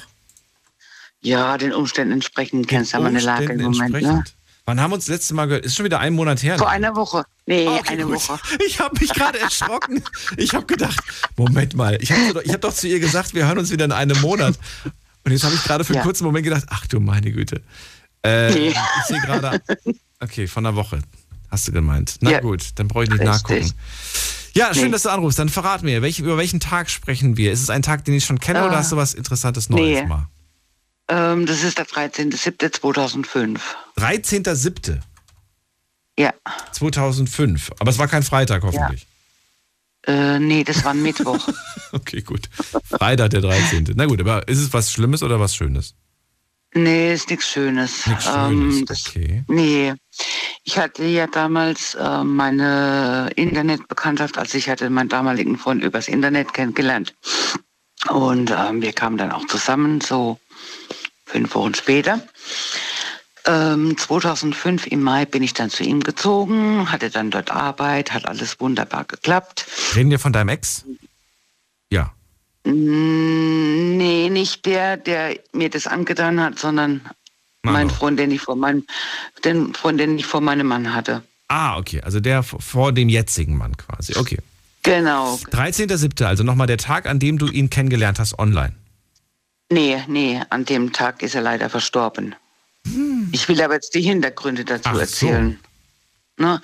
[1.21, 4.23] Ja, den Umständen entsprechend kennst du ja meine Lage im Moment, ne?
[4.65, 5.65] Wann haben wir uns das letzte Mal gehört?
[5.65, 6.57] Ist schon wieder ein Monat her.
[6.57, 6.73] Vor ne?
[6.73, 7.23] einer Woche.
[7.47, 8.13] Nee, okay, eine gut.
[8.29, 8.39] Woche.
[8.67, 10.03] Ich habe mich gerade erschrocken.
[10.37, 10.99] Ich habe gedacht,
[11.35, 14.19] Moment mal, ich habe hab doch zu ihr gesagt, wir hören uns wieder in einem
[14.21, 14.57] Monat.
[15.25, 16.03] Und jetzt habe ich gerade für einen Ja.
[16.03, 17.61] kurzen Moment gedacht, ach du meine Güte.
[18.23, 18.67] Äh, Nee.
[18.69, 19.61] Ich sehe gerade,
[20.19, 20.99] okay, von einer Woche
[21.49, 22.17] hast du gemeint.
[22.21, 22.39] Na Ja.
[22.39, 23.31] gut, dann brauche ich nicht Richtig.
[23.33, 23.73] nachgucken.
[24.53, 24.91] Ja, schön, Nee.
[24.91, 25.39] dass du anrufst.
[25.39, 27.51] Dann verrat mir, welch, über welchen Tag sprechen wir?
[27.51, 28.67] Ist es ein Tag, den ich schon kenne Ah.
[28.67, 30.05] oder hast du was Interessantes Neues Nee.
[30.07, 30.27] mal?
[31.11, 33.59] Ähm, das ist der 13.07.2005.
[33.97, 34.99] 13.07.
[36.17, 36.33] Ja.
[36.71, 37.71] 2005.
[37.79, 39.07] Aber es war kein Freitag, hoffentlich.
[40.07, 41.47] Äh, nee, das war ein Mittwoch.
[41.93, 42.49] Okay, gut.
[42.85, 43.91] Freitag, der 13.
[43.95, 45.93] Na gut, aber ist es was Schlimmes oder was Schönes?
[46.73, 48.07] Nee, ist nichts Schönes.
[48.07, 49.43] Nichts Ähm, Schönes, das, okay.
[49.49, 49.93] Nee.
[50.63, 56.53] Ich hatte ja damals äh, meine Internetbekanntschaft, also ich hatte meinen damaligen Freund übers Internet
[56.53, 57.13] kennengelernt.
[58.07, 60.39] Und ähm, wir kamen dann auch zusammen, so
[61.31, 62.21] fünf Wochen später.
[63.45, 68.27] Ähm, 2005 im Mai bin ich dann zu ihm gezogen, hatte dann dort Arbeit, hat
[68.27, 69.65] alles wunderbar geklappt.
[69.95, 70.85] Reden wir von deinem Ex?
[71.89, 72.13] Ja.
[72.65, 77.01] Mm, Nee, nicht der, der mir das angetan hat, sondern
[77.61, 78.83] mein Freund, den ich vor meinem,
[79.45, 81.21] den Freund, den ich vor meinem Mann hatte.
[81.47, 82.01] Ah, okay.
[82.01, 84.15] Also der vor dem jetzigen Mann quasi.
[84.17, 84.39] Okay.
[84.81, 85.35] Genau.
[85.51, 88.73] 13.07., also nochmal der Tag, an dem du ihn kennengelernt hast online.
[89.71, 92.35] Nee, nee, an dem Tag ist er leider verstorben.
[93.31, 94.99] Ich will aber jetzt die Hintergründe dazu Ach so.
[94.99, 95.59] erzählen.
[96.37, 96.61] Ne?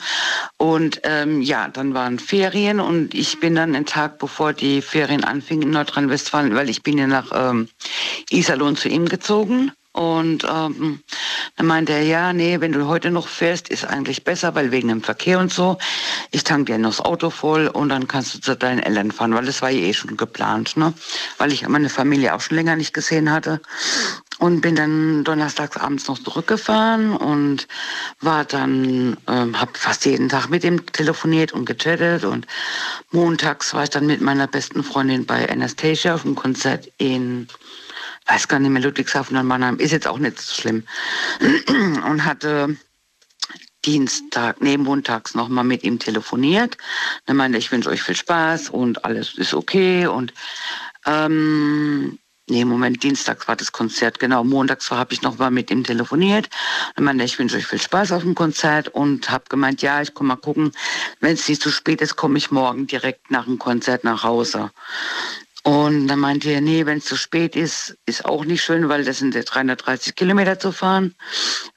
[0.57, 5.23] Und ähm, ja, dann waren Ferien und ich bin dann einen Tag bevor die Ferien
[5.23, 7.69] anfingen in Nordrhein-Westfalen, weil ich bin ja nach ähm,
[8.29, 9.71] Iserlohn zu ihm gezogen.
[9.97, 10.99] Und ähm,
[11.55, 14.89] dann meinte er, ja, nee, wenn du heute noch fährst, ist eigentlich besser, weil wegen
[14.89, 15.79] dem Verkehr und so.
[16.29, 19.33] Ich tank dir noch das Auto voll und dann kannst du zu deinen Eltern fahren,
[19.33, 20.93] weil das war ja eh schon geplant, ne?
[21.39, 23.59] Weil ich meine Familie auch schon länger nicht gesehen hatte.
[24.37, 27.67] Und bin dann donnerstags abends noch zurückgefahren und
[28.21, 32.23] war dann, ähm, habe fast jeden Tag mit ihm telefoniert und gechattet.
[32.23, 32.45] Und
[33.09, 37.47] montags war ich dann mit meiner besten Freundin bei Anastasia auf dem Konzert in,
[38.27, 39.79] weiß gar nicht mehr, Ludwigshafen und Mannheim.
[39.79, 40.83] Ist jetzt auch nicht so schlimm.
[42.07, 42.77] Und hatte
[43.85, 46.77] Dienstag, nee, montags nochmal mit ihm telefoniert.
[47.25, 50.07] Dann meinte ich wünsche euch viel Spaß und alles ist okay.
[50.07, 50.33] Und
[51.05, 52.19] ähm,
[52.49, 54.43] nee, Moment, dienstags war das Konzert, genau.
[54.43, 56.49] Montags habe ich nochmal mit ihm telefoniert.
[56.95, 60.13] Dann meinte ich wünsche euch viel Spaß auf dem Konzert und habe gemeint, ja, ich
[60.13, 60.73] komme mal gucken.
[61.21, 64.69] Wenn es nicht zu spät ist, komme ich morgen direkt nach dem Konzert nach Hause.
[65.67, 69.03] Und dann meinte er, nee, wenn es zu spät ist, ist auch nicht schön, weil
[69.03, 71.13] das sind ja 330 Kilometer zu fahren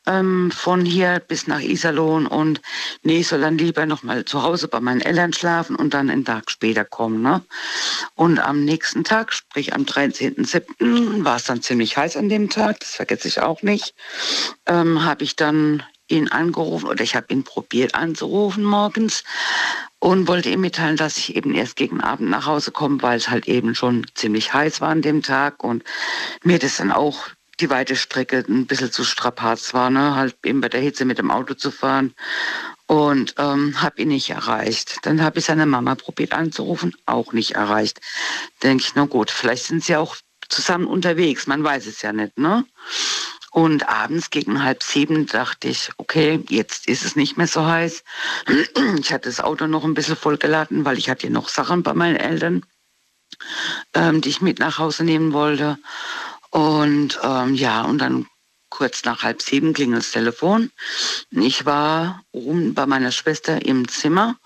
[0.06, 2.28] ähm, von hier bis nach Iserlohn.
[2.28, 2.62] Und
[3.02, 6.08] nee, ich soll dann lieber noch mal zu Hause bei meinen Eltern schlafen und dann
[6.08, 7.20] einen Tag später kommen.
[7.20, 7.42] Ne?
[8.14, 12.78] Und am nächsten Tag, sprich am 13.07., war es dann ziemlich heiß an dem Tag,
[12.78, 13.96] das vergesse ich auch nicht,
[14.66, 19.24] ähm, habe ich dann ihn angerufen oder ich habe ihn probiert anzurufen morgens
[20.00, 23.28] und wollte ihm mitteilen, dass ich eben erst gegen Abend nach Hause komme, weil es
[23.28, 25.84] halt eben schon ziemlich heiß war an dem Tag und
[26.42, 27.28] mir das dann auch
[27.60, 30.16] die weite Strecke ein bisschen zu strapaz war, ne?
[30.16, 32.14] halt eben bei der Hitze mit dem Auto zu fahren
[32.86, 34.98] und ähm, habe ihn nicht erreicht.
[35.02, 38.00] Dann habe ich seine Mama probiert anzurufen, auch nicht erreicht.
[38.62, 40.16] Denke ich, na gut, vielleicht sind sie auch
[40.48, 42.64] zusammen unterwegs, man weiß es ja nicht, ne?
[43.50, 48.04] Und abends gegen halb sieben dachte ich, okay, jetzt ist es nicht mehr so heiß.
[49.00, 52.16] Ich hatte das Auto noch ein bisschen vollgeladen, weil ich hatte noch Sachen bei meinen
[52.16, 52.64] Eltern,
[53.94, 55.78] ähm, die ich mit nach Hause nehmen wollte.
[56.50, 58.26] Und ähm, ja, und dann
[58.70, 60.70] kurz nach halb sieben klingelt das Telefon.
[61.30, 64.36] Ich war oben bei meiner Schwester im Zimmer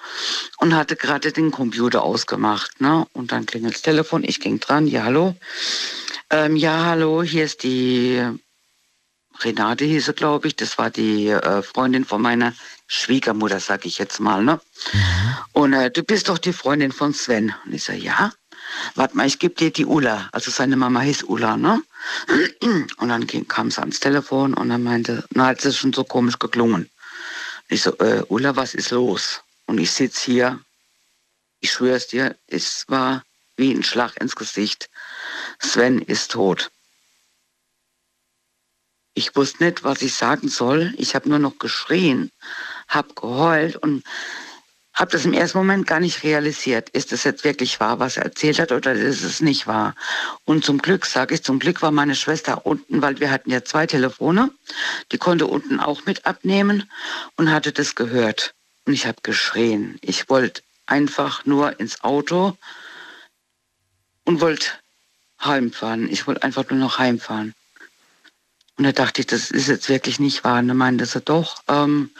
[0.59, 2.81] und hatte gerade den Computer ausgemacht.
[2.81, 3.07] Ne?
[3.13, 5.37] Und dann klingelt das Telefon, ich ging dran, ja, hallo.
[6.31, 8.23] Ähm, ja, hallo, hier ist die
[9.41, 10.57] Renate hieß sie, glaube ich.
[10.57, 12.55] Das war die äh, Freundin von meiner
[12.87, 14.43] Schwiegermutter, sag ich jetzt mal.
[14.43, 14.61] Ne?
[15.53, 17.55] Und äh, du bist doch die Freundin von Sven.
[17.64, 18.32] Und ich sage, ja.
[18.95, 20.28] Warte mal, ich gebe dir die Ulla.
[20.32, 21.82] Also seine Mama hieß Ulla, ne?
[22.97, 26.05] Und dann ging, kam sie ans Telefon und dann meinte, na, hat es schon so
[26.05, 26.91] komisch geklungen.
[27.68, 29.43] Ich so, äh, Ulla, was ist los?
[29.66, 30.61] Und ich sitze hier,
[31.61, 33.22] ich schwör's dir, es war
[33.57, 34.91] wie ein Schlag ins Gesicht.
[35.59, 36.70] Sven ist tot.
[39.15, 40.93] Ich wusste nicht, was ich sagen soll.
[40.97, 42.31] Ich habe nur noch geschrien,
[42.89, 44.03] habe geheult und
[44.93, 46.89] habe das im ersten Moment gar nicht realisiert.
[46.91, 49.95] Ist das jetzt wirklich wahr, was er erzählt hat, oder ist es nicht wahr?
[50.45, 53.65] Und zum Glück, sage ich, zum Glück war meine Schwester unten, weil wir hatten ja
[53.65, 54.51] zwei Telefone.
[55.11, 56.89] Die konnte unten auch mit abnehmen
[57.37, 58.55] und hatte das gehört.
[58.85, 59.99] Und ich habe geschrien.
[60.01, 62.57] Ich wollte einfach nur ins Auto
[64.25, 64.69] und wollte
[65.43, 66.09] heimfahren.
[66.09, 67.55] Ich wollte einfach nur noch heimfahren.
[68.77, 70.59] Und da dachte ich, das ist jetzt wirklich nicht wahr.
[70.59, 72.11] Und dann meinte sie doch, ähm,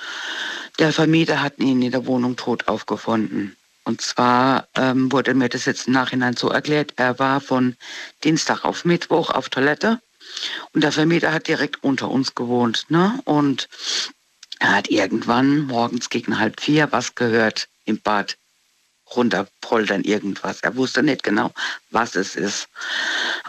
[0.79, 3.57] der Vermieter hat ihn in der Wohnung tot aufgefunden.
[3.85, 7.77] Und zwar ähm, wurde mir das jetzt im Nachhinein so erklärt, er war von
[8.25, 10.01] Dienstag auf Mittwoch auf Toilette
[10.73, 12.87] und der Vermieter hat direkt unter uns gewohnt.
[12.89, 13.21] Ne?
[13.25, 13.69] Und
[14.59, 18.39] er hat irgendwann morgens gegen halb vier was gehört im Bad
[19.17, 20.61] runterpoltern irgendwas.
[20.61, 21.53] Er wusste nicht genau,
[21.91, 22.69] was es ist.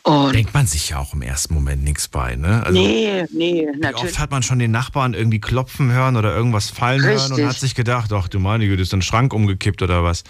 [0.03, 2.63] Und Denkt man sich ja auch im ersten Moment nichts bei, ne?
[2.65, 4.11] Also, nee, nee, natürlich.
[4.11, 7.45] oft hat man schon den Nachbarn irgendwie klopfen hören oder irgendwas fallen hören und Richtig.
[7.45, 10.23] hat sich gedacht, ach du meine Güte, ist ein Schrank umgekippt oder was.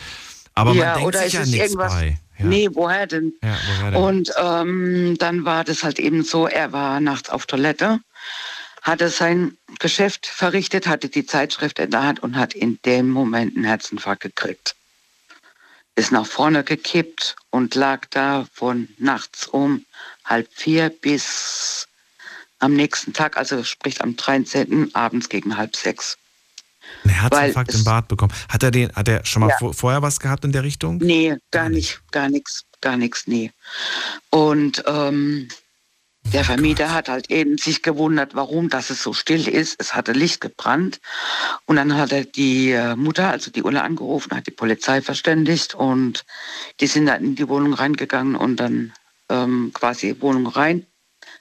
[0.53, 1.93] Aber ja, man denkt oder sich ist ja nichts irgendwas?
[1.93, 2.19] bei.
[2.37, 2.45] Ja.
[2.45, 3.33] Nee, woher denn?
[3.41, 4.01] Ja, woher denn?
[4.01, 7.99] Und ähm, dann war das halt eben so, er war nachts auf Toilette,
[8.81, 13.55] hatte sein Geschäft verrichtet, hatte die Zeitschrift in der Hand und hat in dem Moment
[13.55, 14.75] einen Herzinfarkt gekriegt.
[15.95, 19.85] Ist nach vorne gekippt und lag da von nachts um
[20.25, 21.87] halb vier bis
[22.59, 24.93] am nächsten Tag, also sprich am 13.
[24.93, 26.17] abends gegen halb sechs.
[27.03, 28.33] Ein Herzinfarkt im Bad bekommen.
[28.49, 29.73] Hat er den, hat er schon mal ja.
[29.73, 30.97] vorher was gehabt in der Richtung?
[30.97, 33.51] Nee, gar nicht, gar nichts, gar nichts, nee.
[34.29, 35.47] Und ähm,
[36.33, 39.75] der Vermieter hat halt eben sich gewundert, warum das es so still ist.
[39.79, 40.99] Es hatte Licht gebrannt.
[41.65, 45.75] Und dann hat er die äh, Mutter, also die Ulla, angerufen, hat die Polizei verständigt
[45.75, 46.25] und
[46.79, 48.93] die sind dann in die Wohnung reingegangen und dann
[49.29, 50.85] ähm, quasi Wohnung rein.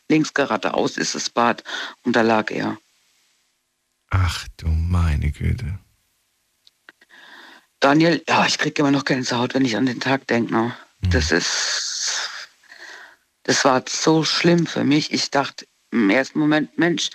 [0.09, 1.65] Links geradeaus ist das Bad
[2.05, 2.79] und da lag er.
[4.11, 5.79] Ach du meine Güte.
[7.81, 10.53] Daniel, ja, ich kriege immer noch keine Haut, wenn ich an den Tag denke.
[10.53, 10.75] Ne?
[11.01, 11.11] Mhm.
[11.11, 12.31] Das ist
[13.45, 15.13] das war so schlimm für mich.
[15.13, 17.11] Ich dachte im ersten Moment, Mensch,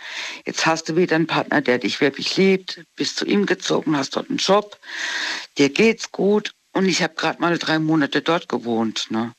[0.45, 4.15] jetzt hast du wieder einen Partner, der dich wirklich liebt, bist zu ihm gezogen, hast
[4.15, 4.79] dort einen Job,
[5.57, 9.07] dir geht's gut und ich habe gerade mal drei Monate dort gewohnt.
[9.09, 9.33] Ne?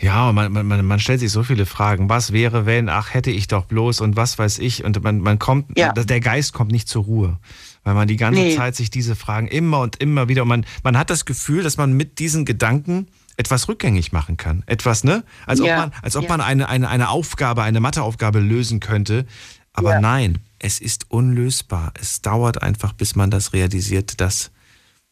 [0.00, 2.10] Ja, man, man, man stellt sich so viele Fragen.
[2.10, 4.84] Was wäre, wenn, ach, hätte ich doch bloß und was weiß ich.
[4.84, 5.92] Und man, man kommt, ja.
[5.92, 7.38] der Geist kommt nicht zur Ruhe.
[7.84, 8.56] Weil man die ganze nee.
[8.56, 11.76] Zeit sich diese Fragen immer und immer wieder, und man, man hat das Gefühl, dass
[11.76, 13.06] man mit diesen Gedanken
[13.36, 14.62] etwas rückgängig machen kann.
[14.66, 15.24] Etwas, ne?
[15.46, 15.64] Als ja.
[15.64, 16.28] ob man, als ob ja.
[16.28, 19.26] man eine, eine, eine Aufgabe, eine Matheaufgabe lösen könnte.
[19.72, 20.00] Aber ja.
[20.00, 21.92] nein, es ist unlösbar.
[22.00, 24.50] Es dauert einfach, bis man das realisiert, dass,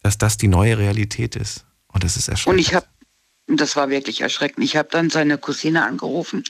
[0.01, 1.65] dass das die neue Realität ist.
[1.89, 2.55] Und das ist erschreckend.
[2.55, 2.87] Und ich habe
[3.47, 4.65] das war wirklich erschreckend.
[4.65, 6.45] Ich habe dann seine Cousine angerufen.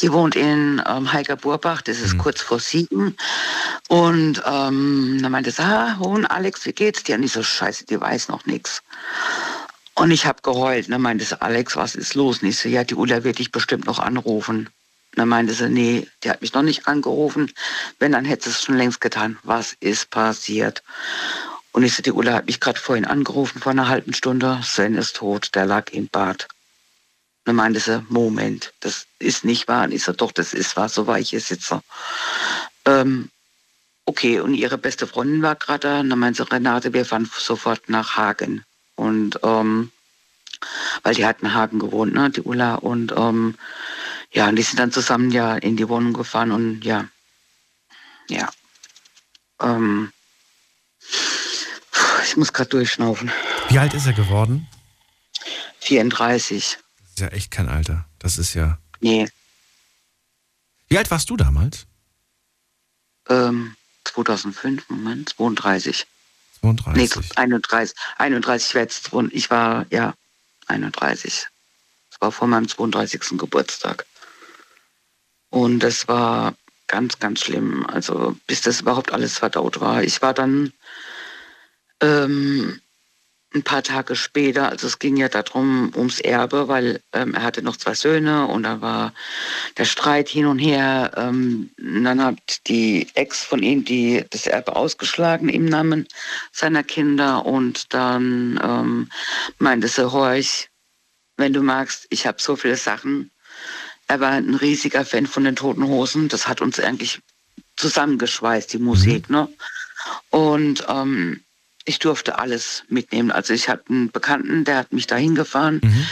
[0.00, 2.18] Die wohnt in ähm, Heiger-Burbach, das ist mhm.
[2.18, 3.16] kurz vor Siegen.
[3.88, 7.14] Und ähm, dann meinte sie, ah, Hohn, Alex, wie geht's dir?
[7.14, 8.82] Und ich so, scheiße, die weiß noch nichts.
[9.94, 10.90] Und ich habe geheult.
[10.90, 12.42] Dann meinte sie, Alex, was ist los?
[12.42, 14.70] Und ich so, ja, die Ulla wird dich bestimmt noch anrufen.
[15.14, 17.52] dann meinte sie, nee, die hat mich noch nicht angerufen.
[17.98, 19.38] Wenn, dann hätte sie es schon längst getan.
[19.42, 20.82] Was ist passiert?
[21.72, 24.60] Und ich so, die Ulla hat mich gerade vorhin angerufen, vor einer halben Stunde.
[24.62, 26.48] Sven ist tot, der lag im Bad.
[27.44, 29.84] dann meinte sie, Moment, das ist nicht wahr.
[29.84, 31.82] Und ich so, doch, das ist wahr, so war ich hier sitze.
[32.86, 33.30] Ähm,
[34.06, 36.02] okay, und ihre beste Freundin war gerade da.
[36.02, 38.64] Dann meinte sie, Renate, wir fahren sofort nach Hagen.
[38.94, 39.90] Und ähm,
[41.02, 42.76] weil die hatten Hagen gewohnt, ne, die Ulla.
[42.76, 43.56] Und ähm,
[44.30, 47.08] ja, und die sind dann zusammen ja in die Wohnung gefahren und ja,
[48.28, 48.48] ja.
[49.60, 50.12] Ähm,
[52.24, 53.30] ich muss gerade durchschnaufen.
[53.68, 54.68] Wie alt ist er geworden?
[55.80, 56.78] 34.
[56.98, 58.06] Das ist ja echt kein Alter.
[58.18, 58.78] Das ist ja.
[59.00, 59.28] Nee.
[60.88, 61.86] Wie alt warst du damals?
[63.28, 66.06] Ähm, 2005, Moment, 32.
[66.62, 66.94] 32.
[66.94, 67.96] Nee, 31.
[68.18, 70.14] 31 war jetzt, ich war, ja,
[70.68, 71.48] 31.
[72.10, 73.38] Das war vor meinem 32.
[73.38, 74.06] Geburtstag.
[75.50, 76.54] Und das war
[76.86, 77.84] ganz, ganz schlimm.
[77.86, 80.02] Also bis das überhaupt alles verdaut war.
[80.02, 80.72] Ich war dann
[82.00, 82.80] ähm,
[83.54, 87.62] ein paar Tage später, also es ging ja darum, ums Erbe, weil ähm, er hatte
[87.62, 89.12] noch zwei Söhne und da war
[89.76, 91.12] der Streit hin und her.
[91.16, 96.06] Ähm, dann hat die Ex von ihm die, das Erbe ausgeschlagen im Namen
[96.52, 99.08] seiner Kinder und dann ähm,
[99.58, 100.68] meinte sie, horch,
[101.36, 103.30] wenn du magst, ich habe so viele Sachen.
[104.06, 106.28] Er war ein riesiger Fan von den Toten Hosen.
[106.28, 107.20] Das hat uns eigentlich
[107.76, 109.28] zusammengeschweißt, die Musik.
[109.28, 109.36] Mhm.
[109.36, 109.48] Ne?
[110.30, 111.40] Und ähm,
[111.84, 113.30] ich durfte alles mitnehmen.
[113.30, 115.80] Also ich hatte einen Bekannten, der hat mich dahin gefahren.
[115.82, 116.06] Mhm.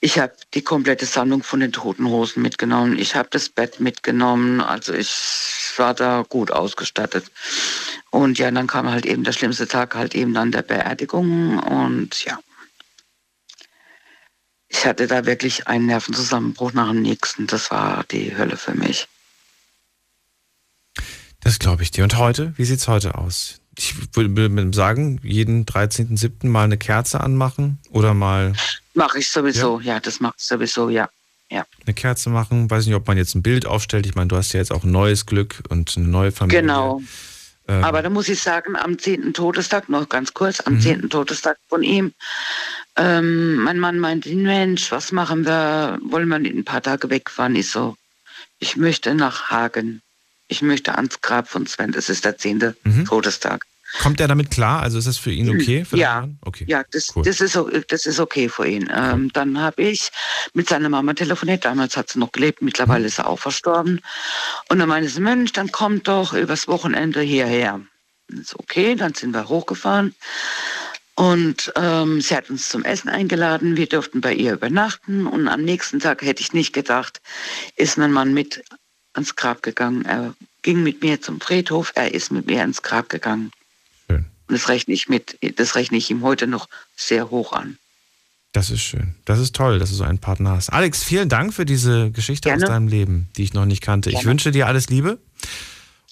[0.00, 2.98] Ich habe die komplette Sammlung von den Toten Hosen mitgenommen.
[2.98, 4.60] Ich habe das Bett mitgenommen.
[4.60, 7.24] Also ich war da gut ausgestattet.
[8.10, 11.58] Und ja, dann kam halt eben der schlimmste Tag, halt eben dann der Beerdigung.
[11.58, 12.38] Und ja,
[14.68, 17.46] ich hatte da wirklich einen Nervenzusammenbruch nach dem nächsten.
[17.46, 19.08] Das war die Hölle für mich.
[21.40, 22.04] Das glaube ich dir.
[22.04, 22.52] Und heute?
[22.56, 23.60] Wie sieht es heute aus?
[23.78, 26.48] Ich würde sagen, jeden 13.07.
[26.48, 28.52] mal eine Kerze anmachen oder mal.
[28.94, 31.08] Mache ich sowieso, ja, ja das mache ich sowieso, ja.
[31.48, 31.64] ja.
[31.86, 34.06] Eine Kerze machen, weiß nicht, ob man jetzt ein Bild aufstellt.
[34.06, 36.60] Ich meine, du hast ja jetzt auch ein neues Glück und eine neue Familie.
[36.60, 37.00] Genau.
[37.68, 37.84] Ähm.
[37.84, 39.32] Aber da muss ich sagen, am 10.
[39.32, 40.80] Todestag, noch ganz kurz, am mhm.
[40.80, 41.10] 10.
[41.10, 42.12] Todestag von ihm,
[42.96, 46.00] ähm, mein Mann meinte, Mensch, was machen wir?
[46.02, 47.54] Wollen wir ein paar Tage wegfahren?
[47.54, 47.96] Ich so,
[48.58, 50.02] ich möchte nach Hagen
[50.48, 51.92] ich möchte ans Grab von Sven.
[51.92, 53.04] Das ist der zehnte mhm.
[53.04, 53.66] Todestag.
[54.02, 54.82] Kommt er damit klar?
[54.82, 55.84] Also ist das für ihn okay?
[55.84, 56.66] Für ja, okay.
[56.68, 57.24] ja das, cool.
[57.24, 57.58] das, ist,
[57.88, 58.90] das ist okay für ihn.
[58.94, 60.10] Ähm, dann habe ich
[60.52, 61.64] mit seiner Mama telefoniert.
[61.64, 63.06] Damals hat sie noch gelebt, mittlerweile mhm.
[63.06, 64.00] ist er auch verstorben.
[64.68, 67.80] Und dann meinte sie, Mensch, dann kommt doch übers Wochenende hierher.
[68.28, 70.14] ist okay, dann sind wir hochgefahren.
[71.14, 73.76] Und ähm, sie hat uns zum Essen eingeladen.
[73.76, 75.26] Wir durften bei ihr übernachten.
[75.26, 77.20] Und am nächsten Tag hätte ich nicht gedacht,
[77.74, 78.62] ist mein Mann mit
[79.14, 80.04] ans Grab gegangen.
[80.04, 83.50] Er ging mit mir zum Friedhof, er ist mit mir ins Grab gegangen.
[84.48, 87.78] Das rechne ich mit, das rechne ich ihm heute noch sehr hoch an.
[88.52, 89.14] Das ist schön.
[89.24, 90.70] Das ist toll, dass du so einen Partner hast.
[90.70, 92.64] Alex, vielen Dank für diese Geschichte Gerne.
[92.64, 94.10] aus deinem Leben, die ich noch nicht kannte.
[94.10, 94.22] Gerne.
[94.22, 95.18] Ich wünsche dir alles Liebe.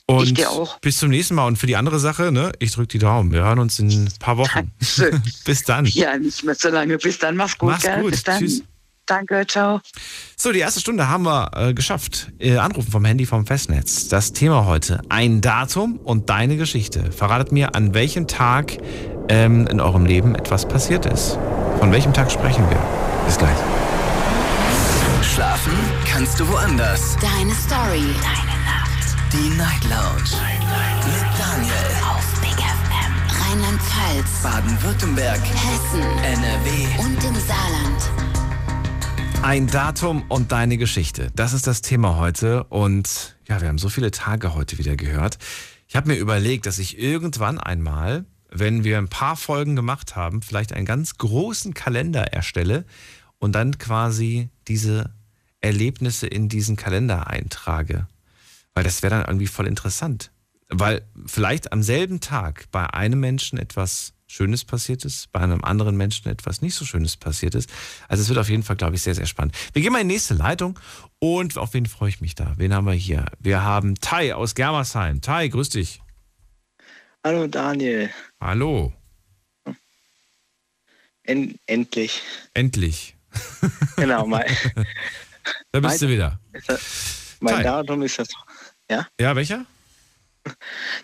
[0.08, 0.78] Und ich dir auch.
[0.80, 1.46] bis zum nächsten Mal.
[1.46, 3.32] Und für die andere Sache, ne, ich drücke die Daumen.
[3.32, 4.70] Wir hören uns in ein paar Wochen.
[5.44, 5.86] bis dann.
[5.86, 6.98] Ja, nicht mehr so lange.
[6.98, 7.36] Bis dann.
[7.36, 7.70] Mach's gut.
[7.70, 8.02] Mach's gell?
[8.02, 8.12] gut.
[8.12, 8.38] Bis dann.
[8.38, 8.62] Tschüss.
[9.06, 9.80] Danke, ciao.
[10.36, 12.32] So, die erste Stunde haben wir äh, geschafft.
[12.38, 14.08] Äh, Anrufen vom Handy vom Festnetz.
[14.08, 17.12] Das Thema heute: ein Datum und deine Geschichte.
[17.12, 18.76] Verratet mir, an welchem Tag
[19.28, 21.38] ähm, in eurem Leben etwas passiert ist.
[21.78, 22.78] Von welchem Tag sprechen wir?
[23.26, 23.56] Bis gleich.
[25.22, 25.72] Schlafen
[26.06, 27.16] kannst du woanders.
[27.20, 28.14] Deine Story.
[28.22, 29.16] Deine Nacht.
[29.32, 30.30] Die Night Lounge.
[30.40, 31.04] Night, Night.
[31.06, 31.74] Mit Daniel.
[32.10, 33.12] Auf Big FM.
[33.42, 34.42] Rheinland-Pfalz.
[34.42, 35.40] Baden-Württemberg.
[35.40, 36.02] Hessen.
[36.22, 36.86] NRW.
[36.98, 38.25] Und im Saarland.
[39.46, 41.30] Ein Datum und deine Geschichte.
[41.36, 42.64] Das ist das Thema heute.
[42.64, 45.38] Und ja, wir haben so viele Tage heute wieder gehört.
[45.86, 50.42] Ich habe mir überlegt, dass ich irgendwann einmal, wenn wir ein paar Folgen gemacht haben,
[50.42, 52.86] vielleicht einen ganz großen Kalender erstelle
[53.38, 55.14] und dann quasi diese
[55.60, 58.08] Erlebnisse in diesen Kalender eintrage.
[58.74, 60.32] Weil das wäre dann irgendwie voll interessant.
[60.70, 65.96] Weil vielleicht am selben Tag bei einem Menschen etwas Schönes passiert ist, bei einem anderen
[65.96, 67.70] Menschen etwas nicht so Schönes passiert ist.
[68.06, 69.56] Also es wird auf jeden Fall, glaube ich, sehr, sehr spannend.
[69.72, 70.78] Wir gehen mal in die nächste Leitung
[71.18, 72.52] und auf wen freue ich mich da?
[72.58, 73.24] Wen haben wir hier?
[73.38, 75.22] Wir haben Tai aus Germersheim.
[75.22, 76.02] Tai, grüß dich.
[77.24, 78.10] Hallo Daniel.
[78.38, 78.92] Hallo.
[81.22, 82.20] En endlich.
[82.52, 83.16] Endlich.
[83.96, 84.44] Genau, mein.
[85.72, 86.40] da bist mein, du wieder.
[86.66, 87.64] Das, mein.
[87.64, 88.28] Datum ist das.
[88.90, 89.08] Ja?
[89.18, 89.64] Ja, welcher?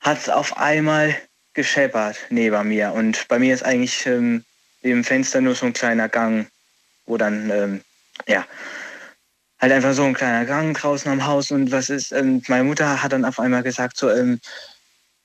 [0.00, 1.16] hat es auf einmal
[1.54, 2.92] gescheppert neben mir.
[2.92, 4.44] Und bei mir ist eigentlich ähm,
[4.82, 6.48] im Fenster nur so ein kleiner Gang,
[7.06, 7.80] wo dann, ähm,
[8.26, 8.46] ja,
[9.60, 11.50] halt einfach so ein kleiner Gang draußen am Haus.
[11.50, 14.40] Und was ist, ähm, meine Mutter hat dann auf einmal gesagt, so, ähm,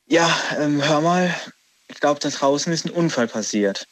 [0.07, 1.33] ja, ähm, hör mal,
[1.87, 3.85] ich glaube, da draußen ist ein Unfall passiert.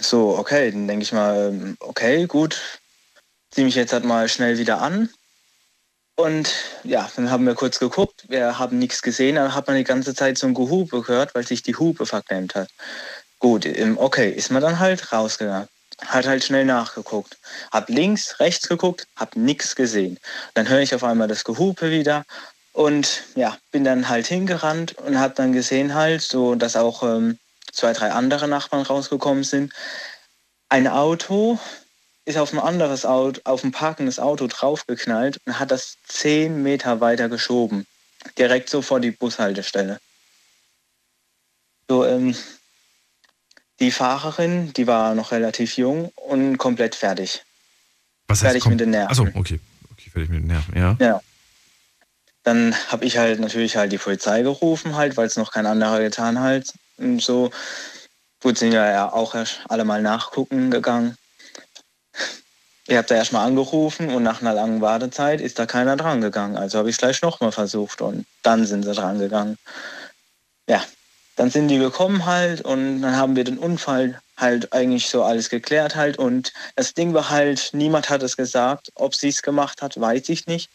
[0.00, 2.80] So, okay, dann denke ich mal, ähm, okay, gut,
[3.50, 5.08] zieh mich jetzt halt mal schnell wieder an.
[6.16, 6.52] Und
[6.84, 10.14] ja, dann haben wir kurz geguckt, wir haben nichts gesehen, dann hat man die ganze
[10.14, 12.68] Zeit so ein Gehupe gehört, weil sich die Hupe verklemmt hat.
[13.40, 15.68] Gut, okay, ist man dann halt rausgegangen.
[16.06, 17.36] Hat halt schnell nachgeguckt.
[17.72, 20.18] Hab links, rechts geguckt, hab nichts gesehen.
[20.54, 22.24] Dann höre ich auf einmal das Gehupe wieder
[22.72, 27.38] und ja, bin dann halt hingerannt und hab dann gesehen halt, so dass auch ähm,
[27.72, 29.72] zwei, drei andere Nachbarn rausgekommen sind.
[30.68, 31.58] Ein Auto
[32.24, 37.00] ist auf ein anderes Auto, auf ein parkendes Auto draufgeknallt und hat das zehn Meter
[37.00, 37.86] weiter geschoben.
[38.38, 40.00] Direkt so vor die Bushaltestelle.
[41.88, 42.34] So, ähm,
[43.80, 47.42] die Fahrerin, die war noch relativ jung und komplett fertig.
[48.28, 49.10] Was heißt, fertig mit den Nerven.
[49.10, 49.60] Achso, okay.
[49.90, 50.10] okay.
[50.10, 50.96] Fertig mit den Nerven, ja.
[50.98, 51.20] Ja.
[52.42, 56.00] Dann habe ich halt natürlich halt die Polizei gerufen, halt, weil es noch kein anderer
[56.00, 56.72] getan hat.
[56.96, 57.50] Und so.
[58.42, 59.34] Gut, sind ja auch
[59.68, 61.16] alle mal nachgucken gegangen.
[62.86, 66.56] Ihr habt da erstmal angerufen und nach einer langen Wartezeit ist da keiner dran gegangen.
[66.56, 69.56] Also habe ich es gleich nochmal versucht und dann sind sie dran gegangen.
[70.68, 70.84] Ja,
[71.36, 75.48] dann sind die gekommen halt und dann haben wir den Unfall halt eigentlich so alles
[75.48, 79.80] geklärt halt und das Ding war halt, niemand hat es gesagt, ob sie es gemacht
[79.80, 80.70] hat, weiß ich nicht.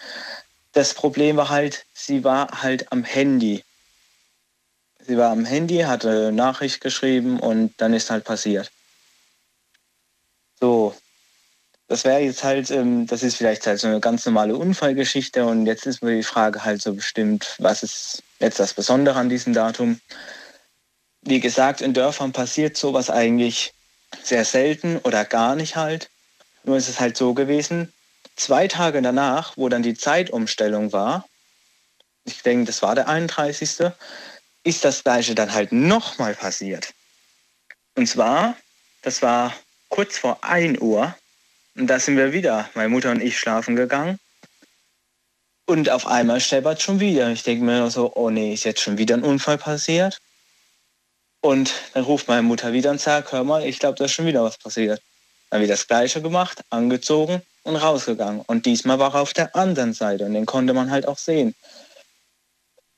[0.74, 3.64] Das Problem war halt, sie war halt am Handy.
[5.06, 8.72] Sie war am Handy, hatte Nachricht geschrieben und dann ist halt passiert.
[10.60, 10.96] So,
[11.90, 15.66] das wäre jetzt halt, ähm, das ist vielleicht halt so eine ganz normale Unfallgeschichte und
[15.66, 19.54] jetzt ist mir die Frage halt so bestimmt, was ist jetzt das Besondere an diesem
[19.54, 20.00] Datum?
[21.22, 23.74] Wie gesagt, in Dörfern passiert sowas eigentlich
[24.24, 26.10] sehr selten oder gar nicht halt.
[26.64, 27.92] Nur ist es halt so gewesen,
[28.36, 31.26] zwei Tage danach, wo dann die Zeitumstellung war,
[32.24, 33.92] ich denke, das war der 31.,
[34.64, 36.94] ist das gleiche dann halt nochmal passiert.
[37.96, 38.56] Und zwar,
[39.02, 39.54] das war
[39.90, 41.16] kurz vor 1 Uhr.
[41.80, 44.20] Und da sind wir wieder, meine Mutter und ich, schlafen gegangen.
[45.66, 47.30] Und auf einmal steppert schon wieder.
[47.30, 50.20] Ich denke mir so, oh nee, ist jetzt schon wieder ein Unfall passiert.
[51.40, 54.26] Und dann ruft meine Mutter wieder und sagt, hör mal, ich glaube, da ist schon
[54.26, 55.02] wieder was passiert.
[55.52, 58.42] Dann wieder das Gleiche gemacht, angezogen und rausgegangen.
[58.42, 61.56] Und diesmal war er auf der anderen Seite und den konnte man halt auch sehen.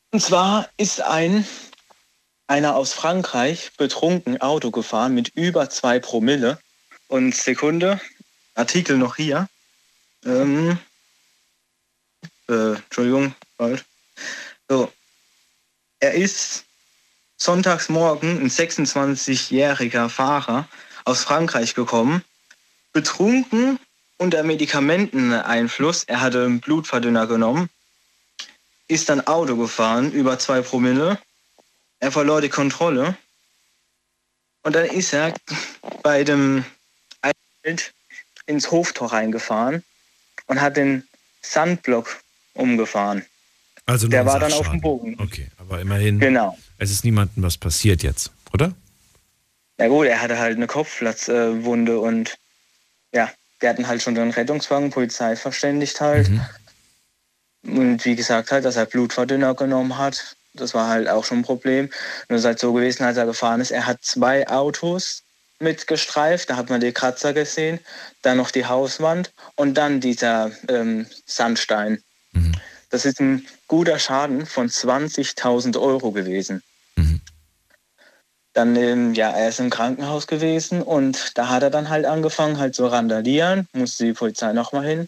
[0.09, 1.45] Und zwar ist ein
[2.47, 6.57] einer aus Frankreich betrunken Auto gefahren mit über zwei Promille.
[7.07, 8.01] Und Sekunde,
[8.61, 9.49] Artikel noch hier.
[10.23, 10.77] Ähm,
[12.47, 13.83] äh, Entschuldigung, bald.
[14.69, 14.91] So.
[15.99, 16.63] Er ist
[17.37, 20.67] sonntags morgen ein 26-jähriger Fahrer
[21.05, 22.23] aus Frankreich gekommen,
[22.93, 23.79] betrunken
[24.17, 26.03] unter Medikamenteneinfluss.
[26.03, 27.67] Er hatte einen Blutverdünner genommen,
[28.87, 31.19] ist dann Auto gefahren über zwei Promille.
[31.99, 33.17] Er verlor die Kontrolle
[34.61, 35.33] und dann ist er
[36.03, 36.63] bei dem
[38.45, 39.83] ins Hoftor reingefahren
[40.47, 41.03] und hat den
[41.41, 42.19] Sandblock
[42.53, 43.25] umgefahren.
[43.85, 45.17] Also der war dann auf dem Bogen.
[45.19, 46.19] Okay, aber immerhin.
[46.19, 46.57] Genau.
[46.77, 48.73] Es ist niemandem was passiert jetzt, oder?
[49.77, 52.37] Ja gut, er hatte halt eine Kopfplatzwunde und
[53.13, 56.29] ja, wir hatten halt schon den Rettungswagen, Polizei verständigt halt.
[56.29, 56.41] Mhm.
[57.63, 60.35] Und wie gesagt halt, dass er Blutverdünner genommen hat.
[60.53, 61.89] Das war halt auch schon ein Problem.
[62.27, 65.23] Nur ist halt so gewesen, als er gefahren ist, er hat zwei Autos
[65.61, 67.79] mitgestreift, da hat man die Kratzer gesehen,
[68.21, 72.03] dann noch die Hauswand und dann dieser ähm, Sandstein.
[72.33, 72.53] Mhm.
[72.89, 76.61] Das ist ein guter Schaden von 20.000 Euro gewesen.
[76.95, 77.21] Mhm.
[78.53, 82.57] Dann, ähm, ja, er ist im Krankenhaus gewesen und da hat er dann halt angefangen,
[82.57, 85.07] halt zu randalieren, musste die Polizei nochmal hin.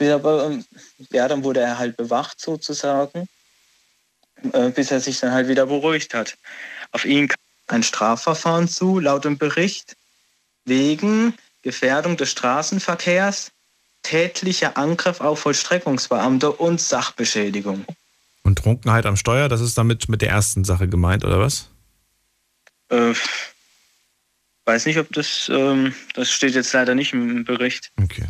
[0.00, 0.64] Aber, ähm,
[1.10, 3.28] ja, dann wurde er halt bewacht sozusagen,
[4.52, 6.38] äh, bis er sich dann halt wieder beruhigt hat.
[6.92, 7.36] Auf ihn kam
[7.72, 9.96] ein Strafverfahren zu, laut dem Bericht,
[10.64, 13.52] wegen Gefährdung des Straßenverkehrs,
[14.02, 17.84] tätlicher Angriff auf Vollstreckungsbeamte und Sachbeschädigung.
[18.42, 21.68] Und Trunkenheit am Steuer, das ist damit mit der ersten Sache gemeint, oder was?
[22.88, 23.12] Äh,
[24.64, 27.92] weiß nicht, ob das, ähm, das steht jetzt leider nicht im Bericht.
[28.02, 28.26] Okay.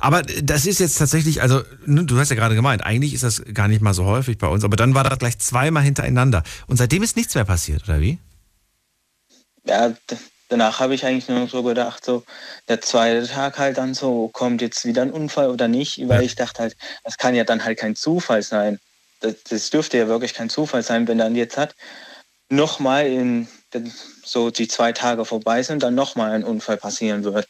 [0.00, 3.42] Aber das ist jetzt tatsächlich, also ne, du hast ja gerade gemeint, eigentlich ist das
[3.52, 6.44] gar nicht mal so häufig bei uns, aber dann war das gleich zweimal hintereinander.
[6.66, 8.18] Und seitdem ist nichts mehr passiert, oder wie?
[9.64, 9.92] Ja,
[10.48, 12.24] danach habe ich eigentlich nur so gedacht, so
[12.68, 16.34] der zweite Tag halt dann so, kommt jetzt wieder ein Unfall oder nicht, weil ich
[16.34, 18.78] dachte halt, das kann ja dann halt kein Zufall sein.
[19.20, 21.74] Das, das dürfte ja wirklich kein Zufall sein, wenn dann jetzt hat
[22.50, 23.48] nochmal in
[24.24, 27.46] so die zwei Tage vorbei sind, dann nochmal ein Unfall passieren wird.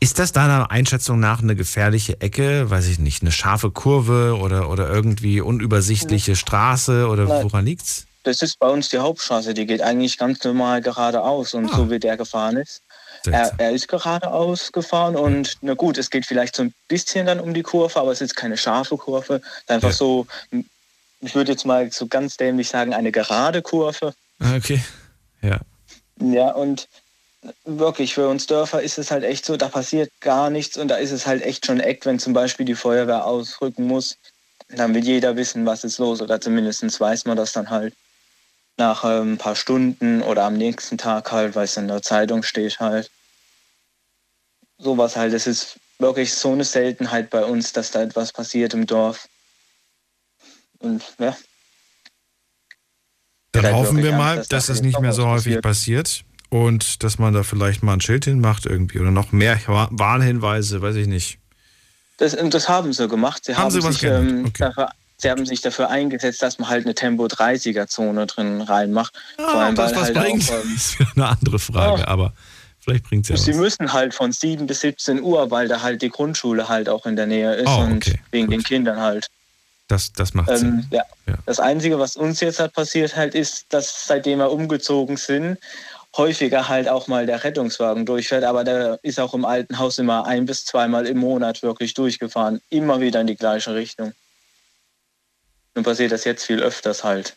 [0.00, 2.70] Ist das deiner Einschätzung nach eine gefährliche Ecke?
[2.70, 8.06] Weiß ich nicht, eine scharfe Kurve oder, oder irgendwie unübersichtliche Straße oder woran liegt's?
[8.24, 11.76] Das ist bei uns die Hauptstraße, die geht eigentlich ganz normal geradeaus und ah.
[11.76, 12.82] so wie der gefahren ist.
[13.26, 17.40] Er, er, ist geradeaus gefahren und na gut, es geht vielleicht so ein bisschen dann
[17.40, 19.40] um die Kurve, aber es ist keine scharfe Kurve.
[19.66, 19.94] Einfach ja.
[19.94, 20.26] so,
[21.20, 24.14] ich würde jetzt mal so ganz dämlich sagen, eine gerade Kurve.
[24.56, 24.82] Okay,
[25.40, 25.60] ja.
[26.20, 26.88] Ja, und
[27.64, 30.96] wirklich, für uns Dörfer ist es halt echt so, da passiert gar nichts und da
[30.96, 34.16] ist es halt echt schon Eck, wenn zum Beispiel die Feuerwehr ausrücken muss.
[34.68, 37.94] Dann will jeder wissen, was ist los oder zumindest weiß man das dann halt
[38.76, 42.42] nach äh, ein paar Stunden oder am nächsten Tag halt, weil es in der Zeitung
[42.42, 43.10] steht halt.
[44.78, 48.86] Sowas halt, es ist wirklich so eine Seltenheit bei uns, dass da etwas passiert im
[48.86, 49.28] Dorf.
[50.78, 51.36] Und ja.
[53.52, 56.08] Dann hoffen wir mal, dass, dass das nicht mehr so häufig passiert.
[56.08, 60.82] passiert und dass man da vielleicht mal ein Schild hinmacht irgendwie oder noch mehr Warnhinweise,
[60.82, 61.38] weiß ich nicht.
[62.16, 63.44] Das, das haben sie gemacht.
[63.44, 64.52] Sie haben, haben sie sich, ähm, okay.
[64.58, 64.90] dafür,
[65.24, 69.14] sie haben sich dafür eingesetzt, dass man halt eine Tempo-30er-Zone drin reinmacht.
[69.38, 72.34] Ja, Vor allem, das was halt bringt, auch, ähm, ist eine andere Frage, ja, aber
[72.78, 73.56] vielleicht bringt es ja Sie was.
[73.56, 77.16] müssen halt von 7 bis 17 Uhr, weil da halt die Grundschule halt auch in
[77.16, 77.82] der Nähe ist oh, okay.
[77.82, 78.54] und wegen Gut.
[78.54, 79.28] den Kindern halt.
[79.88, 80.86] Das, das macht ähm, Sinn.
[80.90, 81.02] Ja.
[81.26, 81.34] ja.
[81.46, 85.58] Das Einzige, was uns jetzt halt passiert halt, ist, dass seitdem wir umgezogen sind,
[86.16, 90.26] häufiger halt auch mal der Rettungswagen durchfährt, aber der ist auch im alten Haus immer
[90.26, 94.12] ein bis zweimal im Monat wirklich durchgefahren, immer wieder in die gleiche Richtung.
[95.74, 97.36] Nun passiert das jetzt viel öfters halt.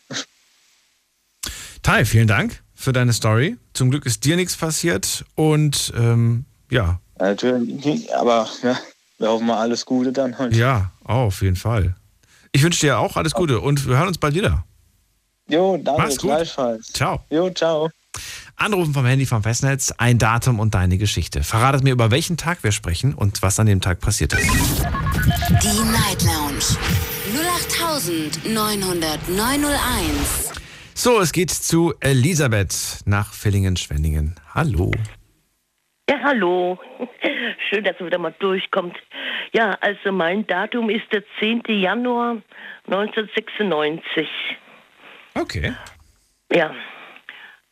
[1.82, 3.56] Tai, vielen Dank für deine Story.
[3.72, 7.00] Zum Glück ist dir nichts passiert und ähm, ja.
[7.18, 8.78] Natürlich, aber ja,
[9.18, 10.54] wir hoffen mal alles Gute dann halt.
[10.54, 11.96] Ja, oh, auf jeden Fall.
[12.52, 14.64] Ich wünsche dir auch alles Gute und wir hören uns bald wieder.
[15.48, 16.30] Jo, danke, Mach's gut.
[16.30, 16.92] gleichfalls.
[16.92, 17.24] Ciao.
[17.30, 17.90] Jo, ciao.
[18.56, 21.44] Anrufen vom Handy vom Festnetz, ein Datum und deine Geschichte.
[21.44, 24.48] Verratet mir, über welchen Tag wir sprechen und was an dem Tag passiert ist.
[25.62, 26.76] Die Night Lounge
[27.98, 30.54] 0890901.
[30.94, 34.36] So, es geht zu Elisabeth nach Villingen-Schwenningen.
[34.54, 34.92] Hallo.
[36.08, 36.78] Ja, hallo.
[37.68, 38.96] Schön, dass ihr wieder mal durchkommt.
[39.52, 41.64] Ja, also mein Datum ist der 10.
[41.66, 42.36] Januar
[42.86, 44.28] 1996.
[45.34, 45.74] Okay.
[46.52, 46.72] Ja.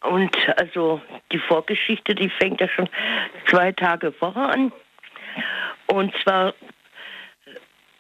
[0.03, 1.01] Und also
[1.31, 2.89] die Vorgeschichte, die fängt ja schon
[3.49, 4.73] zwei Tage vorher an.
[5.87, 6.53] Und zwar,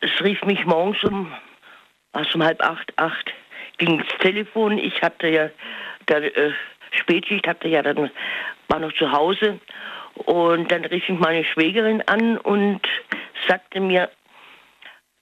[0.00, 1.32] es rief mich morgens um,
[2.16, 3.32] was um halb acht, acht,
[3.78, 4.78] ging das Telefon.
[4.78, 5.50] Ich hatte ja,
[6.08, 6.52] der äh,
[6.92, 8.10] Spätschicht hatte ja dann,
[8.68, 9.60] war noch zu Hause.
[10.14, 12.80] Und dann rief ich meine Schwägerin an und
[13.46, 14.10] sagte mir,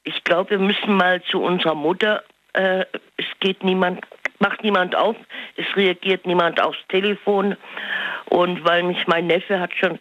[0.04, 2.22] ich glaube, wir müssen mal zu unserer Mutter.
[2.52, 2.84] Äh,
[3.16, 4.00] es geht niemand,
[4.38, 5.16] macht niemand auf,
[5.56, 7.56] es reagiert niemand aufs Telefon.
[8.26, 9.96] Und weil mich mein Neffe hat schon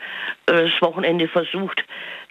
[0.46, 1.84] äh, das Wochenende versucht,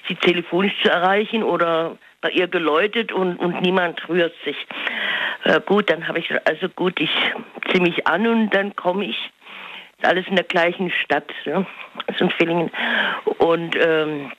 [0.07, 4.57] sie telefonisch zu erreichen oder bei ihr geläutet und, und niemand rührt sich.
[5.45, 7.11] Äh, gut, dann habe ich also gut, ich
[7.71, 9.31] ziehe mich an und dann komme ich.
[10.03, 11.65] Alles in der gleichen Stadt, ne?
[12.09, 12.71] also in Villingen.
[13.39, 14.33] Und ähm,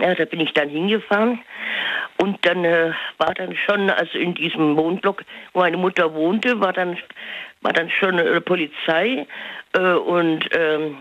[0.00, 1.40] ja, da bin ich dann hingefahren
[2.18, 5.22] und dann äh, war dann schon, also in diesem Wohnblock,
[5.52, 6.96] wo meine Mutter wohnte, war dann
[7.62, 9.26] war dann schon äh, Polizei
[9.74, 10.96] äh, und ähm,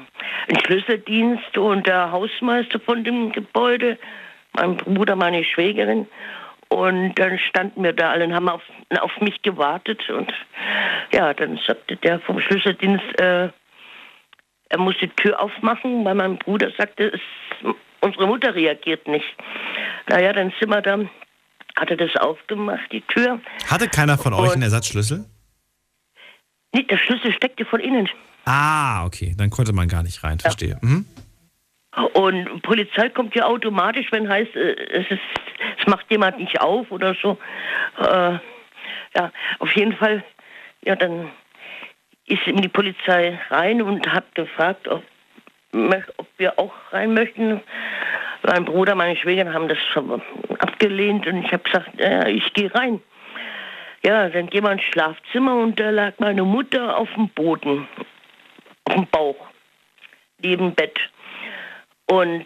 [0.48, 3.98] ein Schlüsseldienst und der Hausmeister von dem Gebäude,
[4.54, 6.08] mein Bruder, meine Schwägerin.
[6.70, 8.62] Und dann standen wir da alle und haben auf,
[9.02, 10.10] auf mich gewartet.
[10.10, 10.32] Und
[11.12, 13.50] ja, dann sagte der vom Schlüsseldienst, äh,
[14.70, 17.20] er muss die Tür aufmachen, weil mein Bruder sagte, es,
[18.00, 19.26] unsere Mutter reagiert nicht.
[20.08, 21.00] Naja, dann sind wir da,
[21.76, 23.42] hat er das aufgemacht, die Tür.
[23.70, 25.26] Hatte keiner von euch einen Ersatzschlüssel?
[26.74, 28.08] Nee, der Schlüssel steckte von innen.
[28.46, 30.78] Ah, okay, dann konnte man gar nicht rein, verstehe.
[30.82, 31.06] Mhm.
[32.14, 35.22] Und Polizei kommt ja automatisch, wenn heißt, äh, es, ist,
[35.80, 37.38] es macht jemand nicht auf oder so.
[37.98, 38.38] Äh,
[39.16, 40.24] ja, auf jeden Fall,
[40.84, 41.30] ja, dann
[42.28, 45.04] ist in die Polizei rein und hat gefragt, ob,
[46.18, 47.62] ob wir auch rein möchten.
[48.44, 49.78] Mein Bruder, meine Schwägerin haben das
[50.60, 53.02] abgelehnt und ich habe gesagt, ja, ich gehe rein.
[54.04, 57.88] Ja, dann gehen wir ins Schlafzimmer und da lag meine Mutter auf dem Boden,
[58.86, 59.48] auf dem Bauch,
[60.40, 60.98] neben Bett.
[62.12, 62.46] Und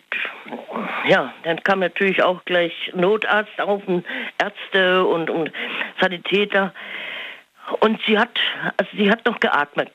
[1.07, 4.05] ja, dann kam natürlich auch gleich Notarzt auf und
[4.37, 5.51] Ärzte und, und
[5.99, 6.71] Sanitäter.
[7.79, 8.39] Und sie hat,
[8.77, 9.89] also sie hat noch geatmet.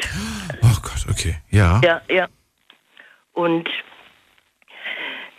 [0.60, 1.80] Oh Gott, okay, ja.
[1.84, 2.26] Ja, ja.
[3.32, 3.68] Und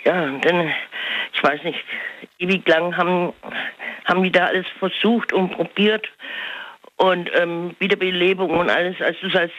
[0.05, 0.73] ja, dann,
[1.33, 1.83] ich weiß nicht,
[2.39, 3.33] ewig lang haben,
[4.05, 6.07] haben die da alles versucht und probiert
[6.95, 8.95] und ähm, Wiederbelebung und alles.
[9.01, 9.53] Also das heißt,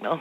[0.00, 0.20] ja,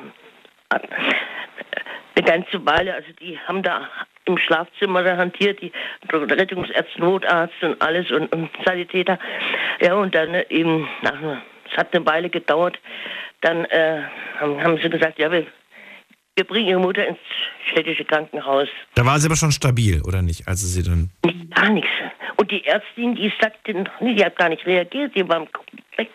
[2.15, 3.87] eine ganze Weile, also die haben da
[4.25, 5.71] im Schlafzimmer da hantiert, die
[6.11, 9.17] Rettungsärzte, Notarzt und alles und, und Sanitäter.
[9.81, 12.77] Ja, und dann eben nach es hat eine Weile gedauert.
[13.41, 14.01] Dann äh,
[14.39, 15.47] haben, haben, sie gesagt, ja, wir,
[16.35, 17.19] wir bringen ihre Mutter ins
[17.71, 18.67] städtische Krankenhaus.
[18.95, 20.47] Da war sie aber schon stabil, oder nicht?
[20.47, 21.09] Also sie dann.
[21.55, 21.89] Gar nichts.
[22.37, 25.47] Und die Ärztin, die sagte, die hat gar nicht reagiert, die war
[25.97, 26.09] weg,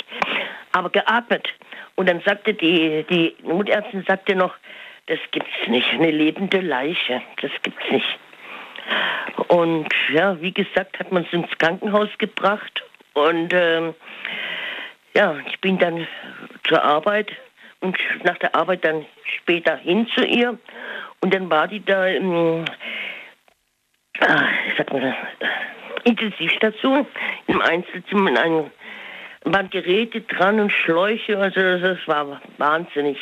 [0.73, 1.49] aber geatmet.
[1.95, 4.55] Und dann sagte die, die Notärztin sagte noch,
[5.07, 8.19] das gibt's nicht, eine lebende Leiche, das gibt's nicht.
[9.49, 12.83] Und ja, wie gesagt, hat man sie ins Krankenhaus gebracht
[13.15, 13.95] und ähm,
[15.15, 16.07] ja, ich bin dann
[16.65, 17.33] zur Arbeit
[17.81, 19.07] und nach der Arbeit dann
[19.39, 20.59] später hin zu ihr.
[21.21, 22.65] Und dann war die da im,
[24.21, 25.17] ah, sag mal,
[26.05, 27.07] Intensivstation,
[27.47, 28.71] im Einzelzimmer, in einem,
[29.53, 33.19] waren Geräte dran und Schläuche, also das war wahnsinnig.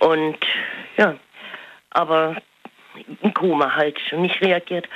[0.00, 0.38] Und
[0.96, 1.16] ja,
[1.90, 2.36] aber
[3.22, 4.88] im Koma halt, nicht reagiert.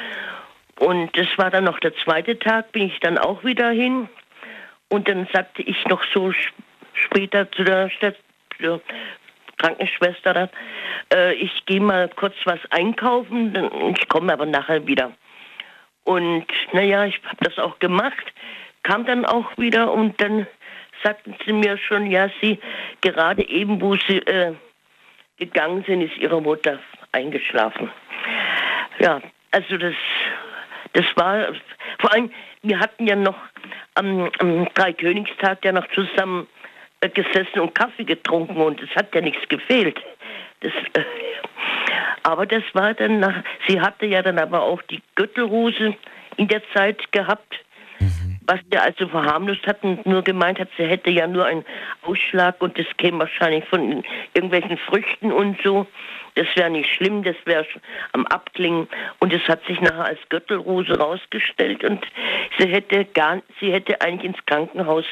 [0.79, 4.09] Und das war dann noch der zweite Tag, bin ich dann auch wieder hin
[4.89, 6.33] und dann sagte ich noch so
[6.95, 8.17] später zu der, Stadt,
[8.61, 8.81] der
[9.59, 10.51] Krankenschwester,
[11.15, 15.13] äh, ich gehe mal kurz was einkaufen, ich komme aber nachher wieder.
[16.05, 18.33] Und naja, ich habe das auch gemacht,
[18.83, 20.47] kam dann auch wieder und dann
[21.03, 22.59] sagten sie mir schon, ja, sie
[23.01, 24.55] gerade eben, wo sie äh,
[25.39, 26.79] gegangen sind, ist ihre Mutter
[27.13, 27.91] eingeschlafen.
[28.99, 29.95] Ja, also das,
[30.93, 31.49] das war,
[32.01, 32.31] vor allem,
[32.63, 33.37] wir hatten ja noch
[33.95, 36.47] am, am Dreikönigstag ja noch zusammen
[37.01, 40.01] äh, gesessen und Kaffee getrunken und es hat ja nichts gefehlt.
[40.61, 41.05] Das, äh,
[42.23, 45.97] aber das war dann nach, sie hatte ja dann aber auch die Gürtelrose
[46.37, 47.59] in der Zeit gehabt.
[48.47, 51.65] Was wir also verharmlost hatten, nur gemeint hat, sie hätte ja nur einen
[52.03, 54.03] Ausschlag und das käme wahrscheinlich von
[54.35, 55.87] irgendwelchen Früchten und so.
[56.35, 57.67] Das wäre nicht schlimm, das wäre
[58.13, 58.89] am Abklingen.
[59.21, 62.05] Und es hat sich nachher als Gürtelrose rausgestellt und
[62.59, 65.05] sie hätte gar, sie hätte eigentlich ins Krankenhaus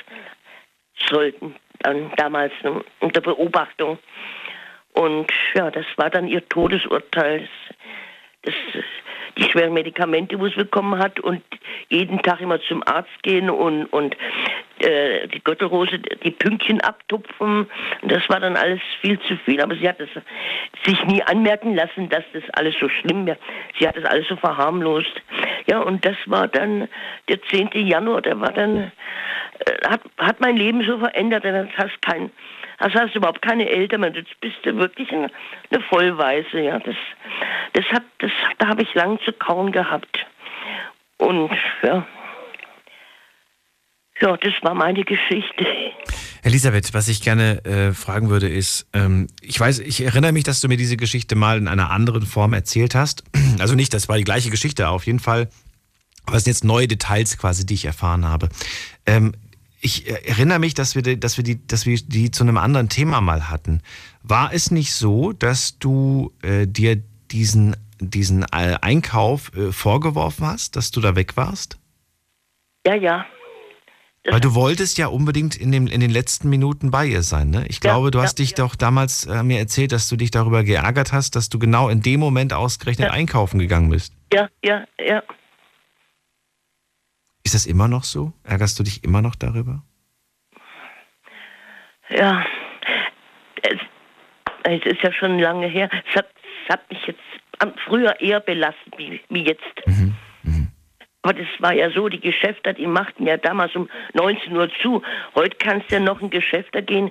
[1.08, 1.54] sollten.
[1.80, 3.98] dann damals ne, unter Beobachtung.
[4.92, 7.48] Und ja, das war dann ihr Todesurteil.
[8.42, 8.84] Das, das,
[9.36, 11.42] die schweren Medikamente, die sie bekommen hat und
[11.88, 14.16] jeden Tag immer zum Arzt gehen und, und
[14.80, 17.68] äh, die Gürtelrose, die Pünktchen abtupfen.
[18.02, 19.60] Und das war dann alles viel zu viel.
[19.60, 20.08] Aber sie hat es
[20.84, 23.38] sich nie anmerken lassen, dass das alles so schlimm wäre.
[23.78, 25.12] Sie hat das alles so verharmlost.
[25.66, 26.88] Ja, und das war dann
[27.28, 27.70] der 10.
[27.74, 28.90] Januar, der war dann,
[29.58, 31.44] äh, hat, hat mein Leben so verändert.
[31.44, 32.30] Dann hast kein,
[32.80, 34.12] also hast du überhaupt keine Eltern mehr.
[34.12, 35.30] Jetzt bist du wirklich eine,
[35.88, 36.60] Vollweise.
[36.60, 36.96] Ja, das,
[37.74, 40.26] das hat, das, da habe ich lang zu kauen gehabt.
[41.18, 41.50] Und
[41.82, 42.06] ja,
[44.20, 45.66] ja, das war meine Geschichte.
[46.42, 50.60] Elisabeth, was ich gerne äh, fragen würde, ist, ähm, ich weiß, ich erinnere mich, dass
[50.60, 53.24] du mir diese Geschichte mal in einer anderen Form erzählt hast.
[53.58, 55.50] Also nicht, das war die gleiche Geschichte, auf jeden Fall.
[56.24, 58.48] Aber es sind jetzt neue Details quasi, die ich erfahren habe.
[59.04, 59.32] Ähm,
[59.80, 63.20] ich erinnere mich, dass wir, dass wir die, dass wir die zu einem anderen Thema
[63.20, 63.82] mal hatten.
[64.22, 70.76] War es nicht so, dass du äh, dir diesen, diesen äh, Einkauf äh, vorgeworfen hast,
[70.76, 71.78] dass du da weg warst?
[72.86, 73.26] Ja, ja.
[74.28, 77.64] Weil du wolltest ja unbedingt in, dem, in den letzten Minuten bei ihr sein, ne?
[77.68, 78.56] Ich glaube, ja, du hast ja, dich ja.
[78.58, 82.02] doch damals äh, mir erzählt, dass du dich darüber geärgert hast, dass du genau in
[82.02, 84.12] dem Moment ausgerechnet einkaufen gegangen bist.
[84.32, 85.22] Ja, ja, ja.
[87.44, 88.32] Ist das immer noch so?
[88.44, 89.82] Ärgerst du dich immer noch darüber?
[92.10, 92.44] Ja,
[93.62, 93.78] es,
[94.64, 95.88] es ist ja schon lange her.
[96.08, 96.28] Es hat,
[96.64, 97.20] es hat mich jetzt
[97.86, 99.86] früher eher belastet wie, wie jetzt.
[99.86, 100.14] Mhm.
[100.42, 100.68] Mhm.
[101.22, 105.02] Aber das war ja so, die Geschäfte, die machten ja damals um 19 Uhr zu.
[105.34, 107.10] Heute kannst du ja noch in Geschäfte gehen,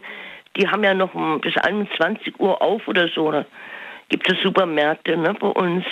[0.57, 1.11] die haben ja noch
[1.41, 3.31] bis 21 Uhr auf oder so.
[3.31, 3.45] Da
[4.09, 5.85] gibt es Supermärkte ne, bei uns.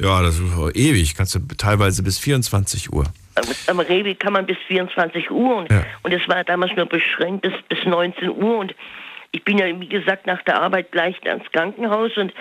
[0.00, 1.16] Ja, das ist ewig.
[1.16, 3.04] Kannst du teilweise bis 24 Uhr.
[3.66, 5.84] Am Rewe kann man bis 24 Uhr und, ja.
[6.02, 8.74] und es war damals nur beschränkt bis, bis 19 Uhr und
[9.30, 12.32] ich bin ja, wie gesagt, nach der Arbeit gleich ans Krankenhaus und,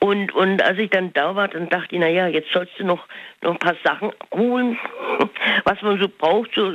[0.00, 3.06] und, und als ich dann da war, dann dachte ich, naja, jetzt sollst du noch,
[3.42, 4.78] noch ein paar Sachen holen,
[5.64, 6.72] was man so braucht, so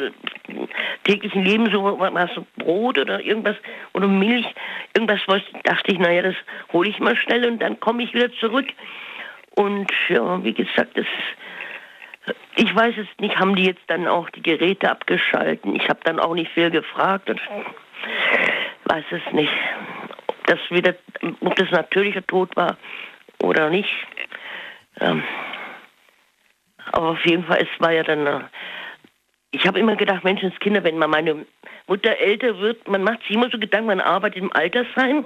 [1.03, 3.55] täglichen Leben, so was, so Brot oder irgendwas
[3.93, 4.47] oder Milch,
[4.95, 6.35] irgendwas, was dachte ich, naja, das
[6.73, 8.67] hole ich mal schnell und dann komme ich wieder zurück.
[9.55, 11.07] Und ja, wie gesagt, das
[12.55, 15.75] ich weiß es nicht, haben die jetzt dann auch die Geräte abgeschalten?
[15.75, 17.41] Ich habe dann auch nicht viel gefragt und
[18.85, 19.51] weiß es nicht,
[20.27, 20.95] ob das wieder,
[21.41, 22.77] ob das natürlicher Tod war
[23.41, 23.89] oder nicht.
[24.99, 25.23] Ähm,
[26.91, 28.27] aber auf jeden Fall, es war ja dann.
[28.27, 28.41] Äh,
[29.53, 31.45] ich habe immer gedacht, Menschenskinder, wenn man meine
[31.87, 35.25] Mutter älter wird, man macht sich immer so Gedanken, man arbeitet im Altersheim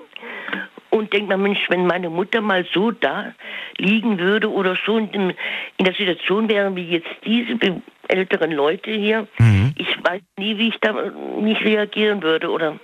[0.95, 3.33] und denkt man, Mensch, wenn meine Mutter mal so da
[3.77, 5.33] liegen würde oder so in,
[5.77, 9.73] in der Situation wäre wie jetzt diese älteren Leute hier, mhm.
[9.77, 10.93] ich weiß nie, wie ich da
[11.41, 12.79] nicht reagieren würde oder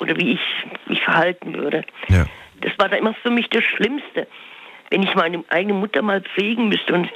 [0.00, 0.40] oder wie ich
[0.86, 1.84] mich verhalten würde.
[2.08, 2.26] Ja.
[2.60, 4.28] Das war da immer für mich das Schlimmste,
[4.90, 6.94] wenn ich meine eigene Mutter mal pflegen müsste.
[6.94, 7.10] Und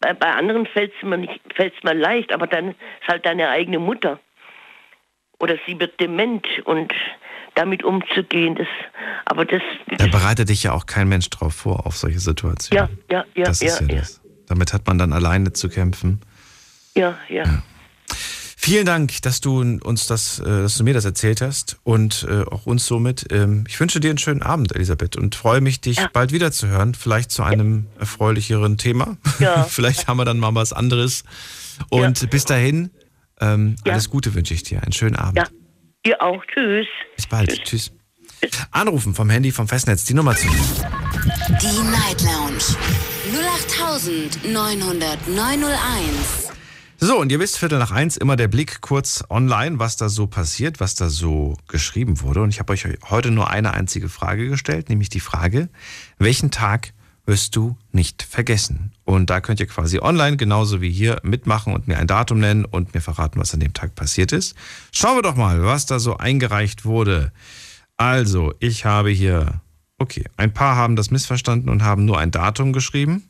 [0.00, 3.78] bei, bei anderen fällt es mir, fällt's mir leicht, aber dann ist halt deine eigene
[3.78, 4.18] Mutter.
[5.38, 6.94] Oder sie wird dement und
[7.54, 8.66] damit umzugehen, das,
[9.24, 9.62] aber das...
[9.98, 12.88] Da bereitet dich ja auch kein Mensch drauf vor, auf solche Situationen.
[13.08, 13.44] Ja, ja, ja.
[13.44, 14.20] Das ist ja, ja das.
[14.46, 16.20] Damit hat man dann alleine zu kämpfen.
[16.94, 17.18] ja.
[17.28, 17.44] ja.
[17.44, 17.62] ja.
[18.64, 22.44] Vielen Dank, dass du uns das, äh, dass du mir das erzählt hast und äh,
[22.44, 23.26] auch uns somit.
[23.32, 26.08] Ähm, ich wünsche dir einen schönen Abend, Elisabeth, und freue mich, dich ja.
[26.12, 26.94] bald wiederzuhören.
[26.94, 29.16] Vielleicht zu einem erfreulicheren Thema.
[29.40, 29.64] Ja.
[29.68, 31.24] Vielleicht haben wir dann mal was anderes.
[31.88, 32.28] Und ja.
[32.28, 32.90] bis dahin,
[33.40, 34.80] ähm, alles Gute wünsche ich dir.
[34.84, 35.50] Einen schönen Abend.
[36.04, 36.44] Ja, dir auch.
[36.46, 36.86] Tschüss.
[37.16, 37.48] Bis bald.
[37.48, 37.92] Tschüss.
[38.40, 38.66] Tschüss.
[38.70, 40.04] Anrufen vom Handy vom Festnetz.
[40.04, 40.48] Die Nummer zu.
[40.48, 42.76] Die Night Lounge
[44.44, 46.50] 0890901.
[46.98, 50.28] So, und ihr wisst, Viertel nach eins, immer der Blick kurz online, was da so
[50.28, 52.42] passiert, was da so geschrieben wurde.
[52.42, 55.68] Und ich habe euch heute nur eine einzige Frage gestellt, nämlich die Frage,
[56.18, 56.92] welchen Tag
[57.26, 58.92] wirst du nicht vergessen?
[59.04, 62.64] Und da könnt ihr quasi online, genauso wie hier, mitmachen und mir ein Datum nennen
[62.64, 64.54] und mir verraten, was an dem Tag passiert ist.
[64.90, 67.32] Schauen wir doch mal, was da so eingereicht wurde.
[67.96, 69.60] Also, ich habe hier,
[69.98, 73.24] okay, ein paar haben das missverstanden und haben nur ein Datum geschrieben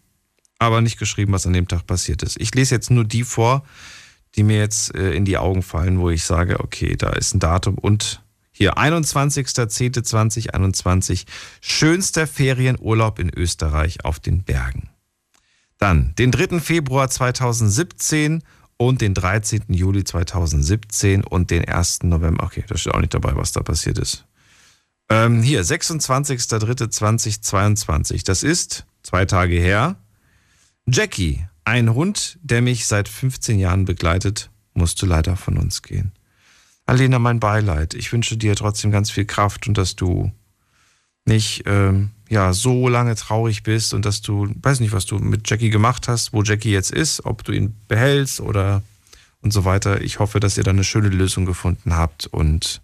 [0.62, 2.40] aber nicht geschrieben, was an dem Tag passiert ist.
[2.40, 3.64] Ich lese jetzt nur die vor,
[4.36, 7.40] die mir jetzt äh, in die Augen fallen, wo ich sage, okay, da ist ein
[7.40, 8.21] Datum und
[8.62, 11.24] hier 21.10.2021,
[11.60, 14.88] schönster Ferienurlaub in Österreich auf den Bergen.
[15.78, 16.60] Dann den 3.
[16.60, 18.44] Februar 2017
[18.76, 19.62] und den 13.
[19.66, 22.04] Juli 2017 und den 1.
[22.04, 22.44] November.
[22.44, 24.26] Okay, da steht auch nicht dabei, was da passiert ist.
[25.08, 28.24] Ähm, hier, 26.03.2022.
[28.24, 29.96] Das ist zwei Tage her.
[30.86, 36.12] Jackie, ein Hund, der mich seit 15 Jahren begleitet, musste leider von uns gehen.
[36.86, 37.94] Alena, mein Beileid.
[37.94, 40.32] Ich wünsche dir trotzdem ganz viel Kraft und dass du
[41.24, 45.48] nicht ähm, ja, so lange traurig bist und dass du, weiß nicht, was du mit
[45.48, 48.82] Jackie gemacht hast, wo Jackie jetzt ist, ob du ihn behältst oder
[49.42, 50.00] und so weiter.
[50.00, 52.80] Ich hoffe, dass ihr da eine schöne Lösung gefunden habt und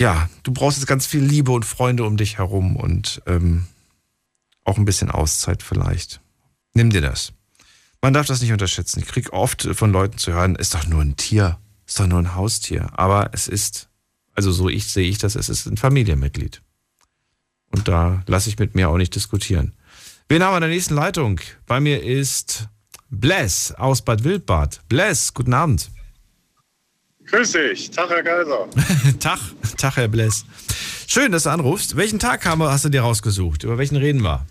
[0.00, 3.66] ja, du brauchst jetzt ganz viel Liebe und Freunde um dich herum und ähm,
[4.64, 6.20] auch ein bisschen Auszeit vielleicht.
[6.72, 7.32] Nimm dir das.
[8.00, 9.00] Man darf das nicht unterschätzen.
[9.00, 11.58] Ich kriege oft von Leuten zu hören, ist doch nur ein Tier,
[11.90, 12.88] ist doch nur ein Haustier.
[12.92, 13.88] Aber es ist,
[14.34, 16.62] also so ich sehe ich das, es ist ein Familienmitglied.
[17.72, 19.74] Und da lasse ich mit mir auch nicht diskutieren.
[20.28, 21.40] Wen haben wir in der nächsten Leitung?
[21.66, 22.68] Bei mir ist
[23.10, 24.80] Bless aus Bad Wildbad.
[24.88, 25.90] Bless, guten Abend.
[27.26, 28.68] Grüß dich, Tag, Herr Kaiser.
[29.18, 29.40] Tag,
[29.76, 30.44] Tag, Herr Bless.
[31.08, 31.96] Schön, dass du anrufst.
[31.96, 33.64] Welchen Tag hast du dir rausgesucht?
[33.64, 34.46] Über welchen reden wir?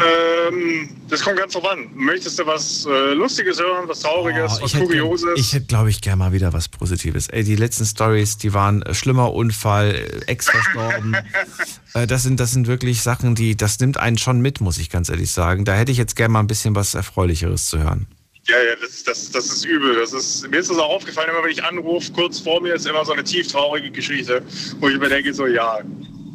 [0.00, 1.88] Ähm, das kommt ganz drauf an.
[1.94, 5.30] Möchtest du was äh, Lustiges hören, was Trauriges, Oh, was Kurioses?
[5.36, 7.28] ich hätte, glaube ich, gerne mal wieder was Positives.
[7.28, 11.16] Ey, die letzten Stories, die waren äh, schlimmer Unfall, äh, Ex verstorben.
[11.94, 14.90] äh, das sind, das sind wirklich Sachen, die, das nimmt einen schon mit, muss ich
[14.90, 15.64] ganz ehrlich sagen.
[15.64, 18.06] Da hätte ich jetzt gerne mal ein bisschen was Erfreulicheres zu hören.
[18.46, 19.94] Ja, ja, das, das, das ist übel.
[19.96, 22.86] Das ist, mir ist das auch aufgefallen, immer wenn ich anrufe, kurz vor mir ist
[22.86, 24.42] immer so eine tief traurige Geschichte,
[24.80, 25.80] wo ich mir denke, so, ja,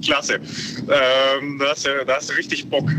[0.05, 0.35] klasse.
[0.35, 2.89] Ähm, da, hast du, da hast du richtig Bock.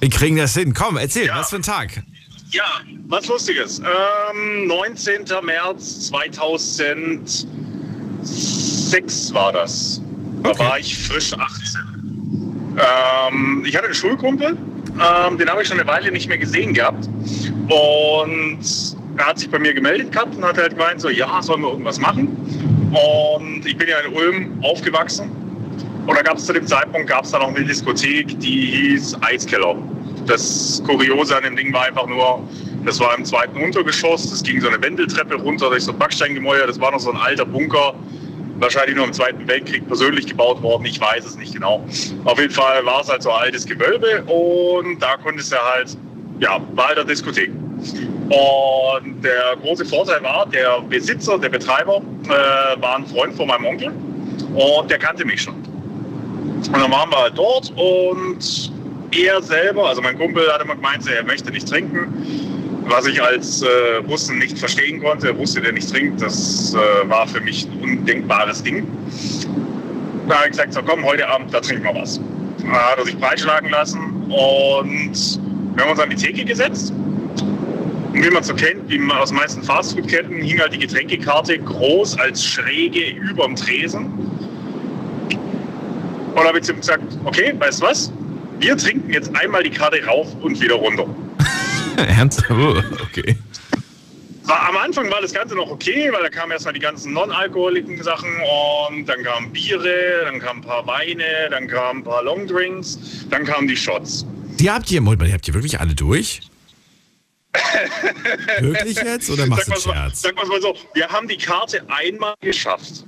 [0.00, 0.74] Wir kriegen das hin.
[0.74, 2.02] Komm, erzähl, was für ein Tag?
[2.50, 3.80] Ja, was Lustiges.
[3.80, 5.24] Ähm, 19.
[5.42, 7.46] März 2006
[9.32, 10.02] war das.
[10.42, 11.80] Da war ich frisch 18.
[12.76, 14.56] Ähm, ich hatte einen Schulkumpel,
[14.94, 17.08] ähm, den habe ich schon eine Weile nicht mehr gesehen gehabt.
[17.68, 18.58] Und
[19.16, 21.70] er hat sich bei mir gemeldet gehabt und hat halt gemeint, so, ja, sollen wir
[21.70, 22.28] irgendwas machen?
[22.92, 25.30] Und ich bin ja in Ulm aufgewachsen.
[26.06, 29.16] Und da gab es zu dem Zeitpunkt gab es da noch eine Diskothek, die hieß
[29.22, 29.76] Eiskeller.
[30.26, 32.46] Das Kuriose an dem Ding war einfach nur,
[32.84, 36.66] das war im zweiten Untergeschoss, das ging so eine Wendeltreppe runter durch so ein Backsteingemäuer,
[36.66, 37.94] das war noch so ein alter Bunker,
[38.58, 41.84] wahrscheinlich nur im Zweiten Weltkrieg persönlich gebaut worden, ich weiß es nicht genau.
[42.24, 45.96] Auf jeden Fall war es halt so ein altes Gewölbe und da konntest du halt,
[46.40, 47.50] ja, war halt Diskothek.
[48.28, 53.66] Und der große Vorteil war, der Besitzer, der Betreiber, äh, war ein Freund von meinem
[53.66, 53.92] Onkel
[54.54, 55.54] und der kannte mich schon.
[55.54, 58.72] Und dann waren wir halt dort und
[59.10, 63.62] er selber, also mein Kumpel hat immer gemeint, er möchte nicht trinken, was ich als
[63.62, 63.68] äh,
[64.08, 65.28] Russen nicht verstehen konnte.
[65.28, 68.86] Er wusste, der nicht trinkt, das äh, war für mich ein undenkbares Ding.
[70.28, 72.20] Da habe ich gesagt, so komm, heute Abend, da trinken wir was.
[72.62, 73.98] Da hat er sich breitschlagen lassen
[74.28, 75.40] und
[75.74, 76.92] wir haben uns an die Theke gesetzt.
[78.12, 81.58] Und wie man so kennt, wie man aus den meisten Fastfood-Ketten, hing halt die Getränkekarte
[81.58, 84.06] groß als Schräge überm Tresen.
[86.34, 88.12] Und da habe ich zu ihm gesagt, okay, weißt du was?
[88.58, 91.06] Wir trinken jetzt einmal die Karte rauf und wieder runter.
[91.96, 92.50] Ernsthaft?
[92.50, 93.36] Oh, okay.
[94.44, 98.02] War, am Anfang war das Ganze noch okay, weil da kamen erstmal die ganzen non-alkoholischen
[98.02, 98.30] Sachen
[98.90, 102.98] und dann kamen Biere, dann kamen ein paar Weine, dann kamen ein paar Longdrinks,
[103.30, 104.26] dann kamen die Shots.
[104.58, 106.40] Die habt ihr, Moment mal, die habt ihr wirklich alle durch?
[108.60, 110.22] Wirklich jetzt oder machst du Scherz?
[110.22, 113.04] Sag mal so, wir haben die Karte einmal geschafft.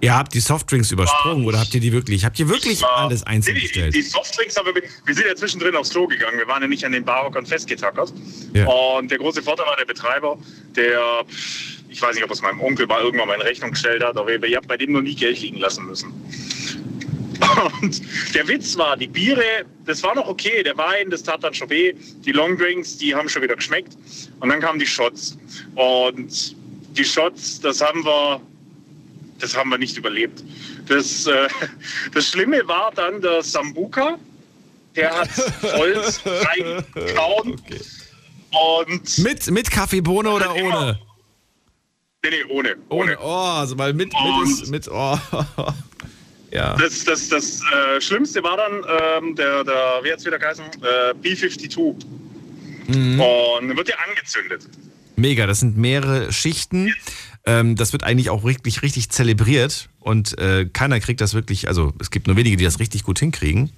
[0.00, 2.24] Ihr habt die Softdrinks übersprungen oder habt ihr die wirklich?
[2.24, 3.94] Habt ihr wirklich alles einzeln die, bestellt?
[3.94, 6.38] die Softdrinks haben wir, wir sind ja zwischendrin aufs Klo gegangen.
[6.38, 8.12] Wir waren ja nicht an den Barhockern festgetackert.
[8.52, 8.66] Ja.
[8.66, 10.38] Und der große Vorteil war der Betreiber,
[10.76, 11.24] der,
[11.88, 14.30] ich weiß nicht, ob es meinem Onkel mal irgendwann mal in Rechnung gestellt hat, aber
[14.30, 16.12] ich habe bei dem noch nie Geld liegen lassen müssen.
[17.82, 18.02] Und
[18.34, 20.62] der Witz war, die Biere, das war noch okay.
[20.62, 21.94] Der Wein, das tat dann schon weh.
[22.24, 23.96] Die Longdrinks, die haben schon wieder geschmeckt.
[24.40, 25.36] Und dann kamen die Shots.
[25.74, 26.56] Und
[26.96, 28.40] die Shots, das haben wir,
[29.38, 30.42] das haben wir nicht überlebt.
[30.88, 31.48] Das, äh,
[32.14, 34.18] das Schlimme war dann der Sambuka.
[34.94, 35.28] Der hat
[35.62, 37.60] Holz reingekauen.
[38.50, 40.98] Und mit, mit Kaffeebohne oder ohne?
[42.24, 42.76] Nee, nee, ohne.
[42.88, 43.18] Ohne.
[43.20, 45.18] Oh, also mal mit, mit, ist, mit, oh.
[46.56, 46.76] ja.
[46.76, 48.72] Das, das, das äh, Schlimmste war dann
[49.22, 50.64] ähm, der, der, wie hat's wieder geheißen?
[50.64, 52.04] Äh, B-52.
[52.88, 53.20] Mhm.
[53.20, 54.68] Und wird ja angezündet.
[55.16, 56.94] Mega, das sind mehrere Schichten.
[57.44, 61.92] Ähm, das wird eigentlich auch wirklich richtig zelebriert und äh, keiner kriegt das wirklich, also
[62.00, 63.70] es gibt nur wenige, die das richtig gut hinkriegen.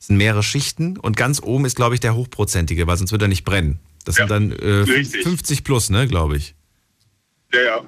[0.00, 3.20] Es sind mehrere Schichten und ganz oben ist, glaube ich, der hochprozentige, weil sonst wird
[3.20, 3.78] er nicht brennen.
[4.04, 5.22] Das sind dann äh, Richtig.
[5.22, 6.54] 50 plus, ne, glaube ich.
[7.52, 7.80] Ja, ja.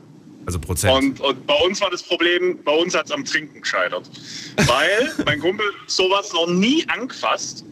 [0.46, 0.92] Also Prozent.
[0.92, 4.10] Und, und bei uns war das Problem, bei uns hat es am Trinken gescheitert.
[4.66, 7.64] Weil mein Kumpel sowas noch nie angefasst.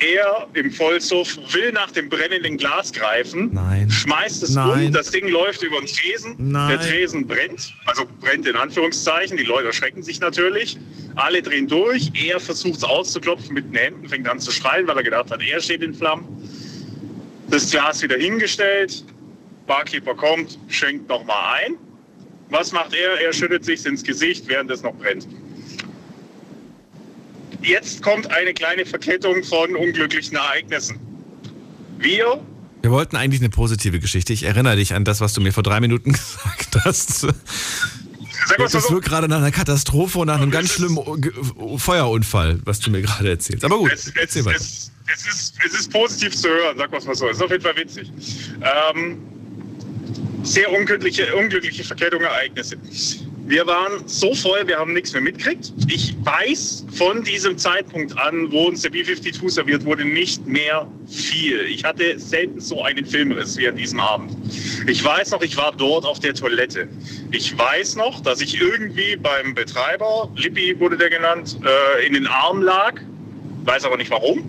[0.00, 3.88] Er im Vollsuff will nach dem brennenden Glas greifen, Nein.
[3.88, 4.86] schmeißt es Nein.
[4.86, 6.70] um, das Ding läuft über den Tresen, Nein.
[6.70, 10.76] der Tresen brennt, also brennt in Anführungszeichen, die Leute erschrecken sich natürlich,
[11.14, 14.96] alle drehen durch, er versucht es auszuklopfen mit den Händen, fängt an zu schreien, weil
[14.96, 16.26] er gedacht hat, er steht in Flammen.
[17.48, 19.04] Das Glas wieder hingestellt,
[19.66, 21.74] Barkeeper kommt, schenkt nochmal ein.
[22.50, 23.20] Was macht er?
[23.20, 25.26] Er schüttet sich ins Gesicht, während es noch brennt.
[27.62, 30.98] Jetzt kommt eine kleine Verkettung von unglücklichen Ereignissen.
[31.98, 32.44] Wir
[32.82, 34.34] Wir wollten eigentlich eine positive Geschichte.
[34.34, 37.20] Ich erinnere dich an das, was du mir vor drei Minuten gesagt hast.
[38.46, 40.98] Sag mal Das wirkt gerade nach einer Katastrophe und nach einem ganz schlimmen
[41.78, 43.64] Feuerunfall, was du mir gerade erzählst.
[43.64, 44.58] Aber gut, es, es, erzähl weiter.
[44.58, 47.28] es, es, ist, es ist positiv zu hören, sag mal so.
[47.28, 48.12] Es ist auf jeden Fall witzig.
[48.60, 49.18] Ähm,
[50.44, 52.76] sehr unglückliche, unglückliche Verkettung Ereignisse.
[53.46, 55.72] Wir waren so voll, wir haben nichts mehr mitgekriegt.
[55.88, 61.60] Ich weiß von diesem Zeitpunkt an, wo uns der B-52 serviert wurde, nicht mehr viel.
[61.66, 64.34] Ich hatte selten so einen Filmriss wie an diesem Abend.
[64.86, 66.88] Ich weiß noch, ich war dort auf der Toilette.
[67.32, 72.26] Ich weiß noch, dass ich irgendwie beim Betreiber, Lippi wurde der genannt, äh, in den
[72.26, 72.94] Arm lag.
[73.64, 74.42] Weiß aber nicht warum.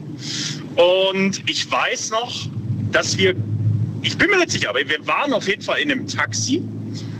[0.76, 2.48] Und ich weiß noch,
[2.94, 3.36] dass wir,
[4.06, 6.62] ich bin mir nicht sicher, aber wir waren auf jeden Fall in einem Taxi.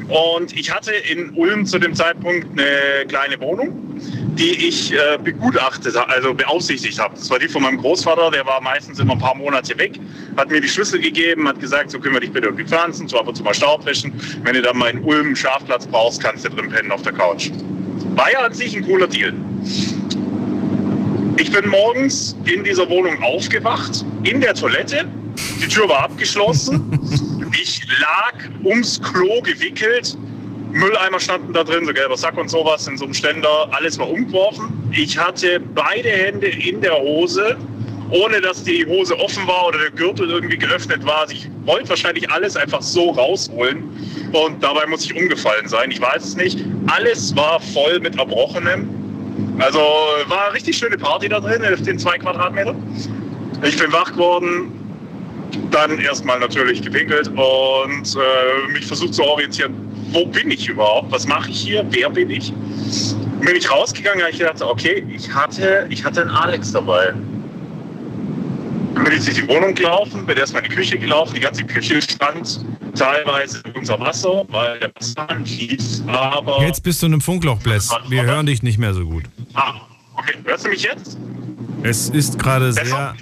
[0.08, 4.00] Und ich hatte in Ulm zu dem Zeitpunkt eine kleine Wohnung,
[4.38, 7.16] die ich äh, begutachtet, also beaufsichtigt habe.
[7.16, 10.00] Das war die von meinem Großvater, der war meistens immer ein paar Monate weg,
[10.38, 13.28] hat mir die Schlüssel gegeben, hat gesagt, so wir dich bitte irgendwie pflanzen, so ab
[13.28, 14.14] und zu mal Staub wischen.
[14.44, 17.14] Wenn du dann mal in Ulm einen Schlafplatz brauchst, kannst du drin pennen auf der
[17.14, 17.50] Couch.
[18.14, 19.34] War ja an sich ein cooler Deal.
[21.38, 25.08] Ich bin morgens in dieser Wohnung aufgewacht, in der Toilette.
[25.62, 27.00] Die Tür war abgeschlossen.
[27.62, 28.34] Ich lag
[28.64, 30.18] ums Klo gewickelt.
[30.72, 33.70] Mülleimer standen da drin, so gelber Sack und sowas in so einem Ständer.
[33.72, 34.72] Alles war umgeworfen.
[34.92, 37.56] Ich hatte beide Hände in der Hose,
[38.12, 41.22] ohne dass die Hose offen war oder der Gürtel irgendwie geöffnet war.
[41.22, 43.84] Also ich wollte wahrscheinlich alles einfach so rausholen.
[44.34, 45.92] Und dabei muss ich umgefallen sein.
[45.92, 46.60] Ich weiß es nicht.
[46.88, 48.90] Alles war voll mit Erbrochenem.
[49.60, 49.80] Also
[50.28, 52.76] war eine richtig schöne Party da drin, auf den zwei Quadratmetern.
[53.64, 54.72] Ich bin wach geworden,
[55.72, 59.74] dann erstmal natürlich gepinkelt und äh, mich versucht zu orientieren,
[60.12, 62.54] wo bin ich überhaupt, was mache ich hier, wer bin ich.
[63.42, 67.14] Bin ich rausgegangen, habe ich gedacht, okay, ich hatte, ich hatte einen Alex dabei.
[68.94, 71.64] Dann bin ich durch die Wohnung gelaufen, bin erstmal in die Küche gelaufen, die ganze
[71.66, 72.62] Küche stand
[72.96, 76.62] teilweise unter Wasser, weil der Wasserhahn lief, aber...
[76.62, 77.92] Jetzt bist du in einem Funkloch, Bless.
[78.08, 79.26] Wir hören dich nicht mehr so gut.
[79.54, 79.82] Ah,
[80.16, 81.18] okay, hörst du mich jetzt?
[81.84, 83.16] Es ist gerade sehr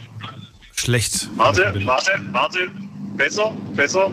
[0.83, 1.29] schlecht.
[1.35, 2.59] Warte, warte, warte.
[3.15, 4.11] Besser, besser.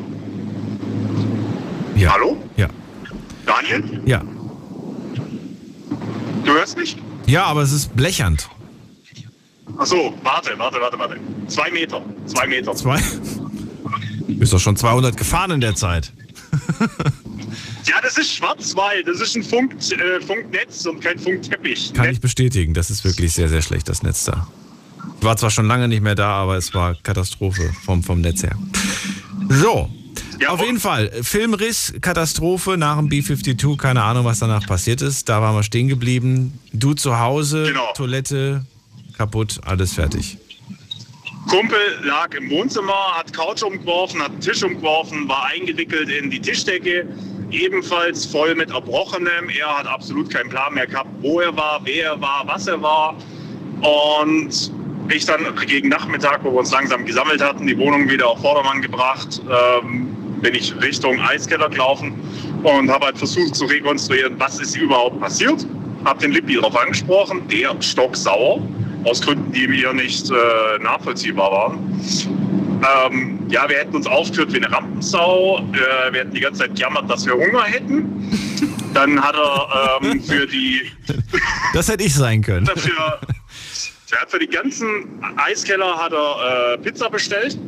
[1.96, 2.14] Ja.
[2.14, 2.42] Hallo?
[2.56, 2.68] Ja.
[3.46, 4.02] Daniel?
[4.06, 4.22] Ja.
[6.44, 6.96] Du hörst mich?
[7.26, 8.48] Ja, aber es ist blechernd.
[9.78, 11.16] Achso, warte, warte, warte, warte.
[11.48, 12.74] Zwei Meter, zwei Meter.
[12.74, 13.00] Zwei?
[14.28, 16.12] Du bist doch schon 200 gefahren in der Zeit.
[17.86, 21.92] Ja, das ist Schwarzwald, das ist ein Funk, äh, Funknetz und kein Funkteppich.
[21.92, 22.74] Kann ich bestätigen.
[22.74, 24.46] Das ist wirklich sehr, sehr schlecht, das Netz da.
[25.22, 28.56] War zwar schon lange nicht mehr da, aber es war Katastrophe vom, vom Netz her.
[29.48, 29.90] So.
[30.48, 35.28] Auf jeden Fall, Filmriss, Katastrophe nach dem B-52, keine Ahnung, was danach passiert ist.
[35.28, 36.58] Da waren wir stehen geblieben.
[36.72, 37.92] Du zu Hause, Genau.
[37.94, 38.64] Toilette,
[39.18, 40.38] kaputt, alles fertig.
[41.48, 47.06] Kumpel lag im Wohnzimmer, hat Couch umgeworfen, hat Tisch umgeworfen, war eingewickelt in die Tischdecke,
[47.50, 49.50] ebenfalls voll mit Erbrochenem.
[49.50, 52.80] Er hat absolut keinen Plan mehr gehabt, wo er war, wer er war, was er
[52.80, 53.14] war.
[53.82, 54.72] Und
[55.12, 58.80] ich dann gegen Nachmittag, wo wir uns langsam gesammelt hatten, die Wohnung wieder auf Vordermann
[58.82, 60.08] gebracht, ähm,
[60.40, 62.14] bin ich Richtung Eiskeller gelaufen
[62.62, 65.66] und habe halt versucht zu rekonstruieren, was ist überhaupt passiert.
[66.04, 68.62] Hab den Lippi darauf angesprochen, der stocksauer,
[69.04, 72.00] aus Gründen, die mir nicht äh, nachvollziehbar waren.
[73.06, 75.58] Ähm, ja, wir hätten uns aufgeführt wie eine Rampensau.
[75.58, 78.30] Äh, wir hätten die ganze Zeit gejammert, dass wir Hunger hätten.
[78.94, 80.82] Dann hat er ähm, für die
[81.74, 82.66] Das hätte ich sein können.
[82.66, 83.20] dafür,
[84.12, 87.58] er hat für die ganzen Eiskeller hat er äh, Pizza bestellt.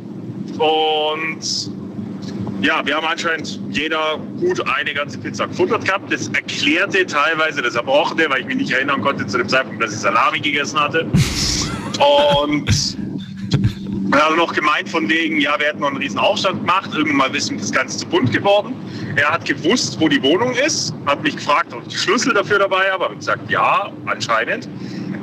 [0.57, 1.71] Und
[2.61, 6.11] ja, wir haben anscheinend jeder gut eine ganze Pizza gefuttert gehabt.
[6.11, 9.93] Das erklärte teilweise das Erbrochene, weil ich mich nicht erinnern konnte zu dem Zeitpunkt, dass
[9.93, 11.05] ich Salami gegessen hatte.
[12.33, 12.97] Und
[14.11, 16.89] er hat noch gemeint von wegen, ja, wir hätten noch einen riesen Aufstand gemacht.
[16.93, 18.75] Irgendwann ist ihm das Ganze zu bunt geworden.
[19.15, 22.59] Er hat gewusst, wo die Wohnung ist, hat mich gefragt, ob ich die Schlüssel dafür
[22.59, 23.05] dabei habe.
[23.05, 24.67] Habe gesagt, ja, anscheinend.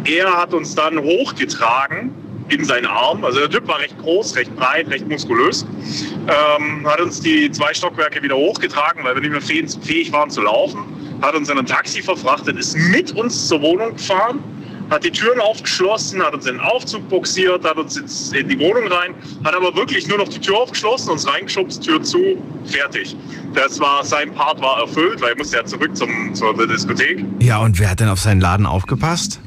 [0.05, 2.15] Er hat uns dann hochgetragen
[2.51, 3.25] in seinen Arm.
[3.25, 5.65] Also der Typ war recht groß, recht breit, recht muskulös.
[6.27, 10.43] Ähm, hat uns die zwei Stockwerke wieder hochgetragen, weil wir nicht mehr fähig waren zu
[10.43, 10.85] laufen.
[11.23, 14.43] Hat uns in ein Taxi verfrachtet, ist mit uns zur Wohnung gefahren,
[14.89, 18.59] hat die Türen aufgeschlossen, hat uns in den Aufzug boxiert, hat uns ins, in die
[18.59, 19.15] Wohnung rein,
[19.45, 23.15] hat aber wirklich nur noch die Tür aufgeschlossen, uns reingeschubst, Tür zu, fertig.
[23.55, 27.25] Das war, sein Part war erfüllt, weil er musste ja zurück zum, zur Diskothek.
[27.41, 29.41] Ja, und wer hat denn auf seinen Laden aufgepasst?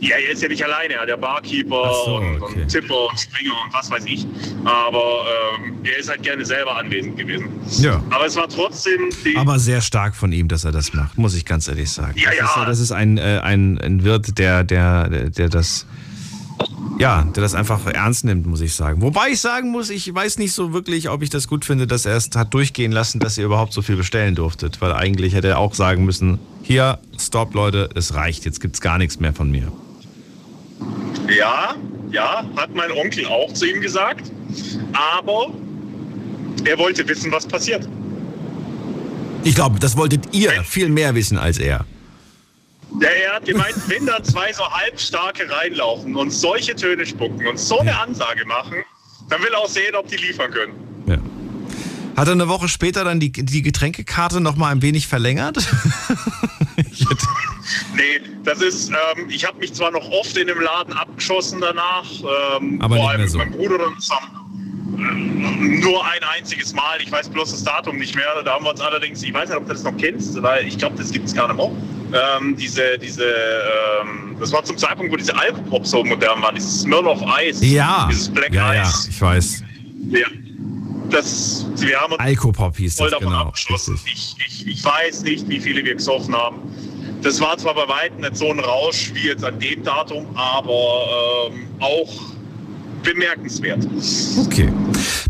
[0.00, 2.62] Ja, er ist ja nicht alleine, er ja Barkeeper so, und, okay.
[2.62, 4.26] und Tipper und Springer und was weiß ich.
[4.64, 5.26] Aber
[5.62, 7.48] ähm, er ist halt gerne selber anwesend gewesen.
[7.78, 8.02] Ja.
[8.10, 11.44] Aber es war trotzdem Aber sehr stark von ihm, dass er das macht, muss ich
[11.44, 12.14] ganz ehrlich sagen.
[12.16, 12.62] Ja, das, ja.
[12.62, 15.86] Ist, das ist ein, äh, ein, ein Wirt, der, der, der, der das.
[16.98, 19.00] Ja, der das einfach ernst nimmt, muss ich sagen.
[19.00, 22.04] Wobei ich sagen muss, ich weiß nicht so wirklich, ob ich das gut finde, dass
[22.04, 24.82] er es hat durchgehen lassen, dass ihr überhaupt so viel bestellen durftet.
[24.82, 28.98] Weil eigentlich hätte er auch sagen müssen, hier, stopp Leute, es reicht, jetzt gibt's gar
[28.98, 29.72] nichts mehr von mir.
[31.28, 31.76] Ja,
[32.10, 34.30] ja, hat mein Onkel auch zu ihm gesagt.
[34.92, 35.52] Aber
[36.64, 37.88] er wollte wissen, was passiert.
[39.44, 41.86] Ich glaube, das wolltet ihr viel mehr wissen als er.
[43.00, 47.58] Ja, er hat gemeint, wenn da zwei so halbstarke reinlaufen und solche Töne spucken und
[47.58, 48.78] so eine Ansage machen,
[49.28, 50.90] dann will er auch sehen, ob die liefern können.
[52.20, 55.56] Hat er eine Woche später dann die, die Getränkekarte noch mal ein wenig verlängert?
[58.18, 62.04] Nee, das ist, ähm, ich habe mich zwar noch oft in dem Laden abgeschossen danach,
[62.60, 63.38] ähm, Aber vor allem mehr mit so.
[63.38, 64.36] meinem Bruder dann zusammen.
[64.98, 68.26] Ähm, Nur ein einziges Mal, ich weiß bloß das Datum nicht mehr.
[68.44, 70.76] Da haben wir uns allerdings, ich weiß nicht, ob du das noch kennst, weil ich
[70.78, 71.70] glaube, das gibt es gar nicht mehr.
[72.40, 76.80] Ähm, diese, diese, ähm, das war zum Zeitpunkt, wo diese Alkopop so modern waren, dieses
[76.82, 78.08] Smirnoff Ice, Ja.
[78.10, 79.08] dieses Black ja, ja, Ice.
[79.10, 79.62] ich weiß.
[80.10, 80.26] Ja.
[81.10, 83.46] Das, wir haben uns Alkopop hieß voll das, davon genau.
[83.46, 83.98] abgeschlossen.
[84.06, 86.58] Ich, ich, ich weiß nicht, wie viele wir gesoffen haben.
[87.22, 91.50] Das war zwar bei weitem nicht so ein Rausch wie jetzt an dem Datum, aber
[91.52, 92.10] ähm, auch
[93.02, 93.86] bemerkenswert.
[94.44, 94.70] Okay.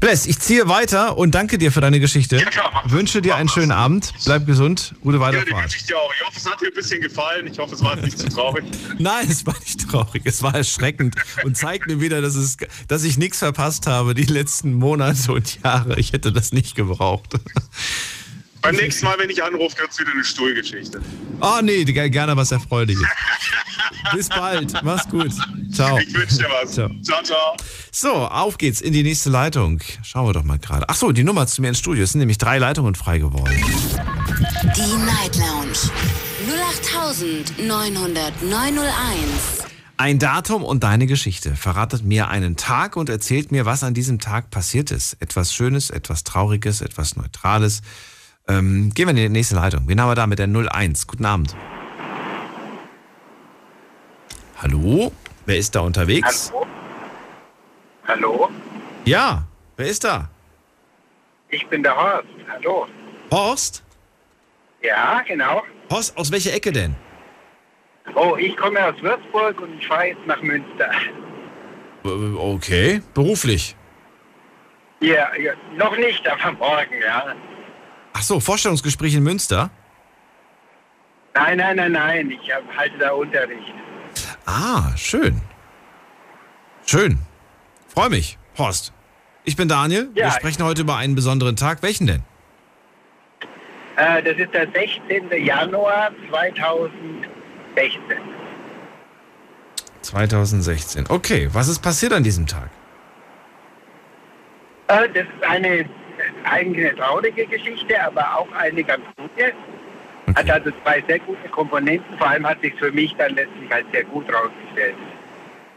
[0.01, 2.43] Bless, ich ziehe weiter und danke dir für deine Geschichte.
[2.87, 4.13] Wünsche dir einen schönen Abend.
[4.25, 4.95] Bleib gesund.
[5.03, 5.75] Gute Ja, Weiterfahrt.
[5.77, 6.13] ich dir auch.
[6.15, 7.47] Ich hoffe, es hat dir ein bisschen gefallen.
[7.47, 8.65] Ich hoffe, es war nicht zu traurig.
[8.99, 10.23] Nein, es war nicht traurig.
[10.25, 11.15] Es war erschreckend
[11.45, 12.57] und zeigt mir wieder, dass, es,
[12.89, 15.99] dass ich nichts verpasst habe die letzten Monate und Jahre.
[16.01, 17.35] Ich hätte das nicht gebraucht.
[18.63, 21.01] Beim nächsten Mal, wenn ich anrufe, gibt es wieder eine Stuhlgeschichte.
[21.41, 23.03] Oh nee, ge- gerne was Erfreuliches.
[24.15, 24.75] Bis bald.
[24.83, 25.33] Mach's gut.
[25.73, 25.99] Ciao.
[25.99, 26.73] Ich wünsche dir was.
[26.73, 26.91] Ciao.
[27.03, 27.23] ciao.
[27.23, 27.57] ciao.
[27.93, 29.81] So, auf geht's in die nächste Leitung.
[30.03, 30.87] Schauen wir doch mal gerade.
[30.89, 32.05] Ach so, die Nummer zu mir ins Studio.
[32.05, 33.55] Es sind nämlich drei Leitungen frei geworden.
[34.77, 35.79] Die Night Lounge
[37.59, 39.65] 0890901.
[39.97, 41.55] Ein Datum und deine Geschichte.
[41.57, 45.17] Verratet mir einen Tag und erzählt mir, was an diesem Tag passiert ist.
[45.21, 47.83] Etwas Schönes, etwas Trauriges, etwas Neutrales.
[48.51, 49.83] Ähm, gehen wir in die nächste Leitung.
[49.87, 51.07] Wen haben wir da mit der 01?
[51.07, 51.55] Guten Abend.
[54.61, 55.13] Hallo?
[55.47, 56.51] Wer ist da unterwegs?
[56.53, 56.67] Hallo?
[58.09, 58.51] Hallo?
[59.05, 59.45] Ja,
[59.77, 60.29] wer ist da?
[61.49, 62.27] Ich bin der Horst.
[62.49, 62.87] Hallo.
[63.31, 63.85] Horst?
[64.83, 65.63] Ja, genau.
[65.91, 66.97] Horst, aus welcher Ecke denn?
[68.17, 70.91] Oh, ich komme aus Würzburg und ich fahre jetzt nach Münster.
[72.03, 73.77] Okay, beruflich.
[75.01, 77.35] Ja, ja, noch nicht, aber morgen, ja.
[78.13, 79.71] Ach so, Vorstellungsgespräch in Münster?
[81.35, 83.73] Nein, nein, nein, nein, ich hab, halte da Unterricht.
[84.47, 85.41] Ah, schön.
[86.85, 87.19] Schön.
[87.89, 88.37] Freue mich.
[88.59, 88.93] Horst.
[89.45, 90.11] Ich bin Daniel.
[90.15, 90.31] Wir Ja.
[90.33, 91.83] sprechen heute über einen besonderen Tag.
[91.83, 92.23] Welchen denn?
[93.97, 95.31] Äh, das ist der 16.
[95.45, 98.01] Januar 2016.
[100.03, 101.05] 2016.
[101.09, 102.71] Okay, was ist passiert an diesem Tag?
[104.89, 105.89] Äh, das ist eine
[106.45, 109.53] eine traurige Geschichte, aber auch eine ganz gute.
[110.35, 112.17] Hat also zwei sehr gute Komponenten.
[112.19, 114.95] Vor allem hat sich für mich dann letztlich als sehr gut rausgestellt.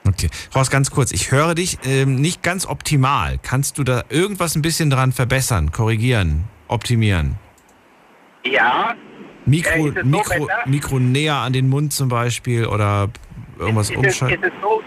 [0.07, 0.29] Okay.
[0.53, 1.11] Horst, ganz kurz.
[1.11, 3.39] Ich höre dich ähm, nicht ganz optimal.
[3.41, 7.35] Kannst du da irgendwas ein bisschen dran verbessern, korrigieren, optimieren?
[8.45, 8.93] Ja,
[9.45, 10.49] Mikro, Äh, ist so Mikro?
[10.65, 13.09] Mikro näher an den Mund zum Beispiel oder
[13.57, 14.43] irgendwas ist es, ist, umschalten?
[14.43, 14.83] es so,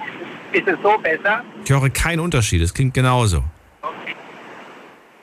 [0.53, 1.43] ist es so besser?
[1.65, 2.63] Ich höre keinen Unterschied.
[2.63, 3.43] Es klingt genauso.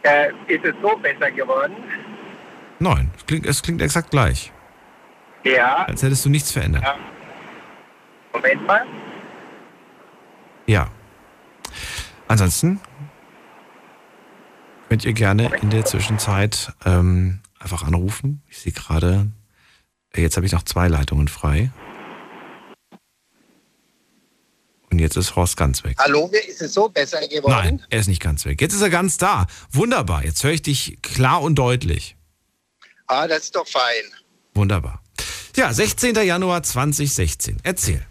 [0.04, 1.76] Äh, ist es so besser geworden?
[2.80, 4.52] Nein, es klingt, es klingt exakt gleich.
[5.44, 5.86] Ja.
[5.86, 6.84] Als hättest du nichts verändert.
[6.84, 6.96] ja.
[8.34, 8.86] Moment mal.
[10.66, 10.88] Ja.
[12.28, 12.80] Ansonsten
[14.90, 18.42] könnt ihr gerne in der Zwischenzeit ähm, einfach anrufen.
[18.48, 19.28] Ich sehe gerade,
[20.16, 21.72] jetzt habe ich noch zwei Leitungen frei.
[24.94, 25.98] Und jetzt ist Horst ganz weg.
[25.98, 27.80] Hallo, mir ist es so besser geworden?
[27.80, 28.62] Nein, er ist nicht ganz weg.
[28.62, 29.48] Jetzt ist er ganz da.
[29.72, 30.24] Wunderbar.
[30.24, 32.16] Jetzt höre ich dich klar und deutlich.
[33.08, 34.04] Ah, das ist doch fein.
[34.54, 35.02] Wunderbar.
[35.56, 36.14] Ja, 16.
[36.14, 37.58] Januar 2016.
[37.64, 38.06] Erzähl.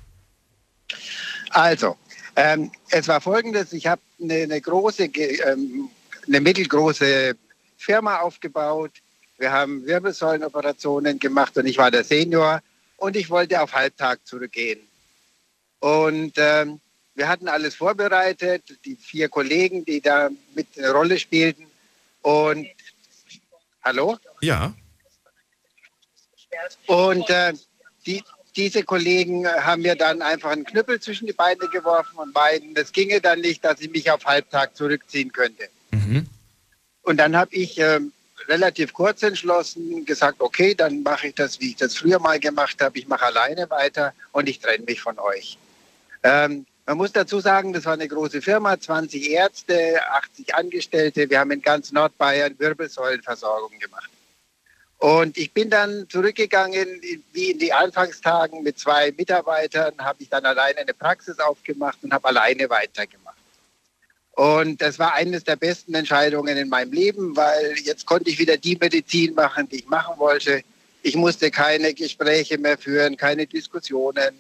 [1.51, 1.97] Also,
[2.35, 5.89] ähm, es war folgendes, ich habe eine, eine große, ähm,
[6.27, 7.37] eine mittelgroße
[7.77, 8.91] Firma aufgebaut.
[9.39, 12.61] Wir haben Wirbelsäulenoperationen gemacht und ich war der Senior
[12.97, 14.81] und ich wollte auf Halbtag zurückgehen.
[15.83, 16.81] Und ähm,
[17.17, 21.67] wir hatten alles vorbereitet, die vier Kollegen, die da mit eine Rolle spielten.
[22.23, 22.69] Und
[23.83, 24.17] hallo?
[24.41, 24.75] Ja.
[26.87, 27.55] Und äh,
[28.07, 28.23] die,
[28.55, 32.93] diese Kollegen haben mir dann einfach einen Knüppel zwischen die Beine geworfen und meinten, es
[32.93, 35.69] ginge dann nicht, dass ich mich auf Halbtag zurückziehen könnte.
[35.91, 36.29] Mhm.
[37.03, 38.13] Und dann habe ich ähm,
[38.47, 42.81] relativ kurz entschlossen gesagt, okay, dann mache ich das, wie ich das früher mal gemacht
[42.81, 42.97] habe.
[43.01, 45.59] Ich mache alleine weiter und ich trenne mich von euch.
[46.23, 51.31] Ähm, man muss dazu sagen, das war eine große Firma, 20 Ärzte, 80 Angestellte.
[51.31, 54.11] Wir haben in ganz Nordbayern Wirbelsäulenversorgung gemacht.
[54.99, 57.01] Und ich bin dann zurückgegangen,
[57.33, 62.13] wie in die Anfangstagen mit zwei Mitarbeitern, habe ich dann alleine eine Praxis aufgemacht und
[62.13, 63.37] habe alleine weitergemacht.
[64.33, 68.57] Und das war eines der besten Entscheidungen in meinem Leben, weil jetzt konnte ich wieder
[68.57, 70.63] die Medizin machen, die ich machen wollte.
[71.03, 74.35] Ich musste keine Gespräche mehr führen, keine Diskussionen,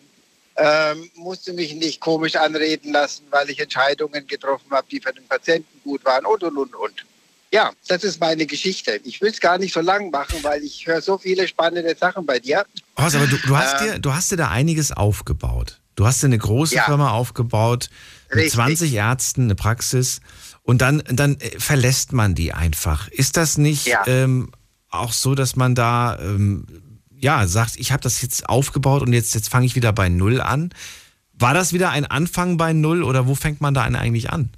[0.63, 5.27] ähm, musste mich nicht komisch anreden lassen, weil ich Entscheidungen getroffen habe, die für den
[5.27, 7.07] Patienten gut waren und, und, und, und.
[7.53, 9.01] Ja, das ist meine Geschichte.
[9.05, 12.25] Ich will es gar nicht so lang machen, weil ich höre so viele spannende Sachen
[12.25, 12.65] bei dir.
[12.97, 15.81] Horst, aber du, du, hast äh, dir, du hast dir da einiges aufgebaut.
[15.97, 16.85] Du hast dir eine große ja.
[16.85, 17.91] Firma aufgebaut,
[18.31, 18.55] mit Richtig.
[18.55, 20.21] 20 Ärzten, eine Praxis.
[20.63, 23.09] Und dann, dann äh, verlässt man die einfach.
[23.09, 24.03] Ist das nicht ja.
[24.07, 24.53] ähm,
[24.89, 26.67] auch so, dass man da ähm,
[27.23, 30.41] ja, sagt, ich habe das jetzt aufgebaut und jetzt, jetzt fange ich wieder bei Null
[30.41, 30.75] an?
[31.33, 34.51] War das wieder ein Anfang bei Null oder wo fängt man da eigentlich an?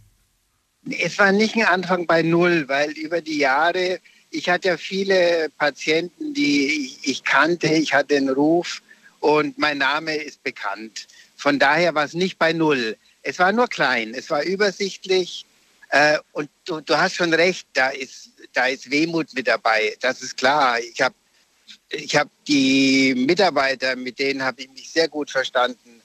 [0.99, 4.01] Es war nicht ein Anfang bei Null, weil über die Jahre,
[4.31, 8.83] ich hatte ja viele Patienten, die ich, ich kannte, ich hatte einen Ruf
[9.21, 11.07] und mein Name ist bekannt.
[11.37, 12.97] Von daher war es nicht bei Null.
[13.23, 15.47] Es war nur klein, es war übersichtlich
[15.91, 20.23] äh, und du, du, hast schon recht, da ist, da ist Wehmut mit dabei, das
[20.23, 20.79] ist klar.
[20.81, 21.15] Ich habe
[21.95, 26.03] ich hab die Mitarbeiter, mit denen habe ich mich sehr gut verstanden,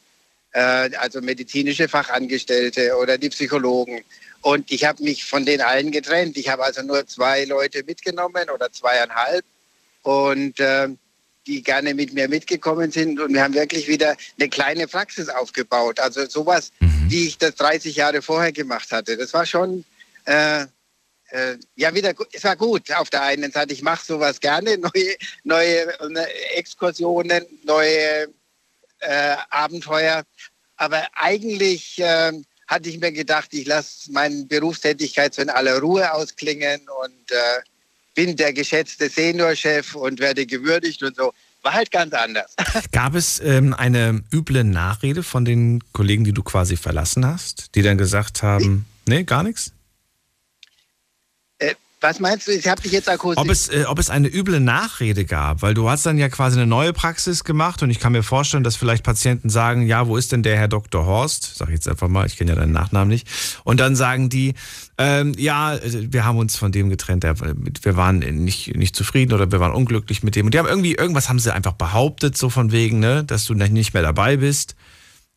[0.52, 4.04] äh, also medizinische Fachangestellte oder die Psychologen.
[4.42, 6.38] Und ich habe mich von den allen getrennt.
[6.38, 9.44] Ich habe also nur zwei Leute mitgenommen oder zweieinhalb
[10.04, 10.88] und äh,
[11.46, 13.20] die gerne mit mir mitgekommen sind.
[13.20, 16.00] Und wir haben wirklich wieder eine kleine Praxis aufgebaut.
[16.00, 17.06] Also sowas, mhm.
[17.10, 19.18] wie ich das 30 Jahre vorher gemacht hatte.
[19.18, 19.84] Das war schon,
[20.26, 20.66] äh,
[21.32, 23.74] äh, ja, wieder, es war gut auf der einen Seite.
[23.74, 28.28] Ich mache sowas gerne, neue, neue Exkursionen, neue
[29.00, 30.24] äh, Abenteuer.
[30.78, 32.32] Aber eigentlich äh,
[32.68, 37.62] hatte ich mir gedacht, ich lasse meine Berufstätigkeit so in aller Ruhe ausklingen und äh,
[38.16, 41.34] bin der geschätzte Seniorchef und werde gewürdigt und so.
[41.62, 42.56] War halt ganz anders.
[42.92, 47.82] Gab es ähm, eine üble Nachrede von den Kollegen, die du quasi verlassen hast, die
[47.82, 49.74] dann gesagt haben, nee, gar nichts?
[52.02, 52.52] Was meinst du?
[52.52, 53.44] Ich habe dich jetzt akustisch.
[53.44, 56.58] Ob es, äh, ob es eine üble Nachrede gab, weil du hast dann ja quasi
[56.58, 60.16] eine neue Praxis gemacht und ich kann mir vorstellen, dass vielleicht Patienten sagen, ja, wo
[60.16, 61.06] ist denn der Herr Dr.
[61.06, 61.58] Horst?
[61.58, 63.28] Sag ich jetzt einfach mal, ich kenne ja deinen Nachnamen nicht.
[63.66, 64.54] Und dann sagen die,
[64.98, 69.60] ähm, ja, wir haben uns von dem getrennt, wir waren nicht, nicht zufrieden oder wir
[69.60, 70.46] waren unglücklich mit dem.
[70.46, 73.54] Und die haben irgendwie, irgendwas haben sie einfach behauptet, so von wegen, ne, dass du
[73.54, 74.76] nicht mehr dabei bist.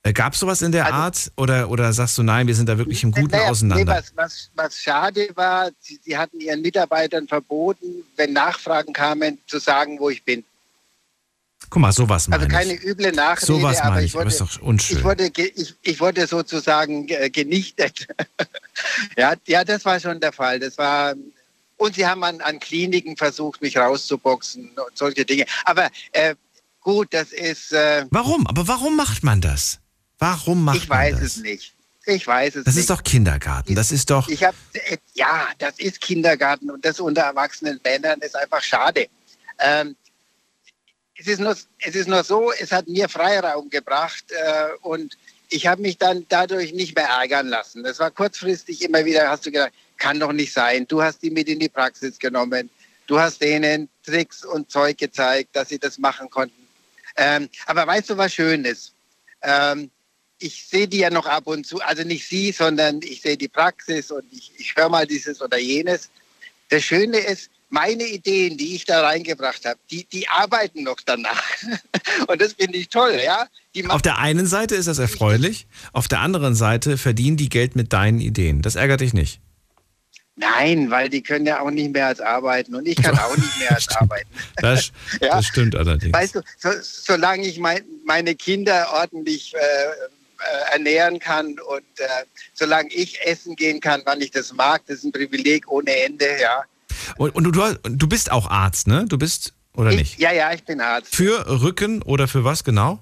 [0.04, 2.68] Äh, Gab es sowas in der also, Art oder, oder sagst du, nein, wir sind
[2.68, 3.84] da wirklich im Guten naja, auseinander?
[3.84, 9.38] Nee, was, was, was, schade war, sie, sie, hatten ihren Mitarbeitern verboten, wenn Nachfragen kamen,
[9.46, 10.44] zu sagen, wo ich bin.
[11.70, 12.82] Guck mal, sowas meine Also keine ich.
[12.82, 14.98] üble Nachrede, sowas aber, ich, ich, wurde, aber ist doch unschön.
[14.98, 18.08] Ich wurde, ich, ich wurde sozusagen genichtet.
[19.16, 20.58] ja, ja, das war schon der Fall.
[20.58, 21.14] Das war,
[21.76, 25.44] und sie haben an, an Kliniken versucht, mich rauszuboxen und solche Dinge.
[25.64, 26.34] Aber äh,
[26.80, 27.72] gut, das ist...
[27.72, 28.48] Äh, warum?
[28.48, 29.78] Aber warum macht man das?
[30.22, 31.08] Warum macht ich man das?
[31.10, 31.74] Ich weiß es nicht.
[32.06, 32.82] Ich weiß es das nicht.
[32.82, 33.74] ist doch Kindergarten.
[33.74, 34.28] Das ist doch.
[34.28, 34.54] Ich hab,
[35.14, 39.08] ja, das ist Kindergarten und das unter erwachsenen Männern ist einfach schade.
[39.58, 39.96] Ähm,
[41.18, 45.18] es, ist nur, es ist nur so, es hat mir Freiraum gebracht äh, und
[45.48, 47.82] ich habe mich dann dadurch nicht mehr ärgern lassen.
[47.82, 50.86] Das war kurzfristig immer wieder, hast du gedacht, kann doch nicht sein.
[50.86, 52.70] Du hast die mit in die Praxis genommen.
[53.08, 56.68] Du hast denen Tricks und Zeug gezeigt, dass sie das machen konnten.
[57.16, 58.94] Ähm, aber weißt du, was schön ist?
[59.42, 59.90] Ähm,
[60.42, 63.48] ich sehe die ja noch ab und zu, also nicht sie, sondern ich sehe die
[63.48, 66.10] Praxis und ich, ich höre mal dieses oder jenes.
[66.68, 71.42] Das Schöne ist, meine Ideen, die ich da reingebracht habe, die, die arbeiten noch danach.
[72.28, 73.46] Und das finde ich toll, ja.
[73.88, 77.94] Auf der einen Seite ist das erfreulich, auf der anderen Seite verdienen die Geld mit
[77.94, 78.60] deinen Ideen.
[78.60, 79.40] Das ärgert dich nicht.
[80.36, 83.58] Nein, weil die können ja auch nicht mehr als arbeiten und ich kann auch nicht
[83.58, 84.28] mehr als arbeiten.
[84.56, 85.36] Das, ja?
[85.36, 86.12] das stimmt allerdings.
[86.12, 89.58] Weißt du, so, solange ich mein, meine Kinder ordentlich äh,
[90.42, 92.06] äh, ernähren kann und äh,
[92.54, 96.26] solange ich essen gehen kann, wann ich das mag, das ist ein Privileg ohne Ende,
[96.40, 96.64] ja.
[97.16, 97.50] Und, und du,
[97.82, 99.04] du bist auch Arzt, ne?
[99.08, 100.18] Du bist, oder ich, nicht?
[100.18, 101.14] Ja, ja, ich bin Arzt.
[101.14, 103.00] Für Rücken oder für was genau?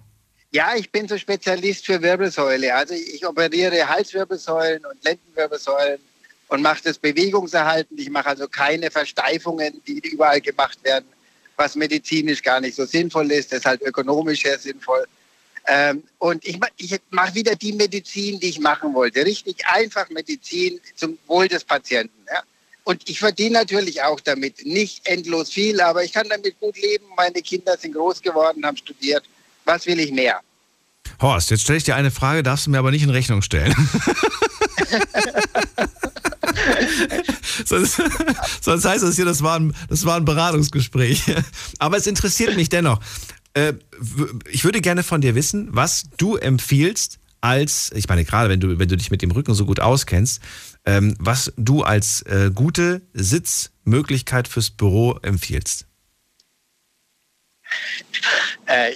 [0.52, 2.74] Ja, ich bin so Spezialist für Wirbelsäule.
[2.74, 6.00] Also ich operiere Halswirbelsäulen und Lendenwirbelsäulen
[6.48, 8.00] und mache das bewegungserhaltend.
[8.00, 11.06] Ich mache also keine Versteifungen, die überall gemacht werden,
[11.56, 15.06] was medizinisch gar nicht so sinnvoll ist, deshalb ökonomisch sehr sinnvoll.
[15.66, 19.24] Ähm, und ich, ich mache wieder die Medizin, die ich machen wollte.
[19.24, 22.24] Richtig einfach Medizin zum Wohl des Patienten.
[22.32, 22.42] Ja?
[22.84, 24.64] Und ich verdiene natürlich auch damit.
[24.64, 27.04] Nicht endlos viel, aber ich kann damit gut leben.
[27.16, 29.24] Meine Kinder sind groß geworden, haben studiert.
[29.64, 30.40] Was will ich mehr?
[31.20, 33.74] Horst, jetzt stelle ich dir eine Frage, darfst du mir aber nicht in Rechnung stellen.
[37.66, 38.00] sonst,
[38.60, 41.24] sonst heißt das hier, das war, ein, das war ein Beratungsgespräch.
[41.78, 43.00] Aber es interessiert mich dennoch.
[43.54, 43.74] Äh,
[44.50, 48.78] ich würde gerne von dir wissen, was du empfiehlst als, ich meine gerade, wenn du,
[48.78, 50.42] wenn du dich mit dem Rücken so gut auskennst,
[50.84, 55.86] ähm, was du als äh, gute Sitzmöglichkeit fürs Büro empfiehlst.
[58.66, 58.92] Äh,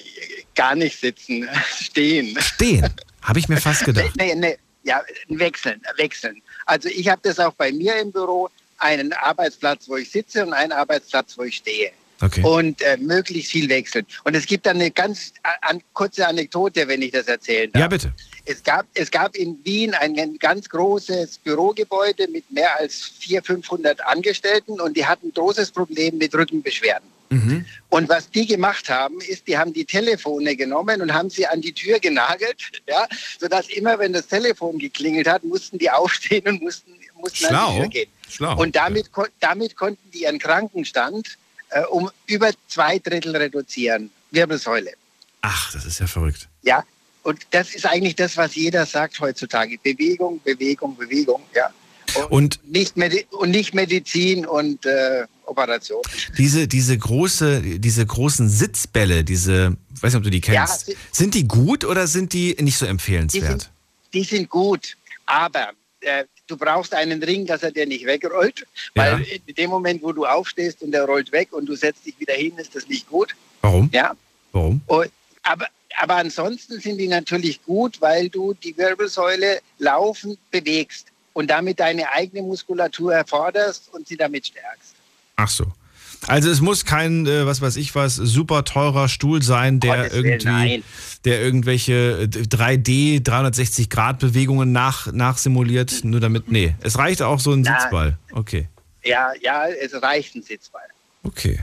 [0.55, 1.49] gar nicht sitzen,
[1.81, 2.37] stehen.
[2.41, 2.89] Stehen,
[3.23, 4.13] habe ich mir fast gedacht.
[4.17, 6.43] Nee, nee, ja, wechseln, wechseln.
[6.67, 10.53] Also ich habe das auch bei mir im Büro, einen Arbeitsplatz, wo ich sitze und
[10.53, 11.93] einen Arbeitsplatz, wo ich stehe.
[12.21, 12.43] Okay.
[12.43, 14.07] Und äh, möglichst viel wechseln.
[14.25, 15.33] Und es gibt dann eine ganz
[15.63, 17.81] an, kurze Anekdote, wenn ich das erzählen darf.
[17.81, 18.13] Ja, bitte.
[18.45, 23.47] Es gab, es gab in Wien ein, ein ganz großes Bürogebäude mit mehr als 400,
[23.47, 27.09] 500 Angestellten und die hatten großes Problem mit Rückenbeschwerden.
[27.89, 31.61] Und was die gemacht haben, ist, die haben die Telefone genommen und haben sie an
[31.61, 33.07] die Tür genagelt, ja,
[33.39, 37.81] sodass immer, wenn das Telefon geklingelt hat, mussten die aufstehen und mussten, mussten an die.
[37.81, 38.11] Tür gehen.
[38.29, 38.57] Schlau.
[38.57, 39.11] Und damit,
[39.41, 41.39] damit konnten die ihren Krankenstand
[41.75, 44.11] äh, um über zwei Drittel reduzieren.
[44.31, 44.93] Wirbelsäule.
[45.43, 46.49] Ach, das ist ja verrückt.
[46.63, 46.83] Ja,
[47.23, 49.79] und das ist eigentlich das, was jeder sagt heutzutage.
[49.83, 51.71] Bewegung, Bewegung, Bewegung, ja.
[52.31, 56.01] Und Nicht, Medi und nicht Medizin und äh, Operation.
[56.39, 60.95] Diese, diese, große, diese großen Sitzbälle, diese, ich weiß nicht, ob du die kennst, Ja,
[61.13, 63.63] sind die gut oder sind die nicht so Die empfehlenswert?
[63.63, 63.71] sind,
[64.13, 64.97] die sind gut,
[65.27, 65.71] aber
[66.01, 69.37] äh, du brauchst einen Ring, dass er dir nicht wegrollt, weil Ja.
[69.47, 72.35] in dem Moment, wo du aufstehst und der rollt weg und du setzt dich wieder
[72.35, 73.35] hin, ist das nicht gut.
[73.63, 73.89] Warum?
[73.93, 74.15] Ja.
[74.53, 74.81] Warum?
[74.87, 75.11] Und,
[75.43, 75.67] aber,
[75.99, 82.11] aber ansonsten sind die natürlich gut, weil du die Wirbelsäule laufend bewegst und damit deine
[82.13, 84.95] eigene Muskulatur erforderst und sie damit stärkst.
[85.37, 85.65] Ach so.
[86.27, 90.13] Also es muss kein, äh, was weiß ich was, super teurer Stuhl sein, der Gottes
[90.13, 90.85] Willen, irgendwie, nein.
[91.25, 96.51] der irgendwelche äh, 3D 360 Grad Bewegungen nach, nachsimuliert, nur damit.
[96.51, 97.81] Nee, es reicht auch so ein Nein.
[97.81, 98.19] Sitzball.
[98.33, 98.69] Okay.
[99.05, 100.83] Ja, ja, es reicht ein Sitzball.
[101.23, 101.61] Okay.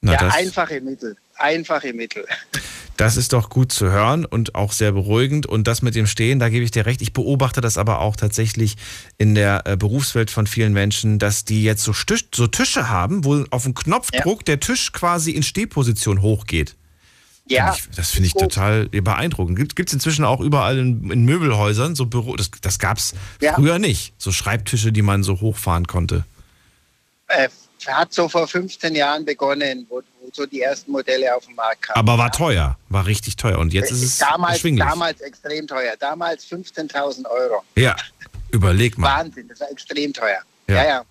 [0.00, 1.16] Na, ja, das, einfache Mittel.
[1.36, 2.24] Einfache Mittel.
[2.96, 5.46] das ist doch gut zu hören und auch sehr beruhigend.
[5.46, 7.02] Und das mit dem Stehen, da gebe ich dir recht.
[7.02, 8.76] Ich beobachte das aber auch tatsächlich
[9.18, 13.24] in der äh, Berufswelt von vielen Menschen, dass die jetzt so, Tisch, so Tische haben,
[13.24, 16.76] wo auf den Knopfdruck der Tisch quasi in Stehposition hochgeht.
[17.48, 17.72] Ja.
[17.72, 19.56] Find ich, das finde ich total beeindruckend.
[19.76, 23.54] Gibt es inzwischen auch überall in, in Möbelhäusern so Büro, das, das gab es Ja.
[23.54, 24.14] früher nicht.
[24.18, 26.24] So Schreibtische, die man so hochfahren konnte.
[27.28, 27.48] Äh,
[27.94, 31.82] hat so vor 15 Jahren begonnen, wo, wo so die ersten Modelle auf den Markt
[31.82, 31.98] kamen.
[31.98, 33.58] Aber war teuer, war richtig teuer.
[33.58, 35.94] Und jetzt ist es damals, damals extrem teuer.
[35.98, 37.62] Damals 15.000 Euro.
[37.76, 37.96] Ja,
[38.50, 39.24] überleg mal.
[39.24, 40.40] Wahnsinn, das war extrem teuer.
[40.68, 40.74] Ja.
[40.74, 41.04] Ja, ja.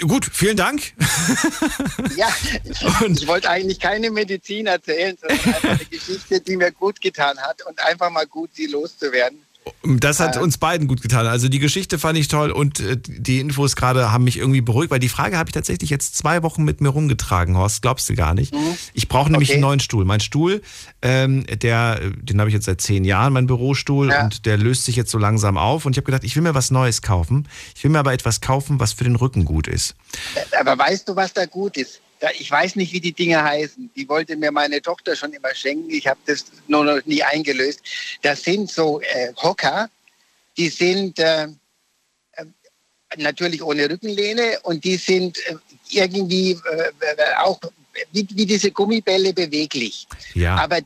[0.00, 0.94] Gut, vielen Dank.
[2.16, 2.28] Ja,
[3.06, 7.62] ich wollte eigentlich keine Medizin erzählen, sondern einfach eine Geschichte, die mir gut getan hat
[7.66, 9.42] und einfach mal gut, sie loszuwerden.
[9.84, 10.40] Das hat Äh.
[10.40, 11.26] uns beiden gut getan.
[11.26, 14.90] Also die Geschichte fand ich toll und äh, die Infos gerade haben mich irgendwie beruhigt,
[14.90, 17.82] weil die Frage habe ich tatsächlich jetzt zwei Wochen mit mir rumgetragen, Horst.
[17.82, 18.54] Glaubst du gar nicht.
[18.94, 19.52] Ich brauche nämlich Mhm.
[19.52, 19.54] Okay.
[19.54, 20.04] einen neuen Stuhl.
[20.04, 20.62] Mein Stuhl,
[21.02, 24.24] ähm, der, den habe ich jetzt seit zehn Jahren, mein Bürostuhl, Ja.
[24.24, 25.86] und der löst sich jetzt so langsam auf.
[25.86, 27.48] Und ich habe gedacht, ich will mir was Neues kaufen.
[27.74, 29.94] Ich will mir aber etwas kaufen, was für den Rücken gut ist.
[30.60, 32.00] Aber weißt du, was da gut ist?
[32.38, 33.90] Ich weiß nicht, wie die Dinge heißen.
[33.96, 35.90] Die wollte mir meine Tochter schon immer schenken.
[35.90, 37.80] Ich habe das nur noch nie eingelöst.
[38.22, 39.88] Das sind so äh, Hocker,
[40.56, 42.44] die sind äh, äh,
[43.16, 45.56] natürlich ohne Rückenlehne und die sind äh,
[45.90, 47.58] irgendwie äh, auch
[48.12, 50.06] wie, wie diese Gummibälle beweglich.
[50.34, 50.56] Ja.
[50.56, 50.80] Aber,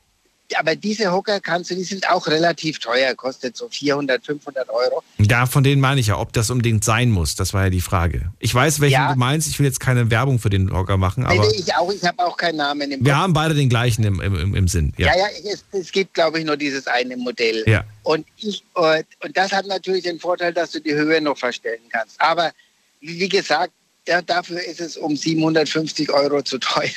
[0.58, 5.02] aber diese Hocker kannst du, die sind auch relativ teuer, kostet so 400, 500 Euro.
[5.18, 7.34] Ja, von denen meine ich ja, ob das unbedingt sein muss.
[7.34, 8.32] Das war ja die Frage.
[8.38, 9.12] Ich weiß, welchen Ja.
[9.12, 9.48] du meinst.
[9.48, 12.02] Ich will jetzt keine Werbung für den Hocker machen, Nee, aber nee, ich auch, ich
[12.04, 13.22] habe auch keinen Namen im wir Kopf.
[13.22, 14.92] haben beide den gleichen im, im, im Sinn.
[14.96, 17.62] Ja, ja, es, es gibt, glaube ich, nur dieses eine Modell.
[17.66, 17.84] Ja.
[18.02, 21.82] Und, ich, äh, und das hat natürlich den Vorteil, dass du die Höhe noch verstellen
[21.90, 22.20] kannst.
[22.20, 22.52] Aber
[23.00, 23.72] wie gesagt,
[24.06, 26.90] da, dafür ist es um 750 Euro zu teuer.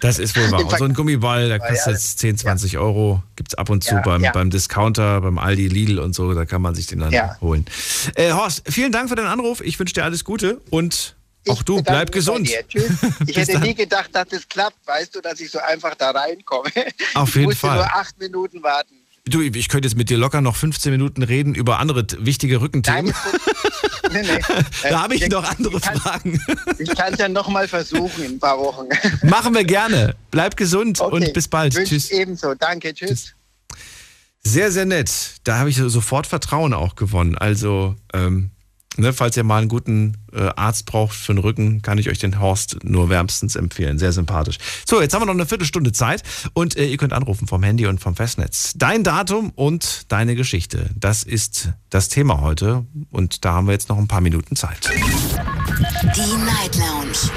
[0.00, 0.78] Das ist wohl wahr.
[0.78, 1.92] So ein Gummiball, Ja, kostet ja.
[1.92, 3.22] jetzt 10, 20 Euro.
[3.36, 4.32] Gibt es ab und zu Ja, beim, ja.
[4.32, 6.34] beim Discounter, beim Aldi, Lidl und so.
[6.34, 7.38] Da kann man sich den dann Ja.
[7.40, 7.64] holen.
[8.16, 9.60] Äh, Horst, vielen Dank für deinen Anruf.
[9.62, 11.16] Ich wünsche dir alles Gute und
[11.48, 12.48] auch du, bedanke bleib gesund.
[13.26, 13.62] Ich hätte dann.
[13.62, 14.76] nie gedacht, dass das klappt.
[14.86, 16.70] Weißt du, dass ich so einfach da reinkomme.
[17.14, 17.76] Auf ich jeden musste Fall.
[17.78, 18.94] nur acht Minuten warten.
[19.28, 23.14] Du, ich könnte jetzt mit dir locker noch 15 Minuten reden über andere wichtige Rückenthemen.
[24.12, 24.40] Nee, nee.
[24.90, 26.40] da habe ich Äh, noch andere ich Fragen.
[26.78, 28.88] Ich kann es ja nochmal versuchen in ein paar Wochen.
[29.28, 30.16] Machen wir gerne.
[30.32, 31.74] Bleib gesund und bis bald.
[31.74, 32.10] Wünsch Tschüss.
[32.10, 32.54] Ebenso.
[32.54, 32.92] Danke.
[32.94, 33.34] Tschüss.
[34.42, 35.36] Sehr, sehr nett.
[35.44, 37.38] Da habe ich sofort Vertrauen auch gewonnen.
[37.38, 38.50] Also, ähm,
[38.96, 42.18] ne, falls ihr mal einen guten äh, Arzt braucht für den Rücken, kann ich euch
[42.18, 43.98] den Horst nur wärmstens empfehlen.
[43.98, 44.58] Sehr sympathisch.
[44.88, 46.22] So, jetzt haben wir noch eine Viertelstunde Zeit
[46.54, 48.72] und äh, ihr könnt anrufen vom Handy und vom Festnetz.
[48.76, 50.90] Dein Datum und deine Geschichte.
[50.96, 54.90] Das ist das Thema heute und da haben wir jetzt noch ein paar Minuten Zeit.
[54.90, 57.30] Die Night Lounge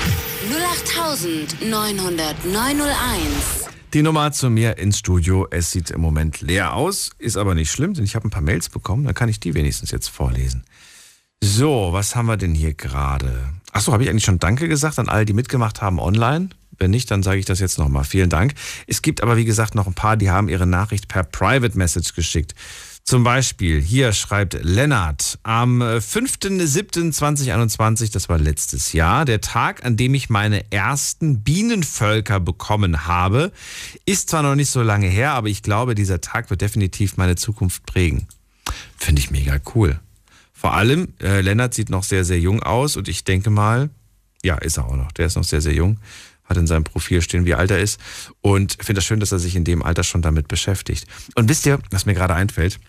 [1.72, 3.65] 08901.
[3.94, 5.48] Die Nummer zu mir ins Studio.
[5.49, 8.41] Es sieht im Moment leer aus, ist aber nicht schlimm, denn ich habe ein paar
[8.41, 9.06] Mails bekommen.
[9.06, 10.65] Dann kann ich die wenigstens jetzt vorlesen.
[11.47, 13.53] So, was haben wir denn hier gerade?
[13.72, 16.49] Achso, habe ich eigentlich schon Danke gesagt an alle, die mitgemacht haben online?
[16.80, 18.03] Wenn nicht, dann sage ich das jetzt nochmal.
[18.03, 18.55] Vielen Dank.
[18.88, 22.15] Es gibt aber, wie gesagt, noch ein paar, die haben ihre Nachricht per Private Message
[22.15, 22.55] geschickt.
[23.03, 30.15] Zum Beispiel, hier schreibt Lennart, am 5.7.2021, das war letztes Jahr, der Tag, an dem
[30.15, 33.51] ich meine ersten Bienenvölker bekommen habe,
[34.05, 37.35] ist zwar noch nicht so lange her, aber ich glaube, dieser Tag wird definitiv meine
[37.35, 38.27] Zukunft prägen.
[38.97, 39.99] Finde ich mega cool.
[40.57, 43.90] Vor allem, äh, Lennart sieht noch sehr, sehr jung aus und ich denke mal,
[44.41, 45.11] ja, ist er auch noch.
[45.11, 45.99] Der ist noch sehr, sehr jung.
[46.45, 47.99] Hat in seinem Profil stehen, wie alt er ist.
[48.41, 51.07] Und finde das schön, dass er sich in dem Alter schon damit beschäftigt.
[51.36, 52.80] Und wisst ihr, was mir gerade einfällt?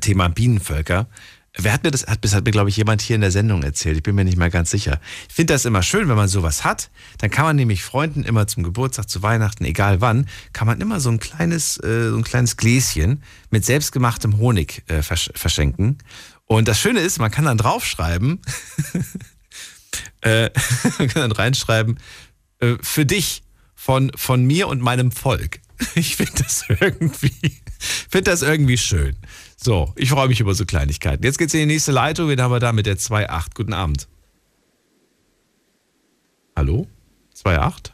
[0.00, 1.08] Thema Bienenvölker.
[1.56, 3.64] Wer hat mir das, hat, das hat mir, glaube ich, jemand hier in der Sendung
[3.64, 3.96] erzählt.
[3.96, 5.00] Ich bin mir nicht mal ganz sicher.
[5.28, 6.90] Ich finde das immer schön, wenn man sowas hat.
[7.18, 11.00] Dann kann man nämlich Freunden immer zum Geburtstag, zu Weihnachten, egal wann, kann man immer
[11.00, 15.98] so ein kleines, äh, so ein kleines Gläschen mit selbstgemachtem Honig äh, versch verschenken.
[16.50, 18.40] Und das Schöne ist, man kann dann draufschreiben,
[20.22, 20.50] äh,
[20.98, 22.00] man kann dann reinschreiben,
[22.58, 23.44] äh, für dich
[23.76, 25.60] von, von mir und meinem Volk.
[25.94, 29.16] Ich finde das irgendwie, finde das irgendwie schön.
[29.56, 31.24] So, ich freue mich über so Kleinigkeiten.
[31.24, 32.28] Jetzt geht's in die nächste Leitung.
[32.28, 33.54] Wen haben wir da mit der 2.8?
[33.54, 34.08] Guten Abend.
[36.56, 36.86] Hallo?
[37.34, 37.92] 2.8?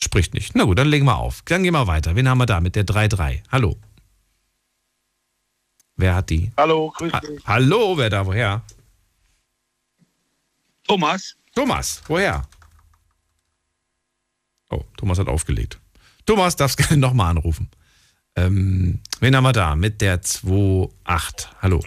[0.00, 0.54] Spricht nicht.
[0.54, 1.42] Na gut, dann legen wir auf.
[1.46, 2.16] Dann gehen wir weiter.
[2.16, 3.42] Wen haben wir da mit der 3.3?
[3.50, 3.76] Hallo?
[6.00, 6.50] Wer hat die?
[6.56, 7.46] Hallo, grüß Ha dich.
[7.46, 8.24] Hallo, wer da?
[8.24, 8.62] Woher?
[10.84, 11.36] Thomas.
[11.54, 12.48] Thomas, woher?
[14.70, 15.78] Oh, Thomas hat aufgelegt.
[16.24, 17.68] Thomas, darfst gerne nochmal anrufen.
[18.34, 19.76] Ähm, wen haben wir da?
[19.76, 21.48] Mit der 2.8.
[21.60, 21.84] Hallo.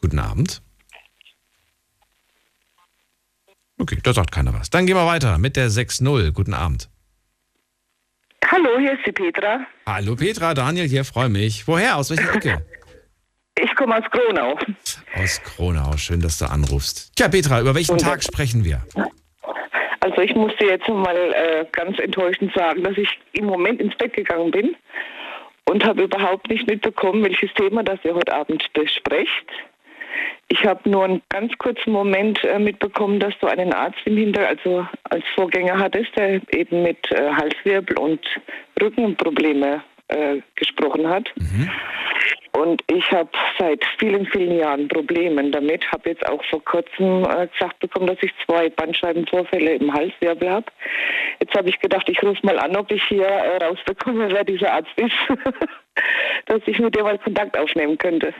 [0.00, 0.62] Guten Abend.
[3.78, 4.70] Okay, da sagt keiner was.
[4.70, 6.30] Dann gehen wir weiter mit der 6.0.
[6.30, 6.88] Guten Abend.
[8.58, 9.60] Hallo, hier ist die Petra.
[9.86, 11.68] Hallo Petra, Daniel hier, freue mich.
[11.68, 11.96] Woher?
[11.96, 12.66] Aus welcher Ecke?
[13.62, 14.58] Ich komme aus Kronau.
[15.14, 15.96] Aus Kronau.
[15.96, 17.12] Schön, dass du anrufst.
[17.14, 18.82] Tja, Petra, über welchen Tag sprechen wir?
[20.00, 24.14] Also ich musste jetzt mal äh, ganz enttäuschend sagen, dass ich im Moment ins Bett
[24.14, 24.74] gegangen bin
[25.66, 29.46] und habe überhaupt nicht mitbekommen, welches Thema das ihr heute Abend besprecht.
[30.50, 34.58] Ich habe nur einen ganz kurzen Moment äh, mitbekommen, dass du einen Arzt im Hintergrund,
[34.58, 38.20] also als Vorgänger hattest, der eben mit äh, Halswirbel und
[38.80, 41.30] Rückenprobleme äh, gesprochen hat.
[42.52, 45.86] Und ich habe seit vielen, vielen Jahren Probleme damit.
[45.92, 50.66] Habe jetzt auch vor kurzem äh, gesagt bekommen, dass ich zwei Bandscheibenvorfälle im Halswirbel habe.
[51.40, 54.72] Jetzt habe ich gedacht, ich rufe mal an, ob ich hier äh, rausbekomme, wer dieser
[54.72, 55.14] Arzt ist,
[56.46, 58.32] dass ich mit dem mal Kontakt aufnehmen könnte.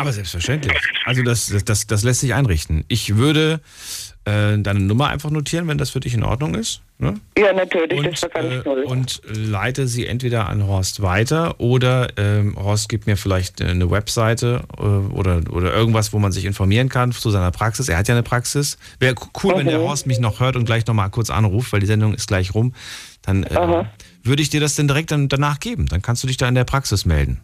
[0.00, 0.72] Aber selbstverständlich.
[1.06, 2.84] Also das, das, das, das lässt sich einrichten.
[2.86, 3.60] Ich würde
[4.24, 6.82] äh, deine Nummer einfach notieren, wenn das für dich in Ordnung ist.
[6.98, 7.14] Ne?
[7.36, 8.84] Ja, natürlich, Und, das war ganz äh, toll.
[8.84, 13.90] und leite sie entweder an Horst weiter oder ähm, Horst gibt mir vielleicht äh, eine
[13.90, 17.88] Webseite äh, oder, oder irgendwas, wo man sich informieren kann zu seiner Praxis.
[17.88, 18.78] Er hat ja eine Praxis.
[19.00, 19.82] Wäre cool, wenn der Mhm.
[19.82, 22.72] Horst mich noch hört und gleich nochmal kurz anruft, weil die Sendung ist gleich rum.
[23.22, 23.84] Dann äh,
[24.22, 25.86] würde ich dir das dann direkt dann danach geben.
[25.86, 27.40] Dann kannst du dich da in der Praxis melden.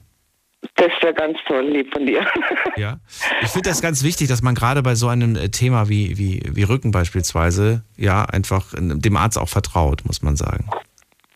[0.76, 2.26] Das wäre ganz toll, lieb von dir.
[2.76, 2.98] Ja.
[3.42, 6.42] Ich finde das ganz wichtig, dass man gerade bei so einem äh, Thema wie, wie,
[6.52, 10.68] wie Rücken beispielsweise, ja, einfach äh, dem Arzt auch vertraut, muss man sagen.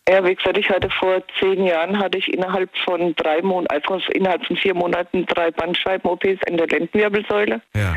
[0.09, 4.01] Ja, wie gesagt, ich hatte vor zehn Jahren hatte ich innerhalb von drei Monaten, also
[4.13, 7.95] innerhalb von vier Monaten drei Bandscheiben-OPs in der Lendenwirbelsäule Ja.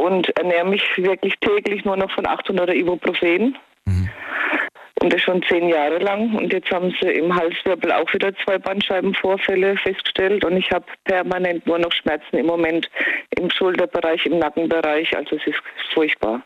[0.00, 3.56] und ernähre mich wirklich täglich nur noch von 800 Ibuprofen.
[5.02, 6.32] Und das schon zehn Jahre lang.
[6.36, 10.44] Und jetzt haben sie im Halswirbel auch wieder zwei Bandscheibenvorfälle festgestellt.
[10.44, 12.88] Und ich habe permanent nur noch Schmerzen im Moment
[13.30, 15.16] im Schulterbereich, im Nackenbereich.
[15.16, 15.58] Also es ist
[15.92, 16.42] furchtbar.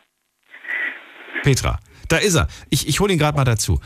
[1.43, 1.77] Petra,
[2.09, 2.47] da ist er.
[2.71, 3.79] Ich, ich hole ihn gerade mal dazu.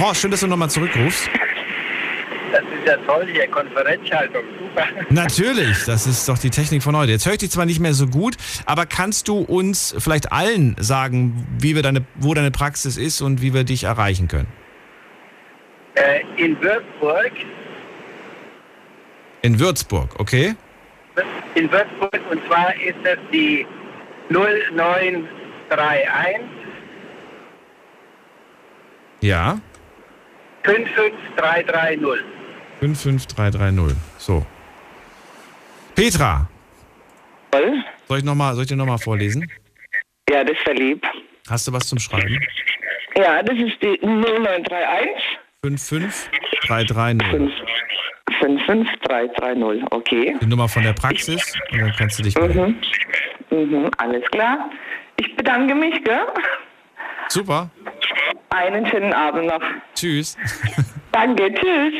[0.00, 1.30] Horst, schön, dass du nochmal zurückrufst.
[2.52, 4.42] Das ist ja toll hier, Konferenzschaltung.
[4.58, 4.86] Super.
[5.10, 7.12] Natürlich, das ist doch die Technik von heute.
[7.12, 8.36] Jetzt höre ich dich zwar nicht mehr so gut,
[8.66, 13.42] aber kannst du uns vielleicht allen sagen, wie wir deine, wo deine Praxis ist und
[13.42, 14.48] wie wir dich erreichen können?
[16.36, 17.32] in Würzburg.
[19.42, 20.54] In Würzburg, okay?
[21.54, 23.66] In Würzburg und zwar ist das die
[24.30, 25.26] 0931
[29.20, 29.58] Ja,
[30.62, 32.24] 55330.
[32.80, 33.96] 55330.
[34.18, 34.44] So.
[35.94, 36.48] Petra.
[37.52, 39.50] Soll ich, noch mal, soll ich dir nochmal vorlesen?
[40.28, 41.04] Ja, das wäre lieb.
[41.48, 42.38] Hast du was zum Schreiben?
[43.16, 45.10] Ja, das ist die 0931
[45.62, 47.52] 55330.
[48.40, 50.36] 55330, okay.
[50.40, 52.80] Die Nummer von der Praxis und dann kannst du dich melden.
[53.50, 53.70] Mhm.
[53.70, 54.70] Mhm, alles klar.
[55.16, 56.26] Ich bedanke mich, gell?
[57.28, 57.68] Super.
[58.50, 59.62] Einen schönen Abend noch.
[59.94, 60.36] Tschüss.
[61.12, 61.94] Danke, tschüss.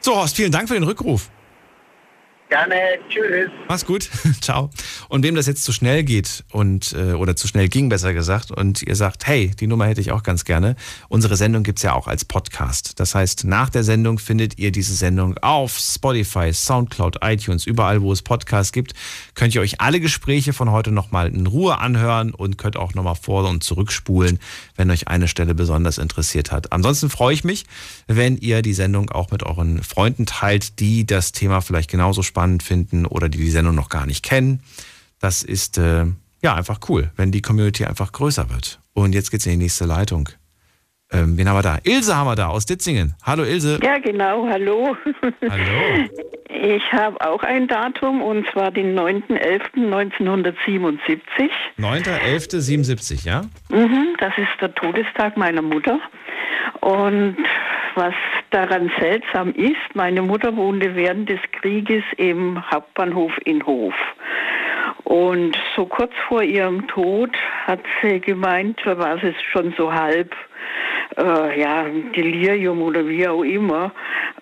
[0.00, 1.28] So, Horst, vielen Dank für den Rückruf.
[2.50, 3.48] Gerne, tschüss.
[3.68, 4.10] Mach's gut.
[4.40, 4.70] Ciao.
[5.08, 8.50] Und wem das jetzt zu schnell geht und äh, oder zu schnell ging, besser gesagt,
[8.50, 10.74] und ihr sagt, hey, die Nummer hätte ich auch ganz gerne.
[11.08, 12.98] Unsere Sendung gibt's ja auch als Podcast.
[12.98, 18.12] Das heißt, nach der Sendung findet ihr diese Sendung auf Spotify, Soundcloud, iTunes, überall, wo
[18.12, 18.94] es Podcasts gibt,
[19.34, 23.14] könnt ihr euch alle Gespräche von heute nochmal in Ruhe anhören und könnt auch nochmal
[23.14, 24.40] vor und zurückspulen,
[24.74, 26.72] wenn euch eine Stelle besonders interessiert hat.
[26.72, 27.64] Ansonsten freue ich mich,
[28.08, 32.39] wenn ihr die Sendung auch mit euren Freunden teilt, die das Thema vielleicht genauso spannend
[32.62, 34.62] finden oder die die Sendung noch gar nicht kennen.
[35.18, 36.06] Das ist äh,
[36.42, 38.80] ja einfach cool, wenn die Community einfach größer wird.
[38.94, 40.28] Und jetzt geht's in die nächste Leitung.
[41.12, 41.78] Ähm, wen haben wir da?
[41.82, 43.14] Ilse haben wir da aus Ditzingen.
[43.24, 43.80] Hallo Ilse.
[43.82, 44.96] Ja, genau, hallo.
[45.48, 46.08] Hallo.
[46.62, 50.98] Ich habe auch ein Datum und zwar den 9.11.1977.
[51.78, 53.42] 9.11.77, ja?
[53.70, 55.98] Mhm, das ist der Todestag meiner Mutter.
[56.80, 57.36] Und
[57.94, 58.14] was
[58.50, 63.94] daran seltsam ist, meine Mutter wohnte während des Krieges im Hauptbahnhof in Hof.
[65.04, 67.30] Und so kurz vor ihrem Tod
[67.66, 70.34] hat sie gemeint, da war es schon so halb,
[71.16, 73.92] äh, ja, Delirium oder wie auch immer.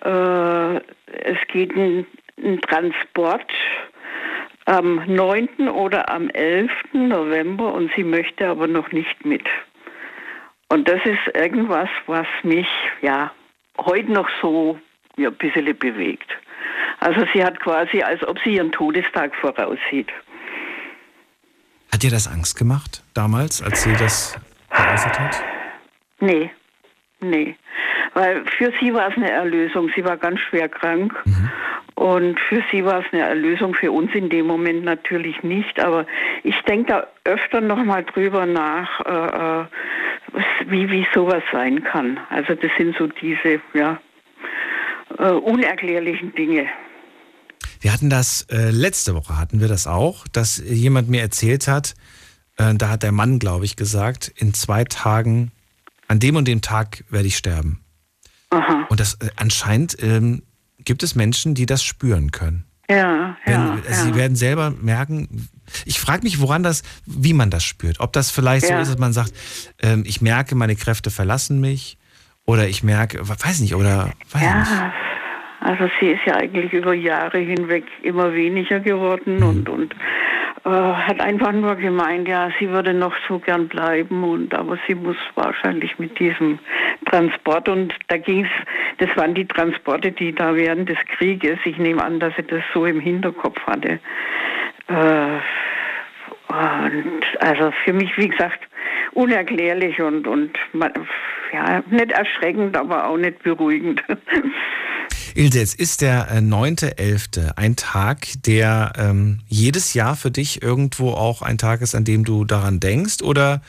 [0.03, 0.77] Äh,
[1.23, 2.05] es geht ein,
[2.43, 3.51] ein Transport
[4.65, 5.67] am 9.
[5.69, 6.71] oder am 11.
[6.93, 9.45] November und sie möchte aber noch nicht mit.
[10.69, 12.67] Und das ist irgendwas, was mich
[13.01, 13.31] ja
[13.79, 14.79] heute noch so
[15.17, 16.29] ja, ein bisschen bewegt.
[16.99, 20.09] Also sie hat quasi, als ob sie ihren Todestag voraussieht.
[21.91, 24.37] Hat dir das Angst gemacht damals, als sie das
[24.69, 25.58] geäußert hat?
[26.19, 26.51] Nee,
[27.21, 27.55] nee.
[28.13, 29.89] Weil für sie war es eine Erlösung.
[29.95, 31.13] Sie war ganz schwer krank.
[31.95, 35.79] Und für sie war es eine Erlösung, für uns in dem Moment natürlich nicht.
[35.81, 36.05] Aber
[36.43, 39.65] ich denke da öfter nochmal drüber nach, äh, äh,
[40.67, 42.17] wie, wie sowas sein kann.
[42.29, 43.99] Also das sind so diese, ja,
[45.17, 46.67] äh, unerklärlichen Dinge.
[47.81, 51.95] Wir hatten das, äh, letzte Woche hatten wir das auch, dass jemand mir erzählt hat,
[52.57, 55.51] äh, da hat der Mann, glaube ich, gesagt, in zwei Tagen,
[56.09, 57.79] an dem und dem Tag werde ich sterben.
[58.89, 60.41] Und das äh, anscheinend ähm,
[60.79, 62.65] gibt es Menschen, die das spüren können.
[62.89, 63.77] Ja, Wenn, ja.
[63.87, 64.15] also Sie ja.
[64.15, 65.47] werden selber merken,
[65.85, 67.99] ich frage mich, woran das, wie man das spürt.
[67.99, 68.81] Ob das vielleicht so Ja.
[68.81, 69.31] ist, dass man sagt,
[69.83, 71.97] ähm, ich merke, meine Kräfte verlassen mich.
[72.45, 74.71] Oder ich merke, weiß nicht, oder weiß nicht.
[74.71, 74.91] Ja,
[75.59, 79.93] also sie ist ja eigentlich über Jahre hinweg immer weniger geworden und, und
[80.69, 84.95] äh, hat einfach nur gemeint, ja, sie würde noch so gern bleiben und aber sie
[84.95, 86.59] muss wahrscheinlich mit diesem
[87.05, 88.49] Transport und da ging's,
[88.99, 92.61] das waren die Transporte, die da während des Krieges, ich nehme an, dass sie das
[92.73, 93.99] so im Hinterkopf hatte.
[94.87, 95.39] Äh,
[96.49, 98.59] und also für mich, wie gesagt,
[99.13, 100.57] unerklärlich und, und
[101.51, 104.03] ja, nicht erschreckend, aber auch nicht beruhigend.
[105.39, 107.53] Ilse, jetzt ist der äh, 9.11.
[107.55, 112.25] ein Tag, der ähm, jedes Jahr für dich irgendwo auch ein Tag ist, an dem
[112.25, 113.21] du daran denkst?
[113.21, 113.61] Oder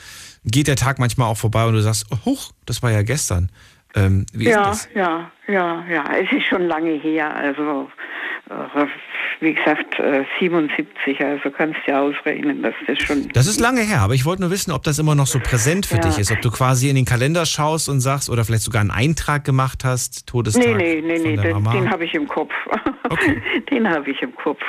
[0.45, 3.51] geht der Tag manchmal auch vorbei und du sagst, oh, huch, das war ja gestern?
[3.95, 4.89] Ähm, wie ist ja, das?
[4.97, 6.05] ja, ja, ja.
[6.17, 7.33] Es ist schon lange her.
[7.37, 7.87] Also, äh,
[9.41, 11.25] wie gesagt, äh, 77.
[11.25, 13.29] Also kannst du ja ausrechnen, dass das schon.
[13.33, 15.87] Das ist lange her, aber ich wollte nur wissen, ob das immer noch so präsent
[15.87, 16.03] für Ja.
[16.03, 16.31] dich ist.
[16.33, 19.85] Ob du quasi in den Kalender schaust und sagst oder vielleicht sogar einen Eintrag gemacht
[19.85, 22.53] hast, Todestag Nee, nee, nee, nee, den, den habe ich im Kopf.
[23.71, 24.61] den habe ich im Kopf.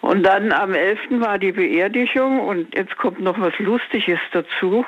[0.00, 0.98] Und dann am 11.
[1.20, 4.84] war die Beerdigung und jetzt kommt noch was Lustiges dazu.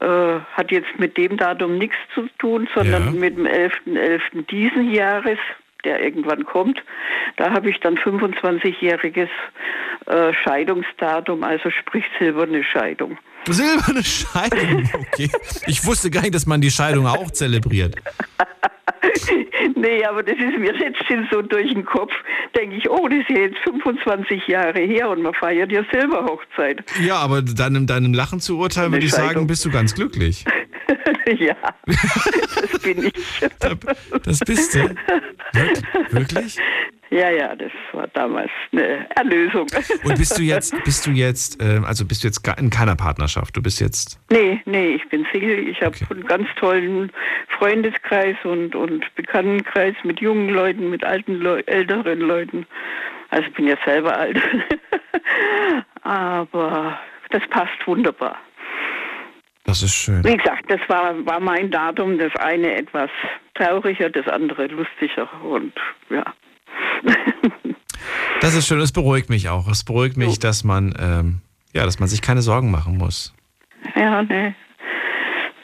[0.00, 4.46] Äh, hat jetzt mit dem Datum nichts zu tun, sondern mit dem 11.11.
[4.50, 5.38] diesen Jahres,
[5.84, 6.82] der irgendwann kommt.
[7.36, 9.28] Da habe ich dann 25-jähriges
[10.06, 13.18] äh, Scheidungsdatum, also sprich silberne Scheidung.
[13.46, 15.30] Silberne Scheidung, okay.
[15.66, 17.94] Ich wusste gar nicht, dass man die Scheidung auch zelebriert.
[19.76, 22.12] nee, aber das ist mir jetzt schon so durch den Kopf.
[22.56, 26.84] Denke ich, oh, das ist ja jetzt 25 Jahre her und man feiert ja Silberhochzeit.
[27.02, 30.44] Ja, aber deinem, deinem Lachen zu urteilen, würde ich sagen, bist du ganz glücklich.
[31.38, 31.56] ja.
[32.84, 34.22] Das, bin ich.
[34.24, 34.94] Das bist du.
[36.10, 36.58] Wirklich?
[37.10, 39.68] Ja, ja, das war damals eine Erlösung.
[40.02, 43.56] Und bist du jetzt, bist du jetzt, äh, also bist du jetzt in keiner Partnerschaft?
[43.56, 44.18] Du bist jetzt.
[44.30, 45.68] Nee, nee, ich bin Single.
[45.68, 47.12] Ich habe einen ganz tollen
[47.56, 52.66] Freundeskreis und, und Bekanntenkreis mit jungen Leuten, mit alten Leu älteren Leuten.
[53.30, 54.40] Also ich bin ja selber alt.
[56.02, 56.98] Aber
[57.30, 58.38] das passt wunderbar.
[59.64, 60.22] Das ist schön.
[60.24, 62.18] Wie gesagt, das war, war mein Datum.
[62.18, 63.10] Das eine etwas
[63.54, 65.28] trauriger, das andere lustiger.
[65.42, 65.72] Und
[66.10, 66.24] ja.
[68.40, 69.68] Das ist schön, es beruhigt mich auch.
[69.68, 71.40] Es beruhigt mich, dass man, ähm,
[71.72, 73.34] ja, dass man sich keine Sorgen machen muss.
[73.94, 74.54] Ja, ne.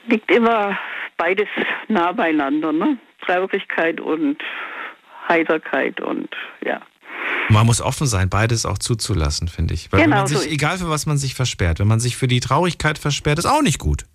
[0.07, 0.79] Liegt immer
[1.19, 1.49] beides
[1.89, 2.97] nah beieinander, ne?
[3.27, 4.39] Traurigkeit und
[5.29, 6.81] Heiterkeit und ja.
[7.51, 9.91] Man muss offen sein, beides auch zuzulassen, finde ich.
[9.93, 12.01] Weil Genau wenn man so sich, ist egal für was man sich versperrt, wenn man
[12.01, 14.07] sich für die Traurigkeit versperrt, ist auch nicht gut.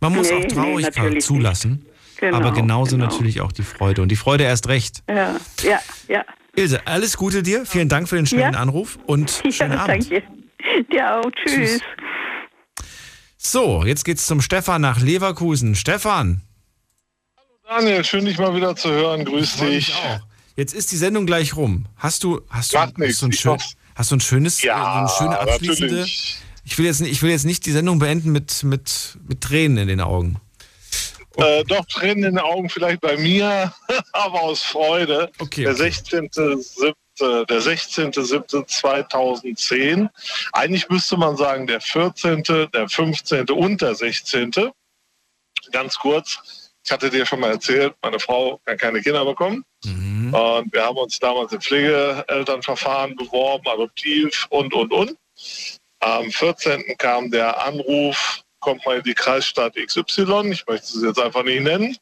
[0.00, 1.86] Man muss Nee, auch nee, Traurigkeit natürlich zulassen,
[2.20, 3.06] Genau, aber genauso genau.
[3.06, 4.02] natürlich auch die Freude.
[4.02, 5.02] Und die Freude erst recht.
[5.08, 6.24] Ja, ja, ja.
[6.56, 7.66] Ilse, alles Gute dir.
[7.66, 8.60] Vielen Dank für den schnellen Ja.
[8.60, 10.10] Anruf und schönen ja, Abend.
[10.10, 10.22] danke.
[10.92, 11.30] Dir auch.
[11.32, 11.80] Tschüss.
[13.36, 15.74] So, jetzt geht's zum Stefan nach Leverkusen.
[15.74, 16.40] Stefan.
[17.68, 19.24] Daniel, schön dich mal wieder zu hören.
[19.24, 19.94] Grüß dich.
[20.56, 21.86] Jetzt ist die Sendung gleich rum.
[21.96, 23.58] Hast du, hast du, hast nichts, du, ein, schön,
[23.94, 25.94] hast du ein schönes, Ja, äh, eine schöne abschließende?
[25.94, 26.36] natürlich.
[26.64, 29.78] Ich will, jetzt, nicht- ich will jetzt nicht die Sendung beenden mit, mit, mit Tränen
[29.78, 30.40] in den Augen.
[31.36, 33.72] Äh, doch Tränen in den Augen vielleicht bei mir,
[34.12, 35.30] aber aus Freude.
[35.38, 36.94] Okay, Der 16.07.
[37.20, 40.08] Der 16.07.2010.
[40.52, 43.48] Eigentlich müsste man sagen, der 14., der 15.
[43.50, 44.50] und der 16.
[45.72, 46.38] Ganz kurz,
[46.84, 49.64] ich hatte dir schon mal erzählt, meine Frau kann keine Kinder bekommen.
[50.32, 55.16] Und wir haben uns damals im Pflegeelternverfahren beworben, adoptiv und, und, und.
[56.00, 56.96] Am 14.
[56.98, 61.62] kam der Anruf, kommt mal in die Kreisstadt XY, ich möchte es jetzt einfach nicht
[61.62, 61.96] nennen.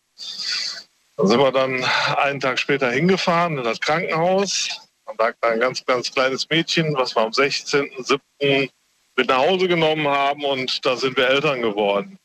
[1.17, 1.85] Da sind wir dann
[2.17, 4.69] einen Tag später hingefahren in das Krankenhaus.
[5.07, 8.71] Da lag da ein ganz, ganz kleines Mädchen, was wir am 16.07.
[9.17, 12.19] mit nach Hause genommen haben und da sind wir Eltern geworden.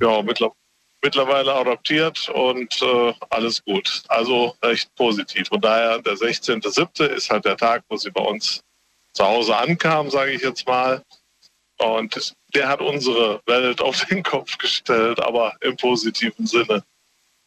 [0.00, 0.52] Ja, mittler
[1.02, 4.02] mittlerweile adoptiert und äh, alles gut.
[4.08, 5.48] Also recht positiv.
[5.48, 7.04] Von daher, der 16.07.
[7.06, 8.60] ist halt der Tag, wo sie bei uns
[9.12, 11.02] zu Hause ankam, sage ich jetzt mal.
[11.78, 16.82] Und der hat unsere Welt auf den Kopf gestellt, aber im positiven Sinne.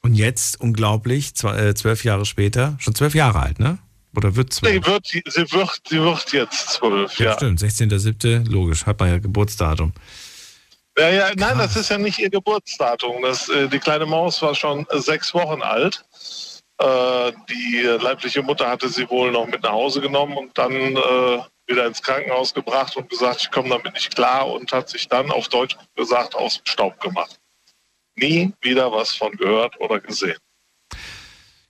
[0.01, 3.79] Und jetzt, unglaublich, äh, zwölf Jahre später, schon zwölf Jahre alt, ne?
[4.15, 4.73] Oder wird zwölf?
[4.73, 5.21] Sie wird, sie,
[5.51, 7.33] wird, sie wird jetzt zwölf, Ja, ja.
[7.33, 9.93] stimmt, 16.07., logisch, hat man ja Geburtsdatum.
[10.99, 13.21] Ja, ja, nein, das ist ja nicht ihr Geburtsdatum.
[13.21, 16.03] Das, äh, die kleine Maus war schon sechs Wochen alt.
[16.77, 21.39] Äh, die leibliche Mutter hatte sie wohl noch mit nach Hause genommen und dann äh,
[21.67, 25.31] wieder ins Krankenhaus gebracht und gesagt, ich komme damit nicht klar und hat sich dann
[25.31, 27.39] auf Deutsch gesagt aus dem Staub gemacht.
[28.17, 30.37] Nie wieder was von gehört oder gesehen.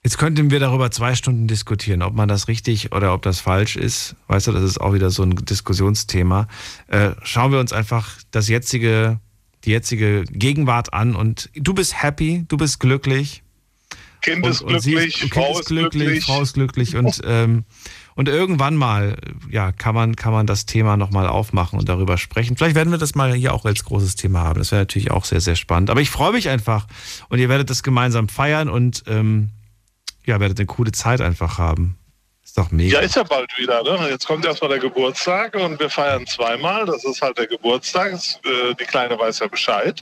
[0.02, 3.76] Jetzt könnten wir darüber zwei Stunden diskutieren, ob man das richtig oder ob das falsch
[3.76, 4.16] ist.
[4.28, 6.48] Weißt du, das ist auch wieder so ein Diskussionsthema.
[6.86, 9.20] Äh, schauen wir uns einfach das jetzige,
[9.64, 13.42] die jetzige Gegenwart an und du bist happy, du bist glücklich.
[14.22, 16.24] Kind und, ist glücklich, kind Frau ist ist glücklich, glücklich.
[16.24, 17.64] Frau ist glücklich und ähm,
[18.14, 19.16] und irgendwann mal,
[19.50, 22.56] ja, kann man kann man das Thema noch mal aufmachen und darüber sprechen.
[22.56, 24.58] Vielleicht werden wir das mal hier auch als großes Thema haben.
[24.58, 25.90] Das wäre natürlich auch sehr sehr spannend.
[25.90, 26.86] Aber ich freue mich einfach
[27.28, 29.50] und ihr werdet das gemeinsam feiern und ähm,
[30.24, 31.96] ja, werdet eine coole Zeit einfach haben.
[32.50, 32.98] Ist doch mega.
[32.98, 33.82] Ja, ist ja bald wieder.
[33.84, 34.08] Ne?
[34.10, 36.84] Jetzt kommt erstmal der Geburtstag und wir feiern zweimal.
[36.84, 38.14] Das ist halt der Geburtstag.
[38.14, 40.00] Äh, Die Kleine weiß ja Bescheid.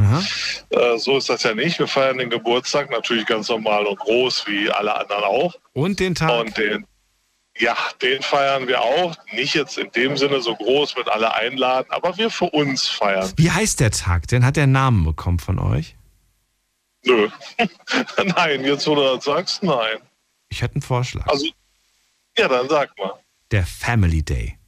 [0.71, 1.79] Äh, so ist das ja nicht.
[1.79, 5.55] Wir feiern den Geburtstag natürlich ganz normal und groß, wie alle anderen auch.
[5.75, 6.31] Und den Tag?
[6.31, 6.87] Und den,
[7.59, 9.15] ja, den feiern wir auch.
[9.35, 13.31] Nicht jetzt in dem Sinne so groß mit alle einladen, aber wir für uns feiern.
[13.37, 14.45] Wie heißt der Tag denn?
[14.47, 15.97] Hat der einen Namen bekommen von euch?
[17.05, 17.29] Nö.
[18.37, 19.99] nein, jetzt wo du das sagst, nein.
[20.49, 21.27] Ich hätte einen Vorschlag.
[21.27, 21.47] Also,
[22.37, 23.15] ja, dann sag mal.
[23.51, 24.59] Der Family Day.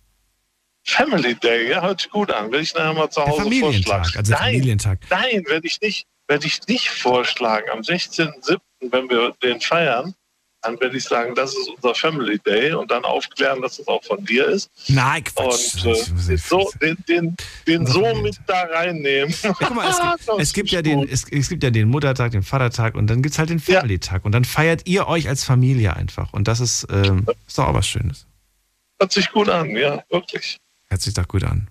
[0.84, 2.50] Family Day, ja, hört sich gut an.
[2.50, 4.18] Will ich nachher mal zu Hause Familientag, vorschlagen.
[4.18, 4.98] also nein, Familientag.
[5.10, 7.70] Nein, werde ich nicht, werde ich nicht vorschlagen.
[7.70, 8.58] Am 16.07.,
[8.90, 10.14] wenn wir den feiern,
[10.62, 14.02] dann werde ich sagen, das ist unser Family Day und dann aufklären, dass es auch
[14.04, 14.70] von dir ist.
[14.88, 15.84] Nein, Quatsch.
[15.84, 19.34] Und äh, so, den, den, den so mit da reinnehmen.
[19.42, 22.42] Guck mal, es gibt, es gibt ja den, es, es gibt ja den Muttertag, den
[22.42, 24.24] Vatertag und dann gibt es halt den Family-Tag.
[24.24, 26.32] Und dann feiert ihr euch als Familie einfach.
[26.32, 28.26] Und das ist, ähm, ist doch auch was Schönes.
[28.98, 30.58] Hört sich gut an, ja, wirklich.
[30.88, 31.69] Hört sich doch gut an.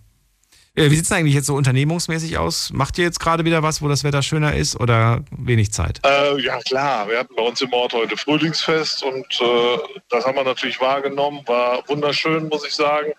[0.79, 2.71] Äh, Wie sieht es eigentlich jetzt so unternehmungsmäßig aus?
[2.71, 5.99] Macht ihr jetzt gerade wieder was, wo das Wetter schöner ist oder wenig Zeit?
[6.05, 9.77] Äh, ja klar, wir hatten bei uns im Ort heute Frühlingsfest und äh,
[10.09, 11.41] das haben wir natürlich wahrgenommen.
[11.47, 13.11] War wunderschön, muss ich sagen.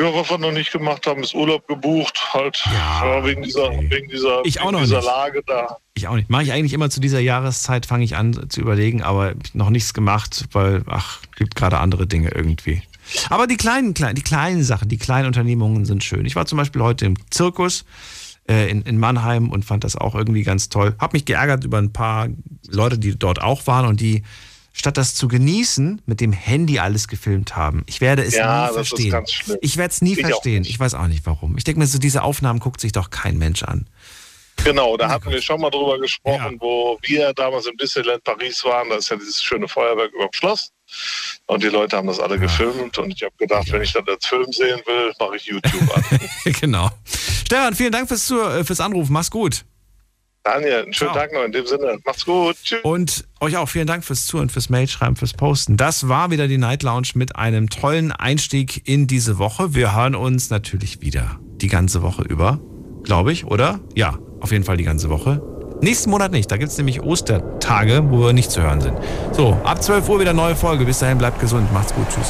[0.00, 4.08] Ja, was wir noch nicht gemacht haben, ist Urlaub gebucht, halt ja, wegen dieser, wegen
[4.08, 5.06] dieser, Ich auch wegen noch dieser nicht.
[5.06, 5.76] Lage da.
[5.94, 6.30] Ich auch nicht.
[6.30, 9.92] Mache ich eigentlich immer zu dieser Jahreszeit, fange ich an zu überlegen, aber noch nichts
[9.92, 12.82] gemacht, weil, ach, gibt gerade andere Dinge irgendwie.
[13.28, 16.26] Aber die kleinen, kleinen, die kleinen Sachen, die kleinen Unternehmungen sind schön.
[16.26, 17.84] Ich war zum Beispiel heute im Zirkus
[18.48, 20.94] äh, in, in Mannheim und fand das auch irgendwie ganz toll.
[20.98, 22.28] Hab mich geärgert über ein paar
[22.68, 24.22] Leute, die dort auch waren und die
[24.72, 27.82] statt das zu genießen, mit dem Handy alles gefilmt haben.
[27.86, 29.24] Ich werde es Ja, nie verstehen.
[29.60, 30.64] Ich werde es nie Ich verstehen.
[30.64, 31.56] Ich weiß auch nicht warum.
[31.58, 33.88] Ich denke mir so, diese Aufnahmen guckt sich doch kein Mensch an.
[34.64, 38.90] Genau, da hatten wir schon mal drüber gesprochen, wo wir damals im Disneyland Paris waren.
[38.90, 40.70] Da ist ja dieses schöne Feuerwerk über dem Schloss.
[41.46, 42.96] Und die Leute haben das alle gefilmt.
[42.98, 46.04] Und ich habe gedacht, wenn ich das als Film sehen will, mache ich YouTube an.
[46.60, 46.90] genau.
[47.44, 49.12] Stefan, vielen Dank fürs, äh, fürs Anrufen.
[49.12, 49.64] Mach's gut.
[50.42, 51.22] Daniel, einen schönen Ciao.
[51.22, 51.98] Tag noch in dem Sinne.
[52.04, 52.56] Macht's gut.
[52.62, 52.80] Tschüss.
[52.82, 55.76] Und euch auch vielen Dank fürs Zuhören, fürs Mailschreiben, fürs Posten.
[55.76, 59.74] Das war wieder die Night Lounge mit einem tollen Einstieg in diese Woche.
[59.74, 62.58] Wir hören uns natürlich wieder die ganze Woche über,
[63.02, 63.80] glaube ich, oder?
[63.94, 65.42] Ja, auf jeden Fall die ganze Woche.
[65.82, 68.98] Nächsten Monat nicht, da gibt es nämlich Ostertage, wo wir nicht zu hören sind.
[69.32, 70.84] So, ab 12 Uhr wieder neue Folge.
[70.84, 72.28] Bis dahin bleibt gesund, macht's gut, tschüss.